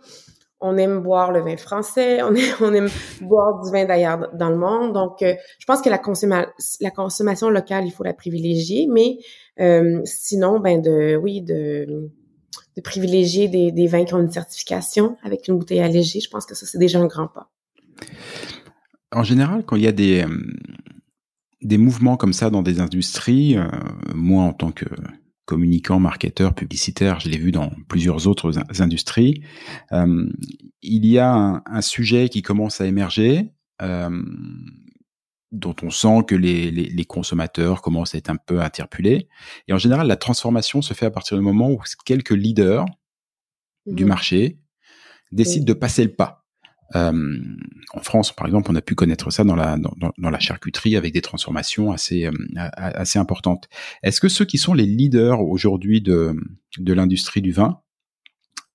on 0.61 0.77
aime 0.77 1.01
boire 1.01 1.33
le 1.33 1.41
vin 1.41 1.57
français, 1.57 2.23
on 2.61 2.75
aime, 2.75 2.89
boire 3.21 3.63
du 3.63 3.71
vin 3.71 3.85
d'ailleurs 3.85 4.29
dans 4.35 4.51
le 4.51 4.57
monde. 4.57 4.93
Donc, 4.93 5.23
euh, 5.23 5.35
je 5.59 5.67
pense 5.67 5.81
que 5.81 5.89
la, 5.89 5.99
consommation 5.99 7.51
locale, 7.51 7.87
il 7.87 7.91
faut 7.91 8.05
la 8.05 8.15
privilégier, 8.15 8.89
mais 8.91 9.19
euh, 9.61 10.01
sinon, 10.05 10.61
ben 10.61 10.81
de, 10.81 11.17
oui, 11.17 11.43
de, 11.43 12.11
privilégier 12.83 13.49
des, 13.49 13.87
vins 13.87 14.05
qui 14.05 14.15
ont 14.15 14.21
une 14.21 14.31
certification 14.31 15.17
avec 15.23 15.49
une 15.49 15.59
bouteille 15.59 15.81
allégée, 15.81 16.21
je 16.21 16.31
pense 16.31 16.47
que 16.47 16.55
ça, 16.55 16.65
c'est 16.65 16.79
déjà 16.79 17.01
un 17.01 17.07
grand 17.07 17.29
pas. 17.29 17.51
En 19.11 19.25
général, 19.25 19.65
quand 19.65 19.77
il 19.77 19.83
y 19.83 19.89
a 19.89 19.93
des, 19.93 20.23
euh, 20.23 20.29
des 21.63 21.79
mouvements 21.79 22.17
comme 22.17 22.33
ça 22.33 22.51
dans 22.51 22.63
des 22.63 22.81
industries, 22.81 23.57
moi 24.15 24.45
en 24.45 24.53
tant 24.53 24.71
que 24.71 24.85
communicant, 25.49 25.99
marketeur, 25.99 26.55
publicitaire, 26.55 27.21
je 27.21 27.31
l'ai 27.31 27.39
vu 27.39 27.53
dans 27.53 27.71
plusieurs 27.89 28.27
autres 28.27 28.53
industries. 28.83 29.43
Euh, 29.93 30.29
il 30.83 31.07
y 31.07 31.19
a 31.19 31.63
un, 31.65 31.81
sujet 31.81 32.29
qui 32.29 32.43
commence 32.43 32.83
à 32.83 32.87
émerger, 32.87 33.51
euh, 33.81 34.23
dont 35.51 35.75
on 35.83 35.89
sent 35.89 36.25
que 36.27 36.35
les, 36.35 36.71
les, 36.71 37.05
consommateurs 37.07 37.81
commencent 37.81 38.15
à 38.15 38.19
être 38.19 38.29
un 38.29 38.37
peu 38.37 38.61
interpellés. 38.61 39.27
Et 39.69 39.73
en 39.73 39.79
général, 39.79 40.07
la 40.07 40.17
transformation 40.17 40.83
se 40.83 40.93
fait 40.93 41.07
à 41.07 41.11
partir 41.11 41.39
du 41.39 41.43
moment 41.43 41.71
où 41.71 41.81
quelques 42.05 42.31
leaders 42.31 42.85
du 43.87 44.05
mhm. 44.05 44.09
marché 44.09 44.59
décident 45.33 45.65
de 45.65 45.73
passer 45.73 46.05
le 46.05 46.13
pas. 46.13 46.47
Euh, 46.95 47.39
en 47.93 48.01
France, 48.01 48.35
par 48.35 48.47
exemple, 48.47 48.71
on 48.71 48.75
a 48.75 48.81
pu 48.81 48.95
connaître 48.95 49.31
ça 49.31 49.45
dans 49.45 49.57
la 49.57 49.77
dans, 49.77 50.13
dans 50.17 50.31
la 50.31 50.39
charcuterie 50.39 50.97
avec 50.97 51.13
des 51.13 51.21
transformations 51.21 51.93
assez 51.93 52.25
euh, 52.25 52.33
assez 52.57 53.19
importantes. 53.19 53.69
Est-ce 54.03 54.21
que 54.21 54.29
ceux 54.29 54.45
qui 54.47 54.59
sont 54.59 54.75
les 54.75 54.87
leaders 54.87 55.41
aujourd'hui 55.43 56.01
de 56.01 56.35
de 56.79 56.93
l'industrie 56.93 57.43
du 57.43 57.53
vin, 57.53 57.81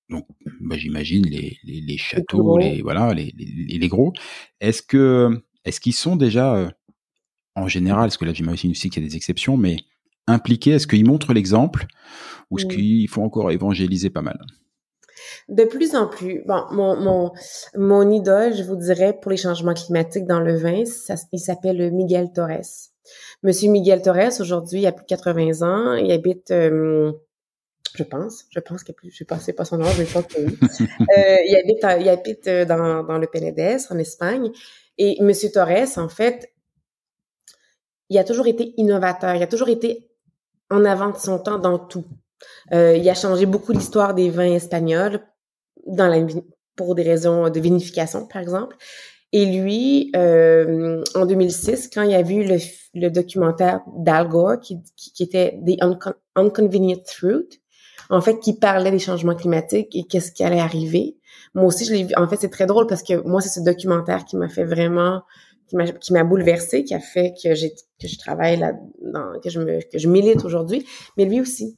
donc 0.09 0.28
bah, 0.61 0.78
j'imagine 0.78 1.26
les, 1.26 1.57
les, 1.64 1.82
les 1.82 1.97
châteaux, 1.97 2.57
les 2.57 2.82
voilà 2.82 3.14
les, 3.14 3.34
les, 3.38 3.78
les 3.78 3.88
gros, 3.88 4.14
est-ce 4.59 4.82
que 4.82 5.43
est-ce 5.66 5.80
qu'ils 5.80 5.93
sont 5.93 6.16
déjà 6.16 6.55
euh, 6.55 6.70
en 7.55 7.68
général, 7.68 8.05
parce 8.05 8.18
que 8.18 8.26
là 8.26 8.34
j'imagine 8.34 8.72
aussi 8.72 8.89
qu'il 8.89 9.01
y 9.01 9.05
a 9.05 9.09
des 9.09 9.16
exceptions, 9.16 9.57
mais 9.57 9.78
impliqués, 10.28 10.72
est-ce 10.72 10.88
qu'ils 10.88 11.05
montrent 11.05 11.34
l'exemple 11.34 11.88
ou 12.49 12.57
est-ce 12.57 12.68
qu'il 12.68 13.07
faut 13.09 13.24
encore 13.24 13.51
évangéliser 13.51 14.09
pas 14.09 14.22
mal? 14.22 14.39
De 15.49 15.63
plus 15.63 15.95
en 15.95 16.07
plus, 16.07 16.43
bon, 16.45 16.63
mon, 16.71 16.95
mon, 16.95 17.32
mon 17.76 18.09
idole, 18.09 18.53
je 18.53 18.63
vous 18.63 18.76
dirais, 18.76 19.17
pour 19.21 19.32
les 19.32 19.38
changements 19.38 19.74
climatiques 19.74 20.26
dans 20.26 20.39
le 20.39 20.55
vin, 20.55 20.86
ça, 20.86 21.15
il 21.32 21.39
s'appelle 21.39 21.91
Miguel 21.91 22.32
Torres. 22.34 22.89
Monsieur 23.43 23.69
Miguel 23.69 24.01
Torres, 24.01 24.39
aujourd'hui, 24.39 24.82
il 24.82 24.88
a 24.88 24.91
plus 24.91 25.03
de 25.03 25.07
80 25.07 25.61
ans. 25.61 25.93
Il 25.95 26.11
habite, 26.11 26.51
euh, 26.51 27.11
je 27.95 28.03
pense, 28.03 28.45
je 28.49 28.59
pense 28.59 28.84
qu'il 28.84 28.93
a 28.93 28.95
plus, 28.95 29.11
je 29.11 29.17
sais 29.17 29.26
pas, 29.26 29.39
c'est 29.39 29.53
pas 29.53 29.65
son 29.65 29.78
nom, 29.78 29.89
je 29.89 30.03
pense 30.03 30.26
que 30.26 30.39
oui. 30.39 30.57
euh, 31.17 31.36
il 31.45 31.55
habite, 31.55 32.01
il 32.01 32.09
habite 32.09 32.47
euh, 32.47 32.65
dans, 32.65 33.03
dans 33.03 33.17
le 33.17 33.28
Penedès, 33.28 33.91
en 33.91 33.97
Espagne. 33.97 34.51
Et 34.97 35.21
Monsieur 35.21 35.51
Torres, 35.51 35.97
en 35.97 36.07
fait, 36.07 36.53
il 38.09 38.17
a 38.17 38.24
toujours 38.24 38.47
été 38.47 38.74
innovateur. 38.78 39.36
Il 39.36 39.43
a 39.43 39.47
toujours 39.47 39.69
été 39.69 40.09
en 40.69 40.86
avant 40.86 41.09
de 41.09 41.17
son 41.17 41.39
temps 41.39 41.59
dans 41.59 41.80
tout. 41.80 42.05
Euh, 42.74 42.96
il 42.98 43.08
a 43.10 43.14
changé 43.14 43.46
beaucoup 43.46 43.72
l'histoire 43.72 44.14
des 44.14 44.30
vins 44.30 44.54
espagnols 44.54 45.22
dans 45.88 46.08
la, 46.08 46.26
pour 46.76 46.96
des 46.96 47.04
raisons 47.04 47.50
de 47.50 47.60
vinification, 47.60 48.26
par 48.26 48.41
exemple. 48.41 48.76
Et 49.32 49.46
lui, 49.46 50.12
euh, 50.16 51.04
en 51.16 51.26
2006, 51.26 51.89
quand 51.91 52.04
il 52.04 52.14
a 52.14 52.22
vu 52.22 52.44
le, 52.44 52.58
le 52.94 53.10
documentaire 53.10 53.82
d'Al 53.98 54.28
Gore 54.30 54.60
qui, 54.60 54.78
qui, 54.96 55.24
était 55.24 55.60
The 55.66 55.84
Unconvenient 56.36 57.00
Truth, 57.04 57.60
en 58.12 58.22
fait, 58.22 58.39
qui 58.39 58.54
parlait 58.54 58.91
des 58.91 59.00
changements 59.00 59.36
climatiques 59.36 59.96
et 59.96 60.04
qu'est-ce 60.04 60.32
qui 60.32 60.44
allait 60.44 60.60
arriver. 60.60 61.18
Moi 61.56 61.66
aussi, 61.66 61.84
je 61.84 61.94
l'ai 61.94 62.04
vu. 62.04 62.14
En 62.16 62.28
fait, 62.28 62.38
c'est 62.41 62.50
très 62.50 62.68
drôle 62.68 62.86
parce 62.86 63.02
que 63.02 63.28
moi, 63.28 63.41
c'est 63.41 63.50
ce 63.50 63.64
documentaire 63.64 64.24
qui 64.26 64.38
m'a 64.38 64.50
fait 64.50 64.66
vraiment, 64.66 65.24
qui 66.00 66.14
m'a 66.14 66.24
bouleversé, 66.24 66.84
qui 66.84 66.94
a 66.94 67.00
fait 67.00 67.34
que 67.41 67.50
que 67.50 68.08
je 68.08 68.18
travaille 68.20 68.58
là, 68.58 68.74
que 69.44 69.50
je 69.50 69.60
me 69.60 69.80
que 69.91 69.98
je 69.98 70.08
milite 70.08 70.46
aujourd'hui. 70.46 70.86
Mais 71.18 71.26
lui 71.26 71.41
aussi. 71.41 71.78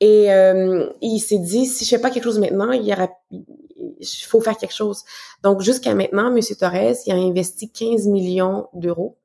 Et 0.00 0.32
euh, 0.32 0.88
il 1.00 1.18
s'est 1.18 1.38
dit, 1.38 1.66
si 1.66 1.84
je 1.84 1.90
fais 1.90 2.00
pas 2.00 2.10
quelque 2.10 2.24
chose 2.24 2.38
maintenant, 2.38 2.70
il 2.70 2.84
y 2.84 2.92
aura, 2.92 3.08
il 3.30 4.06
faut 4.26 4.40
faire 4.40 4.56
quelque 4.56 4.74
chose. 4.74 5.02
Donc, 5.42 5.60
jusqu'à 5.60 5.94
maintenant, 5.94 6.34
M. 6.34 6.40
Torres, 6.58 6.96
il 7.06 7.12
a 7.12 7.16
investi 7.16 7.70
15 7.70 8.06
millions 8.06 8.68
d'euros. 8.74 9.16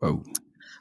Wow. 0.00 0.22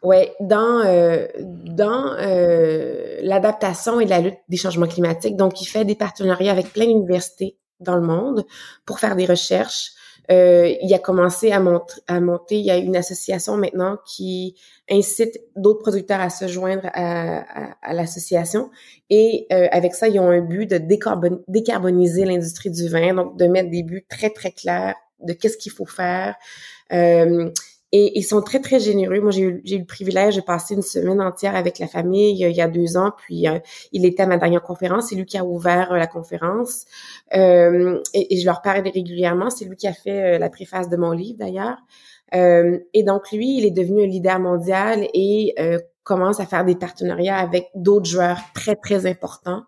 Ouais, 0.04 0.36
dans 0.40 0.82
euh, 0.86 1.26
dans 1.40 2.14
euh, 2.20 3.18
l'adaptation 3.22 4.00
et 4.00 4.06
la 4.06 4.22
lutte 4.22 4.38
des 4.48 4.58
changements 4.58 4.88
climatiques. 4.88 5.36
Donc, 5.36 5.60
il 5.62 5.66
fait 5.66 5.86
des 5.86 5.96
partenariats 5.96 6.52
avec 6.52 6.72
plein 6.72 6.86
d'universités 6.86 7.58
dans 7.80 7.96
le 7.96 8.04
monde 8.04 8.46
pour 8.86 9.00
faire 9.00 9.16
des 9.16 9.26
recherches 9.26 9.92
euh, 10.32 10.74
il 10.82 10.94
a 10.94 11.00
commencé 11.00 11.52
à, 11.52 11.60
monter, 11.60 12.58
il 12.58 12.66
y 12.66 12.72
a 12.72 12.78
une 12.78 12.96
association 12.96 13.56
maintenant 13.58 13.98
qui 14.06 14.56
incite 14.90 15.40
d'autres 15.56 15.82
producteurs 15.82 16.20
à 16.20 16.30
se 16.30 16.48
joindre 16.48 16.90
à, 16.94 17.46
à, 17.82 17.94
l'association. 17.94 18.70
Et 19.10 19.48
euh, 19.54 19.68
avec 19.72 19.96
ça, 19.96 20.08
ils 20.08 20.20
ont 20.20 20.30
un 20.30 20.42
but 20.42 20.70
de 20.70 20.78
décarboniser 21.48 22.26
l'industrie 22.26 22.72
du 22.72 22.90
vin, 22.90 23.14
donc 23.14 23.38
de 23.38 23.46
mettre 23.48 23.70
des 23.70 23.84
buts 23.84 24.06
très, 24.10 24.30
très 24.30 24.52
clairs 24.52 24.96
de 25.22 25.34
qu'est-ce 25.34 25.58
qu'il 25.58 25.72
faut 25.72 25.86
faire. 25.86 26.36
Euh, 26.94 27.50
et 27.94 28.18
ils 28.18 28.24
sont 28.24 28.42
très, 28.42 28.60
très 28.60 28.80
généreux. 28.80 29.22
Moi, 29.22 29.32
j'ai 29.32 29.44
eu, 29.44 29.62
eu 29.66 29.78
le 29.80 29.86
privilège 29.86 30.36
de 30.36 30.42
passer 30.42 30.76
une 30.76 30.82
semaine 30.82 31.22
entière 31.22 31.56
avec 31.56 31.80
la 31.80 31.88
famille 31.88 32.38
il 32.38 32.52
y 32.52 32.62
a 32.62 32.68
deux 32.68 32.98
ans. 32.98 33.14
Puis, 33.18 33.48
euh, 33.48 33.60
il 33.94 34.06
était 34.06 34.24
à 34.24 34.28
ma 34.28 34.38
dernière 34.38 34.62
conférence. 34.62 35.10
C'est 35.10 35.16
lui 35.16 35.26
qui 35.26 35.38
a 35.38 35.46
ouvert 35.46 35.94
euh, 35.94 35.98
la 35.98 36.08
conférence. 36.08 36.86
Euh, 37.34 38.02
et, 38.14 38.36
et, 38.36 38.40
je 38.42 38.46
leur 38.46 38.62
parle 38.62 38.82
régulièrement. 38.88 39.50
C'est 39.50 39.64
lui 39.66 39.78
qui 39.78 39.88
a 39.88 39.94
fait 39.94 40.38
la 40.38 40.50
préface 40.50 40.90
de 40.90 40.98
mon 40.98 41.12
livre, 41.12 41.38
d'ailleurs. 41.40 41.78
et 42.34 43.04
donc, 43.04 43.32
lui, 43.32 43.58
il 43.58 43.66
est 43.66 43.72
devenu 43.72 44.04
un 44.04 44.08
leader 44.08 44.40
mondial 44.40 45.08
et 45.14 45.56
commence 46.04 46.40
à 46.40 46.46
faire 46.46 46.66
des 46.66 46.76
partenariats 46.76 47.38
avec 47.38 47.70
d'autres 47.76 48.10
joueurs 48.10 48.40
très, 48.54 48.76
très 48.76 49.06
importants 49.06 49.64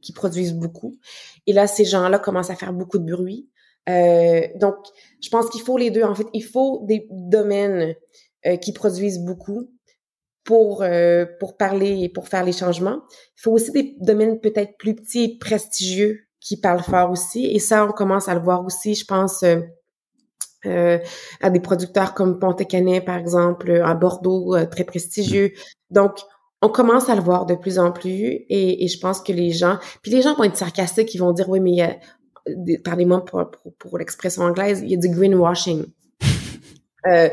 qui 0.00 0.12
produisent 0.12 0.54
beaucoup. 0.54 0.98
Et 1.46 1.52
là, 1.52 1.66
ces 1.66 1.84
gens-là 1.84 2.18
commencent 2.18 2.50
à 2.50 2.56
faire 2.56 2.72
beaucoup 2.72 2.98
de 2.98 3.10
bruit. 3.10 3.48
Euh, 3.88 4.42
donc, 4.56 4.76
je 5.22 5.28
pense 5.30 5.48
qu'il 5.48 5.62
faut 5.62 5.78
les 5.78 5.90
deux. 5.90 6.02
En 6.02 6.14
fait, 6.14 6.26
il 6.32 6.44
faut 6.44 6.84
des 6.84 7.06
domaines 7.10 7.94
euh, 8.46 8.56
qui 8.56 8.72
produisent 8.72 9.20
beaucoup 9.20 9.70
pour 10.44 10.82
euh, 10.82 11.26
pour 11.38 11.56
parler 11.56 12.02
et 12.02 12.08
pour 12.08 12.28
faire 12.28 12.44
les 12.44 12.52
changements. 12.52 13.00
Il 13.38 13.42
faut 13.42 13.52
aussi 13.52 13.72
des 13.72 13.96
domaines 14.00 14.40
peut-être 14.40 14.76
plus 14.78 14.94
petits 14.94 15.24
et 15.24 15.38
prestigieux 15.38 16.20
qui 16.40 16.58
parlent 16.58 16.82
fort 16.82 17.10
aussi. 17.10 17.46
Et 17.46 17.58
ça, 17.58 17.84
on 17.84 17.92
commence 17.92 18.28
à 18.28 18.34
le 18.34 18.40
voir 18.40 18.64
aussi, 18.64 18.94
je 18.94 19.04
pense, 19.04 19.44
à 20.64 21.50
des 21.50 21.60
producteurs 21.60 22.14
comme 22.14 22.38
Pontet-Canet, 22.38 23.04
par 23.04 23.16
exemple, 23.16 23.82
à 23.84 23.94
Bordeaux, 23.94 24.56
très 24.66 24.84
prestigieux. 24.84 25.52
Donc, 25.90 26.18
on 26.62 26.68
commence 26.68 27.08
à 27.10 27.14
le 27.14 27.22
voir 27.22 27.44
de 27.44 27.54
plus 27.54 27.78
en 27.78 27.92
plus 27.92 28.44
et, 28.48 28.84
et, 28.84 28.88
je 28.88 28.98
pense 28.98 29.22
que 29.22 29.32
les 29.32 29.50
gens, 29.50 29.78
puis 30.02 30.10
les 30.10 30.20
gens 30.20 30.34
vont 30.34 30.44
être 30.44 30.56
sarcastiques, 30.56 31.14
ils 31.14 31.18
vont 31.18 31.32
dire 31.32 31.48
oui 31.48 31.58
mais 31.60 31.98
pardonnez-moi 32.84 33.24
pour, 33.24 33.50
pour, 33.50 33.74
pour 33.74 33.98
l'expression 33.98 34.42
anglaise, 34.42 34.80
il 34.82 34.90
y 34.90 34.94
a 34.94 34.98
du 34.98 35.08
greenwashing. 35.08 35.84
Euh, 37.06 37.30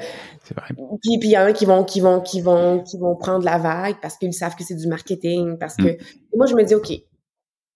vrai. 0.55 0.67
Puis 1.01 1.19
puis 1.19 1.27
il 1.27 1.31
y 1.31 1.37
en 1.37 1.41
a 1.41 1.51
qui 1.51 1.65
vont 1.65 1.83
qui 1.83 1.99
vont 1.99 2.21
qui 2.21 2.39
vont 2.39 2.81
qui 2.81 2.97
vont 2.97 3.17
prendre 3.17 3.43
la 3.43 3.57
vague 3.57 3.97
parce 4.01 4.15
qu'ils 4.15 4.33
savent 4.33 4.55
que 4.55 4.63
c'est 4.63 4.75
du 4.75 4.87
marketing 4.87 5.57
parce 5.57 5.75
que 5.75 5.89
mm. 5.89 5.97
moi 6.37 6.45
je 6.45 6.55
me 6.55 6.63
dis 6.63 6.73
ok 6.73 6.93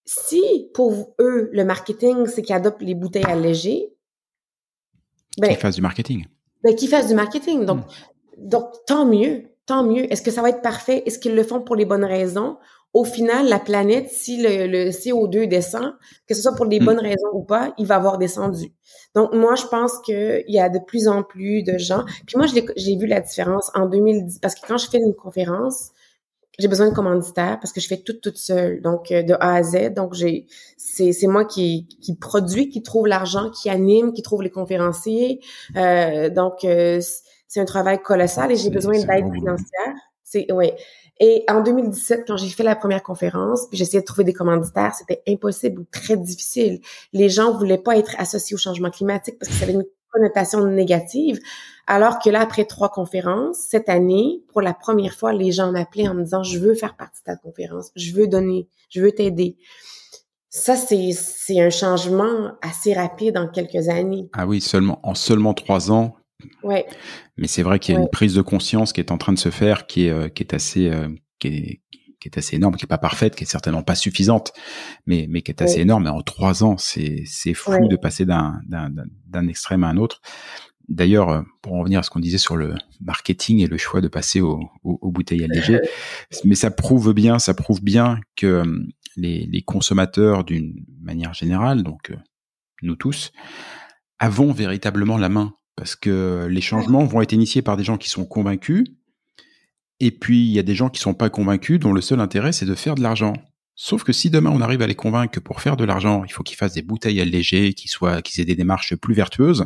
si 0.05 0.69
pour 0.73 1.13
eux 1.19 1.49
le 1.51 1.65
marketing 1.65 2.27
c'est 2.27 2.43
qu'ils 2.43 2.55
adoptent 2.55 2.81
les 2.81 2.95
bouteilles 2.95 3.25
allégées 3.25 3.93
ben 5.37 5.49
qu'ils 5.49 5.57
fassent 5.57 5.75
du 5.75 5.81
marketing 5.81 6.25
ben 6.63 6.73
qu'ils 6.73 6.87
fassent 6.87 7.09
du 7.09 7.13
marketing 7.13 7.65
donc 7.65 7.79
mm. 7.79 8.47
donc 8.47 8.71
tant 8.87 9.05
mieux 9.05 9.51
tant 9.65 9.83
mieux 9.83 10.11
est-ce 10.11 10.21
que 10.21 10.31
ça 10.31 10.41
va 10.41 10.49
être 10.49 10.61
parfait? 10.61 11.03
Est-ce 11.05 11.19
qu'ils 11.19 11.35
le 11.35 11.43
font 11.43 11.61
pour 11.61 11.75
les 11.75 11.85
bonnes 11.85 12.03
raisons? 12.03 12.57
Au 12.93 13.05
final, 13.05 13.47
la 13.47 13.59
planète, 13.59 14.09
si 14.09 14.41
le, 14.41 14.89
CO2 14.89 15.47
descend, 15.47 15.93
que 16.27 16.33
ce 16.35 16.41
soit 16.41 16.55
pour 16.55 16.67
des 16.67 16.79
hmm. 16.79 16.85
bonnes 16.85 16.99
raisons 16.99 17.29
ou 17.33 17.43
pas, 17.43 17.73
il 17.77 17.85
va 17.85 17.95
avoir 17.95 18.17
descendu. 18.17 18.73
Donc, 19.15 19.33
moi, 19.33 19.55
je 19.55 19.65
pense 19.67 19.99
qu'il 19.99 20.43
y 20.47 20.59
a 20.59 20.69
de 20.69 20.79
plus 20.79 21.07
en 21.07 21.23
plus 21.23 21.63
de 21.63 21.77
gens. 21.77 22.03
Puis 22.25 22.37
moi, 22.37 22.47
j'ai 22.47 22.97
vu 22.97 23.07
la 23.07 23.21
différence 23.21 23.71
en 23.75 23.85
2010, 23.85 24.39
parce 24.39 24.55
que 24.55 24.67
quand 24.67 24.77
je 24.77 24.89
fais 24.89 24.97
une 24.97 25.13
conférence, 25.13 25.91
j'ai 26.59 26.67
besoin 26.67 26.89
de 26.89 26.93
commanditaires 26.93 27.59
parce 27.59 27.73
que 27.73 27.81
je 27.81 27.87
fais 27.87 27.97
tout 27.97 28.13
toute 28.13 28.37
seule, 28.37 28.81
donc 28.81 29.11
euh, 29.11 29.23
de 29.23 29.33
A 29.39 29.55
à 29.55 29.63
Z. 29.63 29.93
Donc, 29.93 30.13
j'ai 30.13 30.47
c'est 30.77 31.27
moi 31.27 31.45
qui, 31.45 31.87
qui 32.01 32.15
produit, 32.15 32.69
qui 32.69 32.83
trouve 32.83 33.07
l'argent, 33.07 33.49
qui 33.49 33.69
anime, 33.69 34.13
qui 34.13 34.21
trouve 34.21 34.43
les 34.43 34.49
conférenciers. 34.49 35.39
Euh, 35.77 36.29
donc, 36.29 36.65
euh, 36.65 36.99
c'est 37.47 37.59
un 37.59 37.65
travail 37.65 38.01
colossal 38.01 38.51
et 38.51 38.55
j'ai 38.55 38.69
besoin 38.69 38.93
d'aide 38.93 39.33
financière. 39.33 39.95
C'est 40.23 40.51
ouais. 40.51 40.75
Et 41.19 41.43
en 41.47 41.61
2017, 41.61 42.23
quand 42.27 42.37
j'ai 42.37 42.49
fait 42.49 42.63
la 42.63 42.75
première 42.75 43.03
conférence, 43.03 43.67
puis 43.67 43.77
j'essayais 43.77 44.01
de 44.01 44.05
trouver 44.05 44.23
des 44.23 44.33
commanditaires, 44.33 44.95
c'était 44.95 45.21
impossible 45.27 45.81
ou 45.81 45.85
très 45.91 46.17
difficile. 46.17 46.81
Les 47.13 47.29
gens 47.29 47.55
voulaient 47.55 47.77
pas 47.77 47.97
être 47.97 48.15
associés 48.17 48.55
au 48.55 48.57
changement 48.57 48.89
climatique 48.89 49.37
parce 49.39 49.51
que 49.51 49.57
ça 49.57 49.63
avait 49.63 49.73
une 49.73 49.85
connotation 50.11 50.65
négative. 50.65 51.39
Alors 51.87 52.19
que 52.19 52.29
là, 52.29 52.41
après 52.41 52.65
trois 52.65 52.89
conférences, 52.89 53.57
cette 53.57 53.89
année, 53.89 54.43
pour 54.51 54.61
la 54.61 54.73
première 54.73 55.13
fois, 55.13 55.33
les 55.33 55.51
gens 55.51 55.71
m'appelaient 55.71 56.07
en 56.07 56.13
me 56.13 56.23
disant, 56.23 56.43
je 56.43 56.57
veux 56.57 56.73
faire 56.73 56.95
partie 56.95 57.21
de 57.21 57.25
ta 57.25 57.35
conférence, 57.35 57.91
je 57.95 58.13
veux 58.13 58.27
donner, 58.27 58.67
je 58.89 59.01
veux 59.01 59.11
t'aider. 59.11 59.57
Ça, 60.49 60.75
c'est, 60.75 61.11
c'est 61.13 61.61
un 61.61 61.69
changement 61.69 62.51
assez 62.61 62.93
rapide 62.93 63.37
en 63.37 63.47
quelques 63.47 63.87
années. 63.87 64.29
Ah 64.33 64.45
oui, 64.45 64.59
seulement, 64.59 64.99
en 65.03 65.15
seulement 65.15 65.53
trois 65.53 65.91
ans. 65.91 66.15
Ouais. 66.63 66.85
Mais 67.37 67.47
c'est 67.47 67.63
vrai 67.63 67.79
qu'il 67.79 67.95
y 67.95 67.97
a 67.97 68.01
une 68.01 68.09
prise 68.09 68.33
de 68.33 68.41
conscience 68.41 68.93
qui 68.93 69.01
est 69.01 69.11
en 69.11 69.17
train 69.17 69.33
de 69.33 69.39
se 69.39 69.49
faire, 69.49 69.87
qui 69.87 70.05
est, 70.05 70.09
euh, 70.09 70.29
qui 70.29 70.43
est 70.43 70.53
assez, 70.53 70.89
euh, 70.89 71.09
qui 71.39 71.47
est, 71.47 71.81
qui 72.19 72.27
est 72.27 72.37
assez 72.37 72.55
énorme, 72.55 72.75
qui 72.75 72.85
est 72.85 72.87
pas 72.87 72.97
parfaite, 72.97 73.35
qui 73.35 73.43
est 73.43 73.47
certainement 73.47 73.83
pas 73.83 73.95
suffisante, 73.95 74.53
mais 75.05 75.25
mais 75.29 75.41
qui 75.41 75.51
est 75.51 75.61
assez 75.61 75.81
énorme. 75.81 76.05
Et 76.05 76.09
en 76.09 76.21
trois 76.21 76.63
ans, 76.63 76.77
c'est 76.77 77.23
c'est 77.25 77.53
fou 77.53 77.87
de 77.87 77.95
passer 77.95 78.25
d'un 78.25 78.59
d'un 78.67 78.91
d'un 79.27 79.47
extrême 79.47 79.83
à 79.83 79.89
un 79.89 79.97
autre. 79.97 80.21
D'ailleurs, 80.87 81.29
euh, 81.29 81.41
pour 81.61 81.73
en 81.73 81.79
revenir 81.79 81.99
à 81.99 82.03
ce 82.03 82.09
qu'on 82.09 82.19
disait 82.19 82.37
sur 82.37 82.57
le 82.57 82.75
marketing 82.99 83.59
et 83.59 83.67
le 83.67 83.77
choix 83.77 84.01
de 84.01 84.07
passer 84.07 84.41
aux, 84.41 84.59
aux, 84.83 85.11
bouteilles 85.11 85.43
allégées, 85.49 85.79
mais 86.43 86.55
ça 86.55 86.69
prouve 86.69 87.13
bien, 87.13 87.39
ça 87.39 87.53
prouve 87.53 87.81
bien 87.81 88.19
que 88.35 88.63
les, 89.15 89.45
les 89.45 89.61
consommateurs, 89.61 90.43
d'une 90.43 90.73
manière 91.01 91.33
générale, 91.33 91.83
donc 91.83 92.11
nous 92.81 92.95
tous, 92.95 93.31
avons 94.19 94.51
véritablement 94.51 95.17
la 95.17 95.29
main, 95.29 95.53
parce 95.75 95.95
que 95.95 96.47
les 96.49 96.61
changements 96.61 97.05
vont 97.05 97.21
être 97.21 97.33
initiés 97.33 97.61
par 97.61 97.77
des 97.77 97.83
gens 97.83 97.97
qui 97.97 98.09
sont 98.09 98.25
convaincus, 98.25 98.85
et 100.03 100.09
puis, 100.09 100.43
il 100.47 100.51
y 100.51 100.57
a 100.57 100.63
des 100.63 100.73
gens 100.73 100.89
qui 100.89 100.99
sont 100.99 101.13
pas 101.13 101.29
convaincus, 101.29 101.79
dont 101.79 101.93
le 101.93 102.01
seul 102.01 102.19
intérêt, 102.21 102.53
c'est 102.53 102.65
de 102.65 102.73
faire 102.73 102.95
de 102.95 103.03
l'argent. 103.03 103.33
Sauf 103.75 104.03
que 104.03 104.11
si 104.11 104.31
demain 104.31 104.49
on 104.49 104.59
arrive 104.59 104.81
à 104.81 104.87
les 104.87 104.95
convaincre 104.95 105.31
que 105.31 105.39
pour 105.39 105.61
faire 105.61 105.77
de 105.77 105.83
l'argent, 105.83 106.23
il 106.25 106.31
faut 106.31 106.41
qu'ils 106.41 106.57
fassent 106.57 106.73
des 106.73 106.81
bouteilles 106.81 107.21
allégées, 107.21 107.73
qu'ils 107.73 107.89
soient, 107.89 108.23
qu'ils 108.23 108.41
aient 108.41 108.45
des 108.45 108.55
démarches 108.55 108.95
plus 108.95 109.13
vertueuses, 109.13 109.65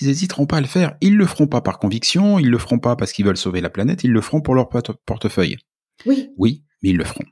ils 0.00 0.08
hésiteront 0.08 0.46
pas 0.46 0.56
à 0.56 0.60
le 0.60 0.66
faire. 0.66 0.96
Ils 1.00 1.16
le 1.16 1.26
feront 1.26 1.46
pas 1.46 1.60
par 1.60 1.78
conviction, 1.78 2.40
ils 2.40 2.50
le 2.50 2.58
feront 2.58 2.80
pas 2.80 2.96
parce 2.96 3.12
qu'ils 3.12 3.24
veulent 3.24 3.36
sauver 3.36 3.60
la 3.60 3.70
planète, 3.70 4.02
ils 4.02 4.10
le 4.10 4.20
feront 4.20 4.40
pour 4.40 4.56
leur 4.56 4.68
portefeuille. 4.68 5.58
Oui. 6.06 6.30
Oui, 6.36 6.64
mais 6.82 6.90
ils 6.90 6.96
le 6.96 7.04
feront. 7.04 7.24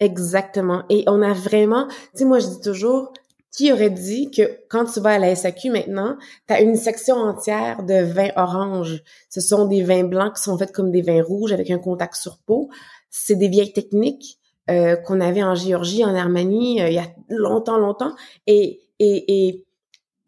Exactement. 0.00 0.84
Et 0.90 1.04
on 1.06 1.22
a 1.22 1.32
vraiment, 1.34 1.86
tu 1.86 1.94
sais, 2.14 2.24
moi 2.24 2.40
je 2.40 2.48
dis 2.48 2.60
toujours, 2.60 3.12
qui 3.56 3.72
aurait 3.72 3.90
dit 3.90 4.30
que 4.30 4.60
quand 4.68 4.84
tu 4.84 5.00
vas 5.00 5.14
à 5.14 5.18
la 5.18 5.34
SAQ 5.34 5.70
maintenant, 5.70 6.18
tu 6.46 6.52
as 6.54 6.60
une 6.60 6.76
section 6.76 7.16
entière 7.16 7.82
de 7.84 8.02
vins 8.02 8.30
oranges. 8.36 9.02
Ce 9.30 9.40
sont 9.40 9.66
des 9.66 9.82
vins 9.82 10.04
blancs 10.04 10.36
qui 10.36 10.42
sont 10.42 10.58
faits 10.58 10.72
comme 10.72 10.90
des 10.90 11.00
vins 11.00 11.22
rouges 11.22 11.52
avec 11.52 11.70
un 11.70 11.78
contact 11.78 12.16
sur 12.16 12.38
peau. 12.38 12.68
C'est 13.08 13.34
des 13.34 13.48
vieilles 13.48 13.72
techniques 13.72 14.38
euh, 14.68 14.96
qu'on 14.96 15.22
avait 15.22 15.42
en 15.42 15.54
Géorgie, 15.54 16.04
en 16.04 16.14
Armanie, 16.14 16.82
euh, 16.82 16.88
il 16.88 16.94
y 16.94 16.98
a 16.98 17.08
longtemps, 17.30 17.78
longtemps. 17.78 18.14
Et, 18.46 18.82
et, 18.98 19.48
et 19.48 19.66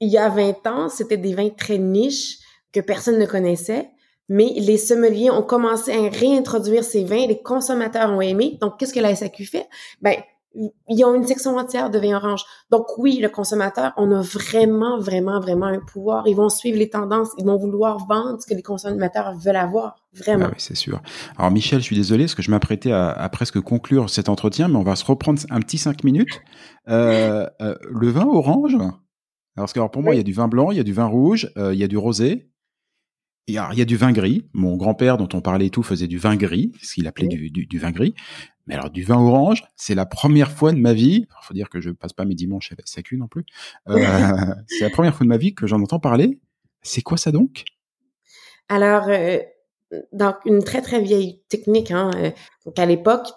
il 0.00 0.08
y 0.08 0.16
a 0.16 0.30
20 0.30 0.66
ans, 0.66 0.88
c'était 0.88 1.18
des 1.18 1.34
vins 1.34 1.50
très 1.50 1.76
niches 1.76 2.38
que 2.72 2.80
personne 2.80 3.18
ne 3.18 3.26
connaissait. 3.26 3.90
Mais 4.30 4.54
les 4.56 4.78
sommeliers 4.78 5.30
ont 5.30 5.42
commencé 5.42 5.92
à 5.92 6.08
réintroduire 6.08 6.84
ces 6.84 7.04
vins, 7.04 7.26
les 7.26 7.42
consommateurs 7.42 8.10
ont 8.10 8.20
aimé. 8.20 8.58
Donc, 8.60 8.78
qu'est-ce 8.78 8.94
que 8.94 9.00
la 9.00 9.14
SAQ 9.14 9.44
fait? 9.44 9.68
Ben, 10.00 10.16
ils 10.88 11.04
ont 11.04 11.14
une 11.14 11.26
section 11.26 11.56
entière 11.56 11.90
de 11.90 11.98
vin 11.98 12.16
orange. 12.16 12.44
Donc 12.70 12.86
oui, 12.98 13.18
le 13.20 13.28
consommateur, 13.28 13.92
on 13.96 14.10
a 14.12 14.22
vraiment, 14.22 14.98
vraiment, 14.98 15.40
vraiment 15.40 15.66
un 15.66 15.80
pouvoir. 15.80 16.26
Ils 16.26 16.34
vont 16.34 16.48
suivre 16.48 16.78
les 16.78 16.90
tendances, 16.90 17.30
ils 17.38 17.44
vont 17.44 17.56
vouloir 17.56 17.98
vendre 18.06 18.40
ce 18.40 18.46
que 18.46 18.54
les 18.54 18.62
consommateurs 18.62 19.34
veulent 19.38 19.56
avoir, 19.56 19.96
vraiment. 20.12 20.46
Ah 20.46 20.50
oui, 20.52 20.58
c'est 20.58 20.76
sûr. 20.76 21.00
Alors 21.36 21.50
Michel, 21.50 21.80
je 21.80 21.84
suis 21.84 21.96
désolé 21.96 22.24
parce 22.24 22.34
que 22.34 22.42
je 22.42 22.50
m'apprêtais 22.50 22.92
à, 22.92 23.28
presque 23.30 23.60
conclure 23.60 24.10
cet 24.10 24.28
entretien, 24.28 24.68
mais 24.68 24.76
on 24.76 24.82
va 24.82 24.96
se 24.96 25.04
reprendre 25.04 25.40
un 25.50 25.60
petit 25.60 25.78
cinq 25.78 26.04
minutes. 26.04 26.40
Euh, 26.88 27.46
euh, 27.60 27.74
le 27.90 28.08
vin 28.08 28.26
orange, 28.26 28.76
alors, 29.58 29.72
que, 29.72 29.78
alors 29.78 29.90
pour 29.90 30.02
moi, 30.02 30.14
il 30.14 30.18
y 30.18 30.20
a 30.20 30.24
du 30.24 30.32
vin 30.32 30.48
blanc, 30.48 30.70
il 30.70 30.76
y 30.76 30.80
a 30.80 30.84
du 30.84 30.92
vin 30.92 31.06
rouge, 31.06 31.50
euh, 31.56 31.74
il 31.74 31.80
y 31.80 31.84
a 31.84 31.88
du 31.88 31.96
rosé. 31.96 32.50
Il 33.48 33.54
y, 33.54 33.58
a, 33.58 33.70
il 33.72 33.78
y 33.78 33.82
a 33.82 33.86
du 33.86 33.96
vin 33.96 34.12
gris. 34.12 34.46
Mon 34.52 34.76
grand-père, 34.76 35.16
dont 35.16 35.28
on 35.32 35.40
parlait 35.40 35.66
et 35.66 35.70
tout, 35.70 35.82
faisait 35.82 36.06
du 36.06 36.18
vin 36.18 36.36
gris, 36.36 36.72
ce 36.82 36.94
qu'il 36.94 37.06
appelait 37.06 37.28
du, 37.28 37.50
du, 37.50 37.64
du, 37.64 37.78
vin 37.78 37.92
gris. 37.92 38.14
Mais 38.68 38.74
alors 38.74 38.90
du 38.90 39.02
vin 39.02 39.16
orange, 39.16 39.64
c'est 39.76 39.94
la 39.94 40.04
première 40.04 40.52
fois 40.52 40.72
de 40.72 40.78
ma 40.78 40.92
vie. 40.92 41.26
Il 41.26 41.46
faut 41.46 41.54
dire 41.54 41.70
que 41.70 41.80
je 41.80 41.90
passe 41.90 42.12
pas 42.12 42.26
mes 42.26 42.34
dimanches 42.34 42.70
à 42.70 42.74
la 42.76 42.84
SAQ 42.84 43.16
non 43.16 43.26
plus. 43.26 43.44
Euh, 43.88 43.96
c'est 44.68 44.84
la 44.84 44.90
première 44.90 45.14
fois 45.14 45.24
de 45.24 45.28
ma 45.28 45.38
vie 45.38 45.54
que 45.54 45.66
j'en 45.66 45.80
entends 45.80 45.98
parler. 45.98 46.38
C'est 46.82 47.00
quoi 47.00 47.16
ça 47.16 47.32
donc? 47.32 47.64
Alors, 48.68 49.08
euh, 49.08 49.38
donc 50.12 50.36
une 50.44 50.62
très 50.62 50.82
très 50.82 51.00
vieille 51.00 51.42
technique. 51.48 51.90
Hein, 51.90 52.10
euh, 52.16 52.30
donc 52.66 52.78
à 52.78 52.84
l'époque, 52.84 53.28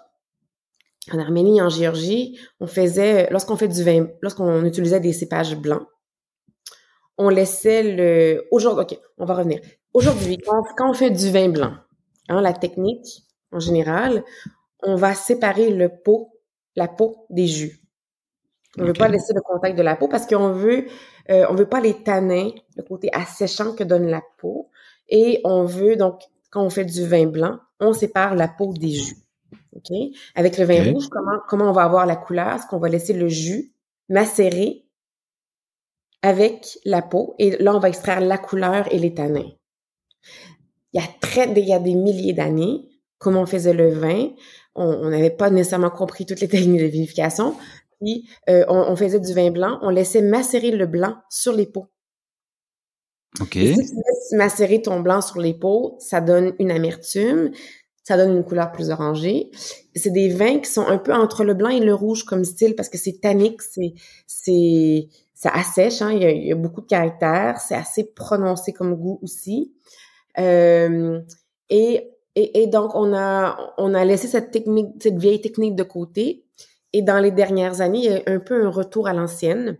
en 1.10 1.18
Arménie, 1.18 1.62
en 1.62 1.70
Géorgie, 1.70 2.38
on 2.60 2.66
faisait 2.66 3.28
lorsqu'on 3.30 3.56
fait 3.56 3.68
du 3.68 3.82
vin, 3.82 4.08
lorsqu'on 4.20 4.64
utilisait 4.66 5.00
des 5.00 5.14
cépages 5.14 5.56
blancs, 5.56 5.86
on 7.16 7.30
laissait 7.30 7.82
le. 7.82 8.44
Aujourd'hui, 8.50 8.96
ok, 8.96 9.00
on 9.16 9.24
va 9.24 9.34
revenir. 9.34 9.60
Aujourd'hui, 9.94 10.36
quand, 10.38 10.62
quand, 10.76 10.90
on 10.90 10.94
fait 10.94 11.10
du 11.10 11.30
vin 11.30 11.48
blanc, 11.48 11.74
hein, 12.28 12.40
la 12.42 12.52
technique 12.52 13.24
en 13.50 13.60
général, 13.60 14.24
on 14.82 14.96
va 14.96 15.14
séparer 15.14 15.70
le 15.70 15.88
pot, 15.88 16.32
la 16.76 16.88
peau 16.88 17.26
des 17.30 17.46
jus. 17.46 17.82
On 18.78 18.82
ne 18.82 18.86
veut 18.88 18.92
pas 18.94 19.08
laisser 19.08 19.34
le 19.34 19.42
contact 19.42 19.76
de 19.76 19.82
la 19.82 19.96
peau 19.96 20.08
parce 20.08 20.26
qu'on 20.26 20.52
veut, 20.52 20.86
euh, 21.30 21.46
on 21.50 21.54
veut 21.54 21.68
pas 21.68 21.80
les 21.80 22.02
tanins, 22.02 22.50
le 22.76 22.82
côté 22.82 23.10
asséchant 23.12 23.74
que 23.74 23.84
donne 23.84 24.06
la 24.06 24.22
peau. 24.38 24.70
Et 25.08 25.40
on 25.44 25.64
veut 25.64 25.96
donc, 25.96 26.22
quand 26.50 26.62
on 26.62 26.70
fait 26.70 26.86
du 26.86 27.06
vin 27.06 27.26
blanc, 27.26 27.58
on 27.80 27.92
sépare 27.92 28.34
la 28.34 28.48
peau 28.48 28.72
des 28.72 28.92
jus. 28.92 29.18
OK? 29.76 29.94
Avec 30.34 30.56
le 30.56 30.64
vin 30.64 30.92
rouge, 30.92 31.08
comment, 31.10 31.38
comment 31.48 31.68
on 31.68 31.72
va 31.72 31.84
avoir 31.84 32.06
la 32.06 32.16
couleur? 32.16 32.56
Est-ce 32.56 32.66
qu'on 32.66 32.78
va 32.78 32.88
laisser 32.88 33.12
le 33.12 33.28
jus 33.28 33.74
macérer 34.08 34.86
avec 36.22 36.78
la 36.84 37.02
peau? 37.02 37.34
Et 37.38 37.58
là, 37.58 37.74
on 37.74 37.78
va 37.78 37.88
extraire 37.88 38.20
la 38.20 38.38
couleur 38.38 38.90
et 38.92 38.98
les 38.98 39.12
tanins. 39.12 39.50
Il 40.92 41.00
y 41.00 41.04
a 41.04 41.08
très, 41.20 41.50
il 41.50 41.66
y 41.66 41.74
a 41.74 41.78
des 41.78 41.94
milliers 41.94 42.34
d'années, 42.34 42.88
comment 43.18 43.42
on 43.42 43.46
faisait 43.46 43.72
le 43.72 43.90
vin, 43.90 44.30
on 44.74 45.10
n'avait 45.10 45.30
pas 45.30 45.50
nécessairement 45.50 45.90
compris 45.90 46.26
toutes 46.26 46.40
les 46.40 46.48
techniques 46.48 46.80
de 46.80 46.86
vinification. 46.86 47.54
Puis, 48.00 48.28
euh, 48.48 48.64
on, 48.68 48.96
faisait 48.96 49.20
du 49.20 49.32
vin 49.32 49.50
blanc, 49.50 49.78
on 49.82 49.90
laissait 49.90 50.22
macérer 50.22 50.72
le 50.72 50.86
blanc 50.86 51.16
sur 51.30 51.52
les 51.52 51.66
peaux. 51.66 51.86
OK. 53.40 53.52
si 53.52 53.74
tu 53.74 53.74
laisses 53.74 54.32
macérer 54.32 54.82
ton 54.82 55.00
blanc 55.00 55.20
sur 55.20 55.40
les 55.40 55.54
peaux, 55.54 55.96
ça 56.00 56.20
donne 56.20 56.54
une 56.58 56.70
amertume, 56.70 57.52
ça 58.02 58.16
donne 58.16 58.36
une 58.36 58.44
couleur 58.44 58.72
plus 58.72 58.90
orangée. 58.90 59.50
C'est 59.94 60.10
des 60.10 60.28
vins 60.28 60.58
qui 60.58 60.70
sont 60.70 60.86
un 60.86 60.98
peu 60.98 61.14
entre 61.14 61.44
le 61.44 61.54
blanc 61.54 61.70
et 61.70 61.80
le 61.80 61.94
rouge 61.94 62.24
comme 62.24 62.44
style 62.44 62.74
parce 62.74 62.88
que 62.88 62.98
c'est 62.98 63.20
tannique, 63.20 63.62
c'est 63.62 63.94
c'est 64.26 65.08
ça 65.34 65.50
assèche, 65.50 66.02
hein, 66.02 66.12
il, 66.12 66.22
y 66.22 66.24
a, 66.24 66.30
il 66.30 66.46
y 66.46 66.52
a 66.52 66.56
beaucoup 66.56 66.80
de 66.80 66.86
caractère, 66.86 67.58
c'est 67.58 67.74
assez 67.74 68.04
prononcé 68.04 68.72
comme 68.72 68.94
goût 68.94 69.18
aussi. 69.22 69.72
Euh, 70.38 71.20
et 71.68 72.10
et, 72.34 72.62
et, 72.62 72.66
donc, 72.66 72.94
on 72.94 73.14
a, 73.14 73.74
on 73.78 73.94
a 73.94 74.04
laissé 74.04 74.26
cette 74.26 74.50
technique, 74.50 74.88
cette 75.00 75.18
vieille 75.18 75.40
technique 75.40 75.76
de 75.76 75.82
côté. 75.82 76.46
Et 76.92 77.02
dans 77.02 77.18
les 77.18 77.30
dernières 77.30 77.80
années, 77.80 77.98
il 77.98 78.04
y 78.04 78.08
a 78.08 78.22
un 78.26 78.38
peu 78.38 78.64
un 78.64 78.70
retour 78.70 79.06
à 79.06 79.12
l'ancienne. 79.12 79.78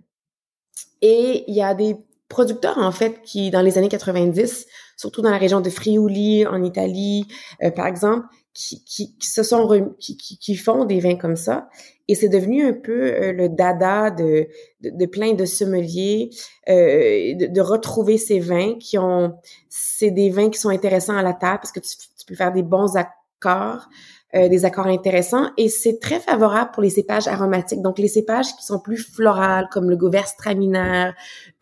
Et 1.00 1.44
il 1.48 1.54
y 1.54 1.62
a 1.62 1.74
des 1.74 1.96
producteurs, 2.28 2.78
en 2.78 2.92
fait, 2.92 3.22
qui, 3.22 3.50
dans 3.50 3.62
les 3.62 3.78
années 3.78 3.88
90, 3.88 4.66
surtout 4.96 5.22
dans 5.22 5.30
la 5.30 5.38
région 5.38 5.60
de 5.60 5.70
Friuli, 5.70 6.46
en 6.46 6.62
Italie, 6.62 7.26
euh, 7.62 7.70
par 7.70 7.86
exemple, 7.86 8.26
qui, 8.54 8.84
qui, 8.84 9.14
se 9.20 9.42
sont 9.42 9.94
qui, 9.98 10.16
qui, 10.16 10.56
font 10.56 10.84
des 10.84 11.00
vins 11.00 11.16
comme 11.16 11.36
ça. 11.36 11.68
Et 12.08 12.14
c'est 12.14 12.28
devenu 12.28 12.66
un 12.66 12.72
peu 12.72 13.14
euh, 13.14 13.32
le 13.32 13.48
dada 13.48 14.10
de, 14.10 14.48
de, 14.82 15.06
plein 15.06 15.32
de 15.32 15.44
sommeliers, 15.44 16.30
euh, 16.68 17.34
de, 17.34 17.46
de, 17.46 17.60
retrouver 17.60 18.18
ces 18.18 18.40
vins 18.40 18.74
qui 18.78 18.98
ont... 18.98 19.34
C'est 19.68 20.10
des 20.10 20.30
vins 20.30 20.50
qui 20.50 20.58
sont 20.58 20.68
intéressants 20.68 21.16
à 21.16 21.22
la 21.22 21.32
table 21.32 21.60
parce 21.62 21.72
que 21.72 21.80
tu, 21.80 21.96
tu 21.96 22.26
peux 22.26 22.34
faire 22.34 22.52
des 22.52 22.62
bons 22.62 22.96
accords, 22.96 23.88
euh, 24.34 24.48
des 24.48 24.64
accords 24.64 24.86
intéressants, 24.86 25.50
et 25.58 25.68
c'est 25.68 25.98
très 26.00 26.18
favorable 26.18 26.70
pour 26.72 26.82
les 26.82 26.90
cépages 26.90 27.28
aromatiques. 27.28 27.82
Donc, 27.82 27.98
les 27.98 28.08
cépages 28.08 28.56
qui 28.56 28.64
sont 28.64 28.80
plus 28.80 28.96
florales, 28.96 29.68
comme 29.70 29.90
le 29.90 29.98
Gewürztraminer, 29.98 31.10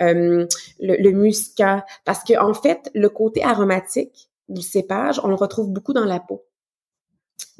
euh, 0.00 0.46
le, 0.80 0.96
le 0.96 1.10
muscat, 1.10 1.84
parce 2.04 2.22
que 2.22 2.38
en 2.38 2.54
fait, 2.54 2.90
le 2.94 3.08
côté 3.08 3.42
aromatique 3.42 4.30
du 4.48 4.62
cépage, 4.62 5.20
on 5.24 5.28
le 5.28 5.34
retrouve 5.34 5.70
beaucoup 5.70 5.92
dans 5.92 6.04
la 6.04 6.20
peau. 6.20 6.44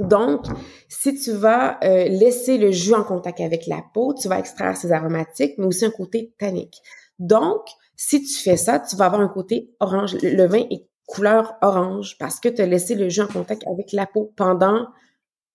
Donc, 0.01 0.47
si 0.89 1.15
tu 1.15 1.33
vas 1.33 1.79
euh, 1.85 2.05
laisser 2.09 2.59
le 2.59 2.71
jus 2.71 2.95
en 2.95 3.05
contact 3.05 3.41
avec 3.41 3.67
la 3.67 3.83
peau, 3.95 4.15
tu 4.15 4.29
vas 4.29 4.39
extraire 4.39 4.77
ces 4.77 4.93
aromatiques, 4.93 5.55
mais 5.59 5.67
aussi 5.67 5.85
un 5.85 5.91
côté 5.91 6.35
tannique. 6.39 6.81
Donc, 7.19 7.61
si 7.97 8.23
tu 8.23 8.43
fais 8.43 8.57
ça, 8.57 8.81
tu 8.81 8.97
vas 8.97 9.05
avoir 9.05 9.21
un 9.21 9.29
côté 9.29 9.75
orange. 9.79 10.17
Le 10.23 10.47
vin 10.47 10.65
est 10.71 10.89
couleur 11.07 11.55
orange 11.61 12.17
parce 12.19 12.41
que 12.41 12.49
tu 12.49 12.63
as 12.63 12.67
laissé 12.67 12.95
le 12.95 13.09
jus 13.09 13.21
en 13.21 13.27
contact 13.27 13.63
avec 13.67 13.93
la 13.93 14.07
peau 14.07 14.33
pendant 14.37 14.87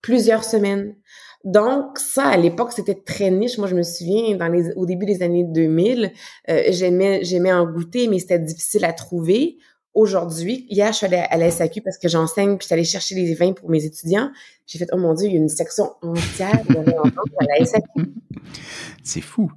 plusieurs 0.00 0.44
semaines. 0.44 0.94
Donc 1.42 1.98
ça, 1.98 2.26
à 2.26 2.36
l'époque, 2.36 2.72
c'était 2.72 2.94
très 2.94 3.30
niche. 3.30 3.58
Moi, 3.58 3.66
je 3.66 3.74
me 3.74 3.82
souviens, 3.82 4.36
dans 4.36 4.48
les, 4.48 4.72
au 4.74 4.86
début 4.86 5.06
des 5.06 5.22
années 5.22 5.44
2000, 5.44 6.12
euh, 6.48 6.62
j'aimais, 6.68 7.24
j'aimais 7.24 7.52
en 7.52 7.66
goûter, 7.66 8.06
mais 8.06 8.20
c'était 8.20 8.38
difficile 8.38 8.84
à 8.84 8.92
trouver. 8.92 9.58
Aujourd'hui, 9.96 10.66
hier, 10.68 10.92
je 10.92 10.98
suis 10.98 11.06
allée 11.06 11.24
à 11.30 11.38
la 11.38 11.50
SAQ 11.50 11.80
parce 11.80 11.96
que 11.96 12.06
j'enseigne, 12.06 12.58
puis 12.58 12.64
je 12.64 12.66
suis 12.66 12.74
allée 12.74 12.84
chercher 12.84 13.14
les 13.14 13.34
vins 13.34 13.54
pour 13.54 13.70
mes 13.70 13.82
étudiants. 13.84 14.30
J'ai 14.66 14.78
fait, 14.78 14.88
oh 14.92 14.98
mon 14.98 15.14
Dieu, 15.14 15.26
il 15.26 15.32
y 15.32 15.36
a 15.36 15.40
une 15.40 15.48
section 15.48 15.94
entière 16.02 16.62
de 16.68 16.76
à 16.76 17.58
la 17.58 17.64
SAQ. 17.64 18.12
C'est 19.02 19.22
fou. 19.22 19.50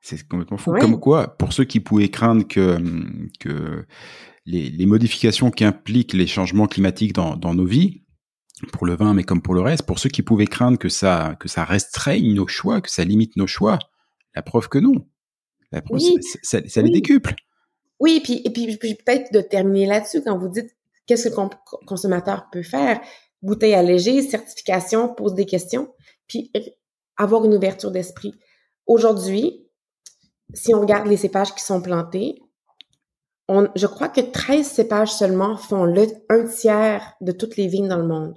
C'est 0.00 0.28
complètement 0.28 0.58
fou. 0.58 0.74
Comme 0.78 1.00
quoi, 1.00 1.38
pour 1.38 1.54
ceux 1.54 1.64
qui 1.64 1.80
pouvaient 1.80 2.10
craindre 2.10 2.46
que, 2.46 2.78
que 3.40 3.86
les, 4.44 4.68
les 4.68 4.86
modifications 4.86 5.50
qui 5.50 5.64
impliquent 5.64 6.12
les 6.12 6.26
changements 6.26 6.66
climatiques 6.66 7.14
dans, 7.14 7.36
dans 7.36 7.54
nos 7.54 7.66
vies, 7.66 8.02
pour 8.72 8.86
le 8.86 8.94
vin, 8.94 9.14
mais 9.14 9.24
comme 9.24 9.40
pour 9.40 9.54
le 9.54 9.62
reste, 9.62 9.84
pour 9.84 9.98
ceux 9.98 10.10
qui 10.10 10.22
pouvaient 10.22 10.46
craindre 10.46 10.78
que 10.78 10.90
ça, 10.90 11.36
que 11.40 11.48
ça 11.48 11.64
restreigne 11.64 12.34
nos 12.34 12.46
choix, 12.46 12.80
que 12.80 12.90
ça 12.90 13.04
limite 13.04 13.36
nos 13.36 13.46
choix, 13.46 13.78
la 14.34 14.42
preuve 14.42 14.68
que 14.68 14.78
non. 14.78 15.06
La 15.72 15.82
preuve, 15.82 16.00
ça, 16.42 16.60
ça, 16.66 16.82
les 16.82 16.90
décuple. 16.90 17.34
Oui, 18.00 18.16
et 18.16 18.20
puis, 18.20 18.42
et 18.44 18.50
puis, 18.50 18.94
peut-être 18.94 19.32
de 19.32 19.40
terminer 19.40 19.86
là-dessus 19.86 20.22
quand 20.22 20.38
vous 20.38 20.48
dites 20.48 20.70
qu'est-ce 21.06 21.28
que 21.28 21.40
le 21.40 21.86
consommateur 21.86 22.48
peut 22.52 22.62
faire? 22.62 23.00
Bouteille 23.42 23.74
allégée, 23.74 24.22
certification, 24.22 25.14
pose 25.14 25.34
des 25.34 25.46
questions, 25.46 25.92
puis 26.26 26.52
avoir 27.16 27.44
une 27.44 27.54
ouverture 27.54 27.90
d'esprit. 27.90 28.34
Aujourd'hui, 28.86 29.66
si 30.54 30.74
on 30.74 30.80
regarde 30.80 31.06
les 31.06 31.16
cépages 31.16 31.54
qui 31.54 31.62
sont 31.62 31.80
plantés, 31.80 32.40
je 33.48 33.86
crois 33.86 34.08
que 34.08 34.20
13 34.20 34.66
cépages 34.66 35.12
seulement 35.12 35.56
font 35.56 35.84
le, 35.84 36.06
un 36.28 36.46
tiers 36.46 37.14
de 37.20 37.32
toutes 37.32 37.56
les 37.56 37.66
vignes 37.66 37.88
dans 37.88 37.98
le 37.98 38.06
monde, 38.06 38.34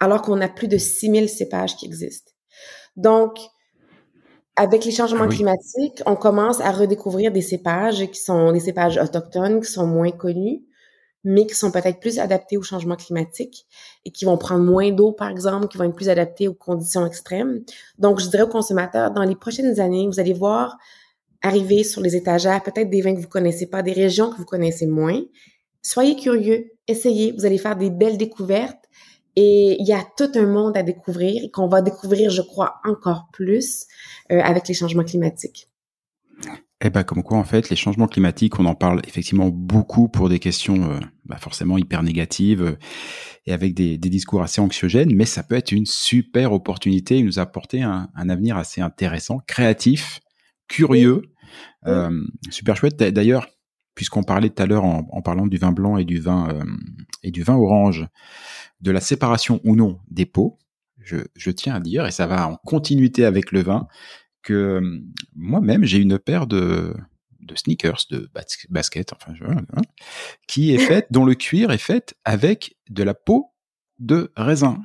alors 0.00 0.22
qu'on 0.22 0.40
a 0.40 0.48
plus 0.48 0.68
de 0.68 0.78
6000 0.78 1.28
cépages 1.28 1.76
qui 1.76 1.86
existent. 1.86 2.32
Donc, 2.96 3.38
avec 4.56 4.84
les 4.84 4.92
changements 4.92 5.24
ah 5.24 5.28
climatiques, 5.28 6.02
on 6.06 6.16
commence 6.16 6.60
à 6.60 6.70
redécouvrir 6.70 7.32
des 7.32 7.42
cépages 7.42 8.06
qui 8.10 8.20
sont 8.20 8.52
des 8.52 8.60
cépages 8.60 8.98
autochtones, 8.98 9.60
qui 9.60 9.70
sont 9.70 9.86
moins 9.86 10.12
connus, 10.12 10.62
mais 11.24 11.46
qui 11.46 11.54
sont 11.54 11.72
peut-être 11.72 11.98
plus 11.98 12.18
adaptés 12.18 12.56
aux 12.56 12.62
changements 12.62 12.96
climatiques 12.96 13.66
et 14.04 14.10
qui 14.10 14.24
vont 14.24 14.38
prendre 14.38 14.62
moins 14.62 14.92
d'eau, 14.92 15.10
par 15.10 15.28
exemple, 15.28 15.68
qui 15.68 15.78
vont 15.78 15.84
être 15.84 15.96
plus 15.96 16.08
adaptés 16.08 16.46
aux 16.46 16.54
conditions 16.54 17.04
extrêmes. 17.04 17.64
Donc, 17.98 18.20
je 18.20 18.28
dirais 18.28 18.44
aux 18.44 18.48
consommateurs, 18.48 19.10
dans 19.10 19.24
les 19.24 19.34
prochaines 19.34 19.80
années, 19.80 20.06
vous 20.06 20.20
allez 20.20 20.34
voir 20.34 20.76
arriver 21.42 21.82
sur 21.82 22.00
les 22.00 22.14
étagères 22.14 22.62
peut-être 22.62 22.90
des 22.90 23.02
vins 23.02 23.14
que 23.14 23.20
vous 23.20 23.28
connaissez 23.28 23.66
pas, 23.66 23.82
des 23.82 23.92
régions 23.92 24.30
que 24.30 24.36
vous 24.36 24.44
connaissez 24.44 24.86
moins. 24.86 25.20
Soyez 25.82 26.16
curieux, 26.16 26.72
essayez, 26.86 27.32
vous 27.32 27.44
allez 27.44 27.58
faire 27.58 27.76
des 27.76 27.90
belles 27.90 28.18
découvertes 28.18 28.83
et 29.36 29.76
il 29.78 29.86
y 29.86 29.92
a 29.92 30.04
tout 30.16 30.30
un 30.34 30.46
monde 30.46 30.76
à 30.76 30.82
découvrir 30.82 31.42
et 31.44 31.50
qu'on 31.50 31.68
va 31.68 31.82
découvrir, 31.82 32.30
je 32.30 32.42
crois, 32.42 32.76
encore 32.84 33.28
plus 33.32 33.86
euh, 34.30 34.40
avec 34.40 34.68
les 34.68 34.74
changements 34.74 35.04
climatiques. 35.04 35.68
Eh 36.86 36.90
ben, 36.90 37.02
comme 37.02 37.22
quoi, 37.22 37.38
en 37.38 37.44
fait, 37.44 37.70
les 37.70 37.76
changements 37.76 38.08
climatiques, 38.08 38.58
on 38.58 38.66
en 38.66 38.74
parle 38.74 39.00
effectivement 39.06 39.48
beaucoup 39.48 40.08
pour 40.08 40.28
des 40.28 40.38
questions 40.38 40.90
euh, 40.90 41.00
bah, 41.24 41.38
forcément 41.38 41.78
hyper 41.78 42.02
négatives 42.02 42.62
euh, 42.62 42.76
et 43.46 43.54
avec 43.54 43.72
des, 43.74 43.96
des, 43.96 44.10
discours 44.10 44.42
assez 44.42 44.60
anxiogènes, 44.60 45.14
mais 45.14 45.24
ça 45.24 45.42
peut 45.42 45.54
être 45.54 45.72
une 45.72 45.86
super 45.86 46.52
opportunité 46.52 47.18
et 47.18 47.22
nous 47.22 47.38
apporter 47.38 47.82
un, 47.82 48.10
un 48.14 48.28
avenir 48.28 48.58
assez 48.58 48.82
intéressant, 48.82 49.38
créatif, 49.46 50.20
curieux, 50.68 51.22
euh, 51.86 52.20
super 52.50 52.76
chouette. 52.76 52.96
D'ailleurs, 52.96 53.48
puisqu'on 53.94 54.22
parlait 54.22 54.50
tout 54.50 54.62
à 54.62 54.66
l'heure 54.66 54.84
en, 54.84 55.08
en, 55.10 55.22
parlant 55.22 55.46
du 55.46 55.56
vin 55.56 55.72
blanc 55.72 55.96
et 55.96 56.04
du 56.04 56.18
vin 56.18 56.48
et 57.22 57.30
du 57.30 57.44
vin 57.44 57.54
orange, 57.54 58.06
de 58.84 58.90
la 58.90 59.00
séparation 59.00 59.60
ou 59.64 59.74
non 59.74 59.98
des 60.10 60.26
pots, 60.26 60.58
je, 60.98 61.16
je, 61.34 61.50
tiens 61.50 61.74
à 61.74 61.80
dire, 61.80 62.06
et 62.06 62.10
ça 62.10 62.26
va 62.26 62.46
en 62.46 62.56
continuité 62.56 63.24
avec 63.24 63.50
le 63.50 63.62
vin, 63.62 63.88
que 64.42 64.80
moi-même, 65.34 65.84
j'ai 65.84 65.98
une 65.98 66.18
paire 66.18 66.46
de, 66.46 66.94
de 67.40 67.56
sneakers, 67.56 68.02
de 68.10 68.30
baskets, 68.68 69.12
enfin, 69.14 69.32
hein, 69.40 69.82
qui 70.46 70.74
est 70.74 70.78
faite, 70.86 71.06
dont 71.10 71.24
le 71.24 71.34
cuir 71.34 71.70
est 71.70 71.78
fait 71.78 72.14
avec 72.24 72.76
de 72.90 73.02
la 73.02 73.14
peau 73.14 73.52
de 73.98 74.30
raisin. 74.36 74.78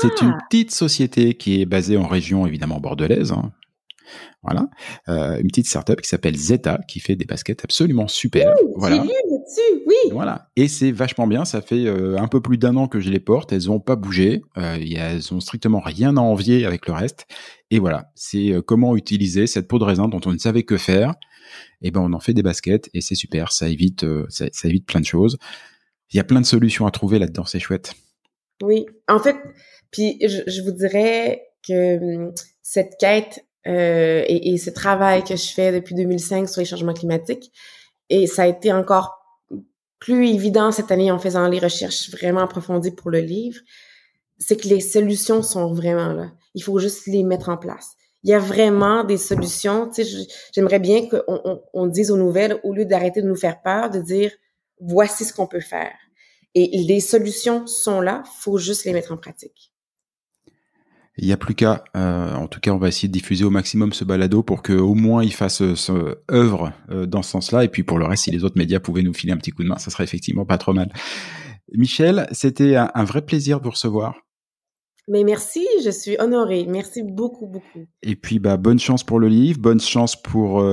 C'est 0.00 0.22
une 0.22 0.34
ah! 0.34 0.44
petite 0.48 0.70
société 0.70 1.34
qui 1.34 1.60
est 1.60 1.66
basée 1.66 1.98
en 1.98 2.06
région 2.06 2.46
évidemment 2.46 2.80
bordelaise, 2.80 3.32
hein, 3.32 3.52
voilà, 4.42 4.68
euh, 5.08 5.38
une 5.38 5.48
petite 5.48 5.66
startup 5.66 6.00
qui 6.00 6.08
s'appelle 6.08 6.36
Zeta 6.36 6.78
qui 6.86 7.00
fait 7.00 7.16
des 7.16 7.24
baskets 7.24 7.64
absolument 7.64 8.08
super. 8.08 8.54
voilà. 8.76 8.98
dessus, 8.98 9.82
oui. 9.86 9.94
Voilà, 10.12 10.48
et 10.56 10.68
c'est 10.68 10.92
vachement 10.92 11.26
bien. 11.26 11.44
Ça 11.44 11.60
fait 11.60 11.86
euh, 11.86 12.16
un 12.18 12.28
peu 12.28 12.40
plus 12.40 12.58
d'un 12.58 12.76
an 12.76 12.88
que 12.88 13.00
je 13.00 13.10
les 13.10 13.20
porte. 13.20 13.52
Elles 13.52 13.70
ont 13.70 13.80
pas 13.80 13.96
bougé. 13.96 14.42
Euh, 14.56 14.78
elles 14.96 15.34
ont 15.34 15.40
strictement 15.40 15.80
rien 15.80 16.16
à 16.16 16.20
envier 16.20 16.66
avec 16.66 16.86
le 16.86 16.94
reste. 16.94 17.26
Et 17.70 17.78
voilà, 17.78 18.10
c'est 18.14 18.54
comment 18.66 18.96
utiliser 18.96 19.46
cette 19.46 19.68
peau 19.68 19.78
de 19.78 19.84
raisin 19.84 20.08
dont 20.08 20.20
on 20.24 20.32
ne 20.32 20.38
savait 20.38 20.62
que 20.62 20.76
faire. 20.76 21.14
Et 21.80 21.88
eh 21.88 21.90
ben 21.90 22.00
on 22.00 22.12
en 22.12 22.20
fait 22.20 22.34
des 22.34 22.42
baskets 22.42 22.90
et 22.94 23.00
c'est 23.00 23.14
super. 23.14 23.52
Ça 23.52 23.68
évite, 23.68 24.04
ça, 24.28 24.46
ça 24.52 24.68
évite 24.68 24.86
plein 24.86 25.00
de 25.00 25.06
choses. 25.06 25.38
Il 26.10 26.16
y 26.16 26.20
a 26.20 26.24
plein 26.24 26.40
de 26.40 26.46
solutions 26.46 26.86
à 26.86 26.90
trouver 26.90 27.18
là-dedans. 27.18 27.44
C'est 27.44 27.60
chouette. 27.60 27.94
Oui, 28.62 28.86
en 29.06 29.18
fait, 29.18 29.36
puis 29.90 30.18
je, 30.22 30.42
je 30.46 30.62
vous 30.62 30.72
dirais 30.72 31.42
que 31.66 31.98
hum, 31.98 32.32
cette 32.62 32.96
quête 32.98 33.44
euh, 33.66 34.22
et, 34.26 34.52
et, 34.52 34.58
ce 34.58 34.70
travail 34.70 35.24
que 35.24 35.36
je 35.36 35.52
fais 35.52 35.72
depuis 35.72 35.94
2005 35.94 36.48
sur 36.48 36.60
les 36.60 36.64
changements 36.64 36.94
climatiques. 36.94 37.52
Et 38.08 38.26
ça 38.26 38.42
a 38.42 38.46
été 38.46 38.72
encore 38.72 39.18
plus 39.98 40.28
évident 40.28 40.70
cette 40.70 40.90
année 40.90 41.10
en 41.10 41.18
faisant 41.18 41.48
les 41.48 41.58
recherches 41.58 42.10
vraiment 42.10 42.40
approfondies 42.40 42.92
pour 42.92 43.10
le 43.10 43.20
livre, 43.20 43.58
c'est 44.38 44.56
que 44.56 44.68
les 44.68 44.80
solutions 44.80 45.42
sont 45.42 45.72
vraiment 45.72 46.12
là. 46.12 46.30
Il 46.54 46.62
faut 46.62 46.78
juste 46.78 47.06
les 47.06 47.24
mettre 47.24 47.48
en 47.48 47.56
place. 47.56 47.96
Il 48.22 48.30
y 48.30 48.34
a 48.34 48.38
vraiment 48.38 49.04
des 49.04 49.16
solutions. 49.16 49.88
Tu 49.88 50.04
sais, 50.04 50.26
j'aimerais 50.52 50.78
bien 50.78 51.08
qu'on 51.08 51.22
on, 51.26 51.62
on 51.72 51.86
dise 51.86 52.10
aux 52.10 52.16
nouvelles, 52.16 52.60
au 52.62 52.72
lieu 52.72 52.84
d'arrêter 52.84 53.22
de 53.22 53.28
nous 53.28 53.36
faire 53.36 53.60
peur, 53.62 53.90
de 53.90 54.00
dire 54.00 54.30
voici 54.80 55.24
ce 55.24 55.32
qu'on 55.32 55.46
peut 55.46 55.60
faire. 55.60 55.94
Et 56.54 56.82
les 56.86 57.00
solutions 57.00 57.66
sont 57.66 58.00
là, 58.00 58.22
faut 58.40 58.58
juste 58.58 58.84
les 58.84 58.92
mettre 58.92 59.12
en 59.12 59.16
pratique. 59.16 59.72
Il 61.20 61.26
n'y 61.26 61.32
a 61.32 61.36
plus 61.36 61.54
qu'à, 61.54 61.82
euh, 61.96 62.32
en 62.34 62.46
tout 62.46 62.60
cas, 62.60 62.70
on 62.70 62.78
va 62.78 62.88
essayer 62.88 63.08
de 63.08 63.12
diffuser 63.12 63.44
au 63.44 63.50
maximum 63.50 63.92
ce 63.92 64.04
balado 64.04 64.44
pour 64.44 64.62
que 64.62 64.72
au 64.72 64.94
moins 64.94 65.24
il 65.24 65.32
fasse 65.32 65.62
euh, 65.62 65.74
ce 65.74 66.16
œuvre 66.30 66.72
euh, 66.90 67.06
dans 67.06 67.22
ce 67.22 67.30
sens-là. 67.32 67.64
Et 67.64 67.68
puis 67.68 67.82
pour 67.82 67.98
le 67.98 68.06
reste, 68.06 68.24
si 68.24 68.30
les 68.30 68.44
autres 68.44 68.56
médias 68.56 68.78
pouvaient 68.78 69.02
nous 69.02 69.12
filer 69.12 69.32
un 69.32 69.36
petit 69.36 69.50
coup 69.50 69.64
de 69.64 69.68
main, 69.68 69.78
ça 69.78 69.90
serait 69.90 70.04
effectivement 70.04 70.44
pas 70.44 70.58
trop 70.58 70.72
mal. 70.72 70.92
Michel, 71.74 72.28
c'était 72.30 72.76
un, 72.76 73.04
vrai 73.04 73.22
plaisir 73.22 73.58
de 73.58 73.64
vous 73.64 73.72
recevoir. 73.72 74.14
Mais 75.08 75.24
merci, 75.24 75.66
je 75.84 75.90
suis 75.90 76.16
honorée. 76.18 76.66
Merci 76.68 77.02
beaucoup, 77.02 77.46
beaucoup. 77.46 77.86
Et 78.02 78.14
puis, 78.14 78.38
bah, 78.38 78.56
bonne 78.56 78.78
chance 78.78 79.02
pour 79.02 79.18
le 79.18 79.28
livre, 79.28 79.58
bonne 79.58 79.80
chance 79.80 80.20
pour 80.20 80.64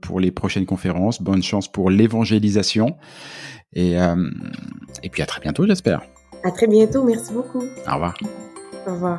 pour 0.00 0.20
les 0.20 0.30
prochaines 0.30 0.66
conférences, 0.66 1.22
bonne 1.22 1.42
chance 1.42 1.70
pour 1.70 1.90
l'évangélisation, 1.90 2.96
et 3.72 3.94
et 3.94 5.08
puis 5.10 5.22
à 5.22 5.26
très 5.26 5.40
bientôt, 5.40 5.66
j'espère. 5.66 6.02
À 6.44 6.50
très 6.50 6.66
bientôt. 6.66 7.04
Merci 7.04 7.32
beaucoup. 7.32 7.62
Au 7.62 7.94
revoir. 7.94 8.14
Au 8.86 8.92
revoir. 8.92 9.18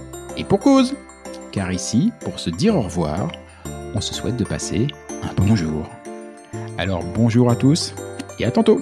Et 0.37 0.43
pour 0.43 0.59
cause 0.59 0.95
Car 1.51 1.71
ici, 1.71 2.11
pour 2.21 2.39
se 2.39 2.49
dire 2.49 2.75
au 2.75 2.81
revoir, 2.81 3.31
on 3.93 4.01
se 4.01 4.13
souhaite 4.13 4.37
de 4.37 4.43
passer 4.43 4.87
un 5.23 5.33
bonjour. 5.35 5.89
Alors 6.77 7.03
bonjour 7.03 7.51
à 7.51 7.55
tous 7.55 7.93
et 8.39 8.45
à 8.45 8.51
tantôt 8.51 8.81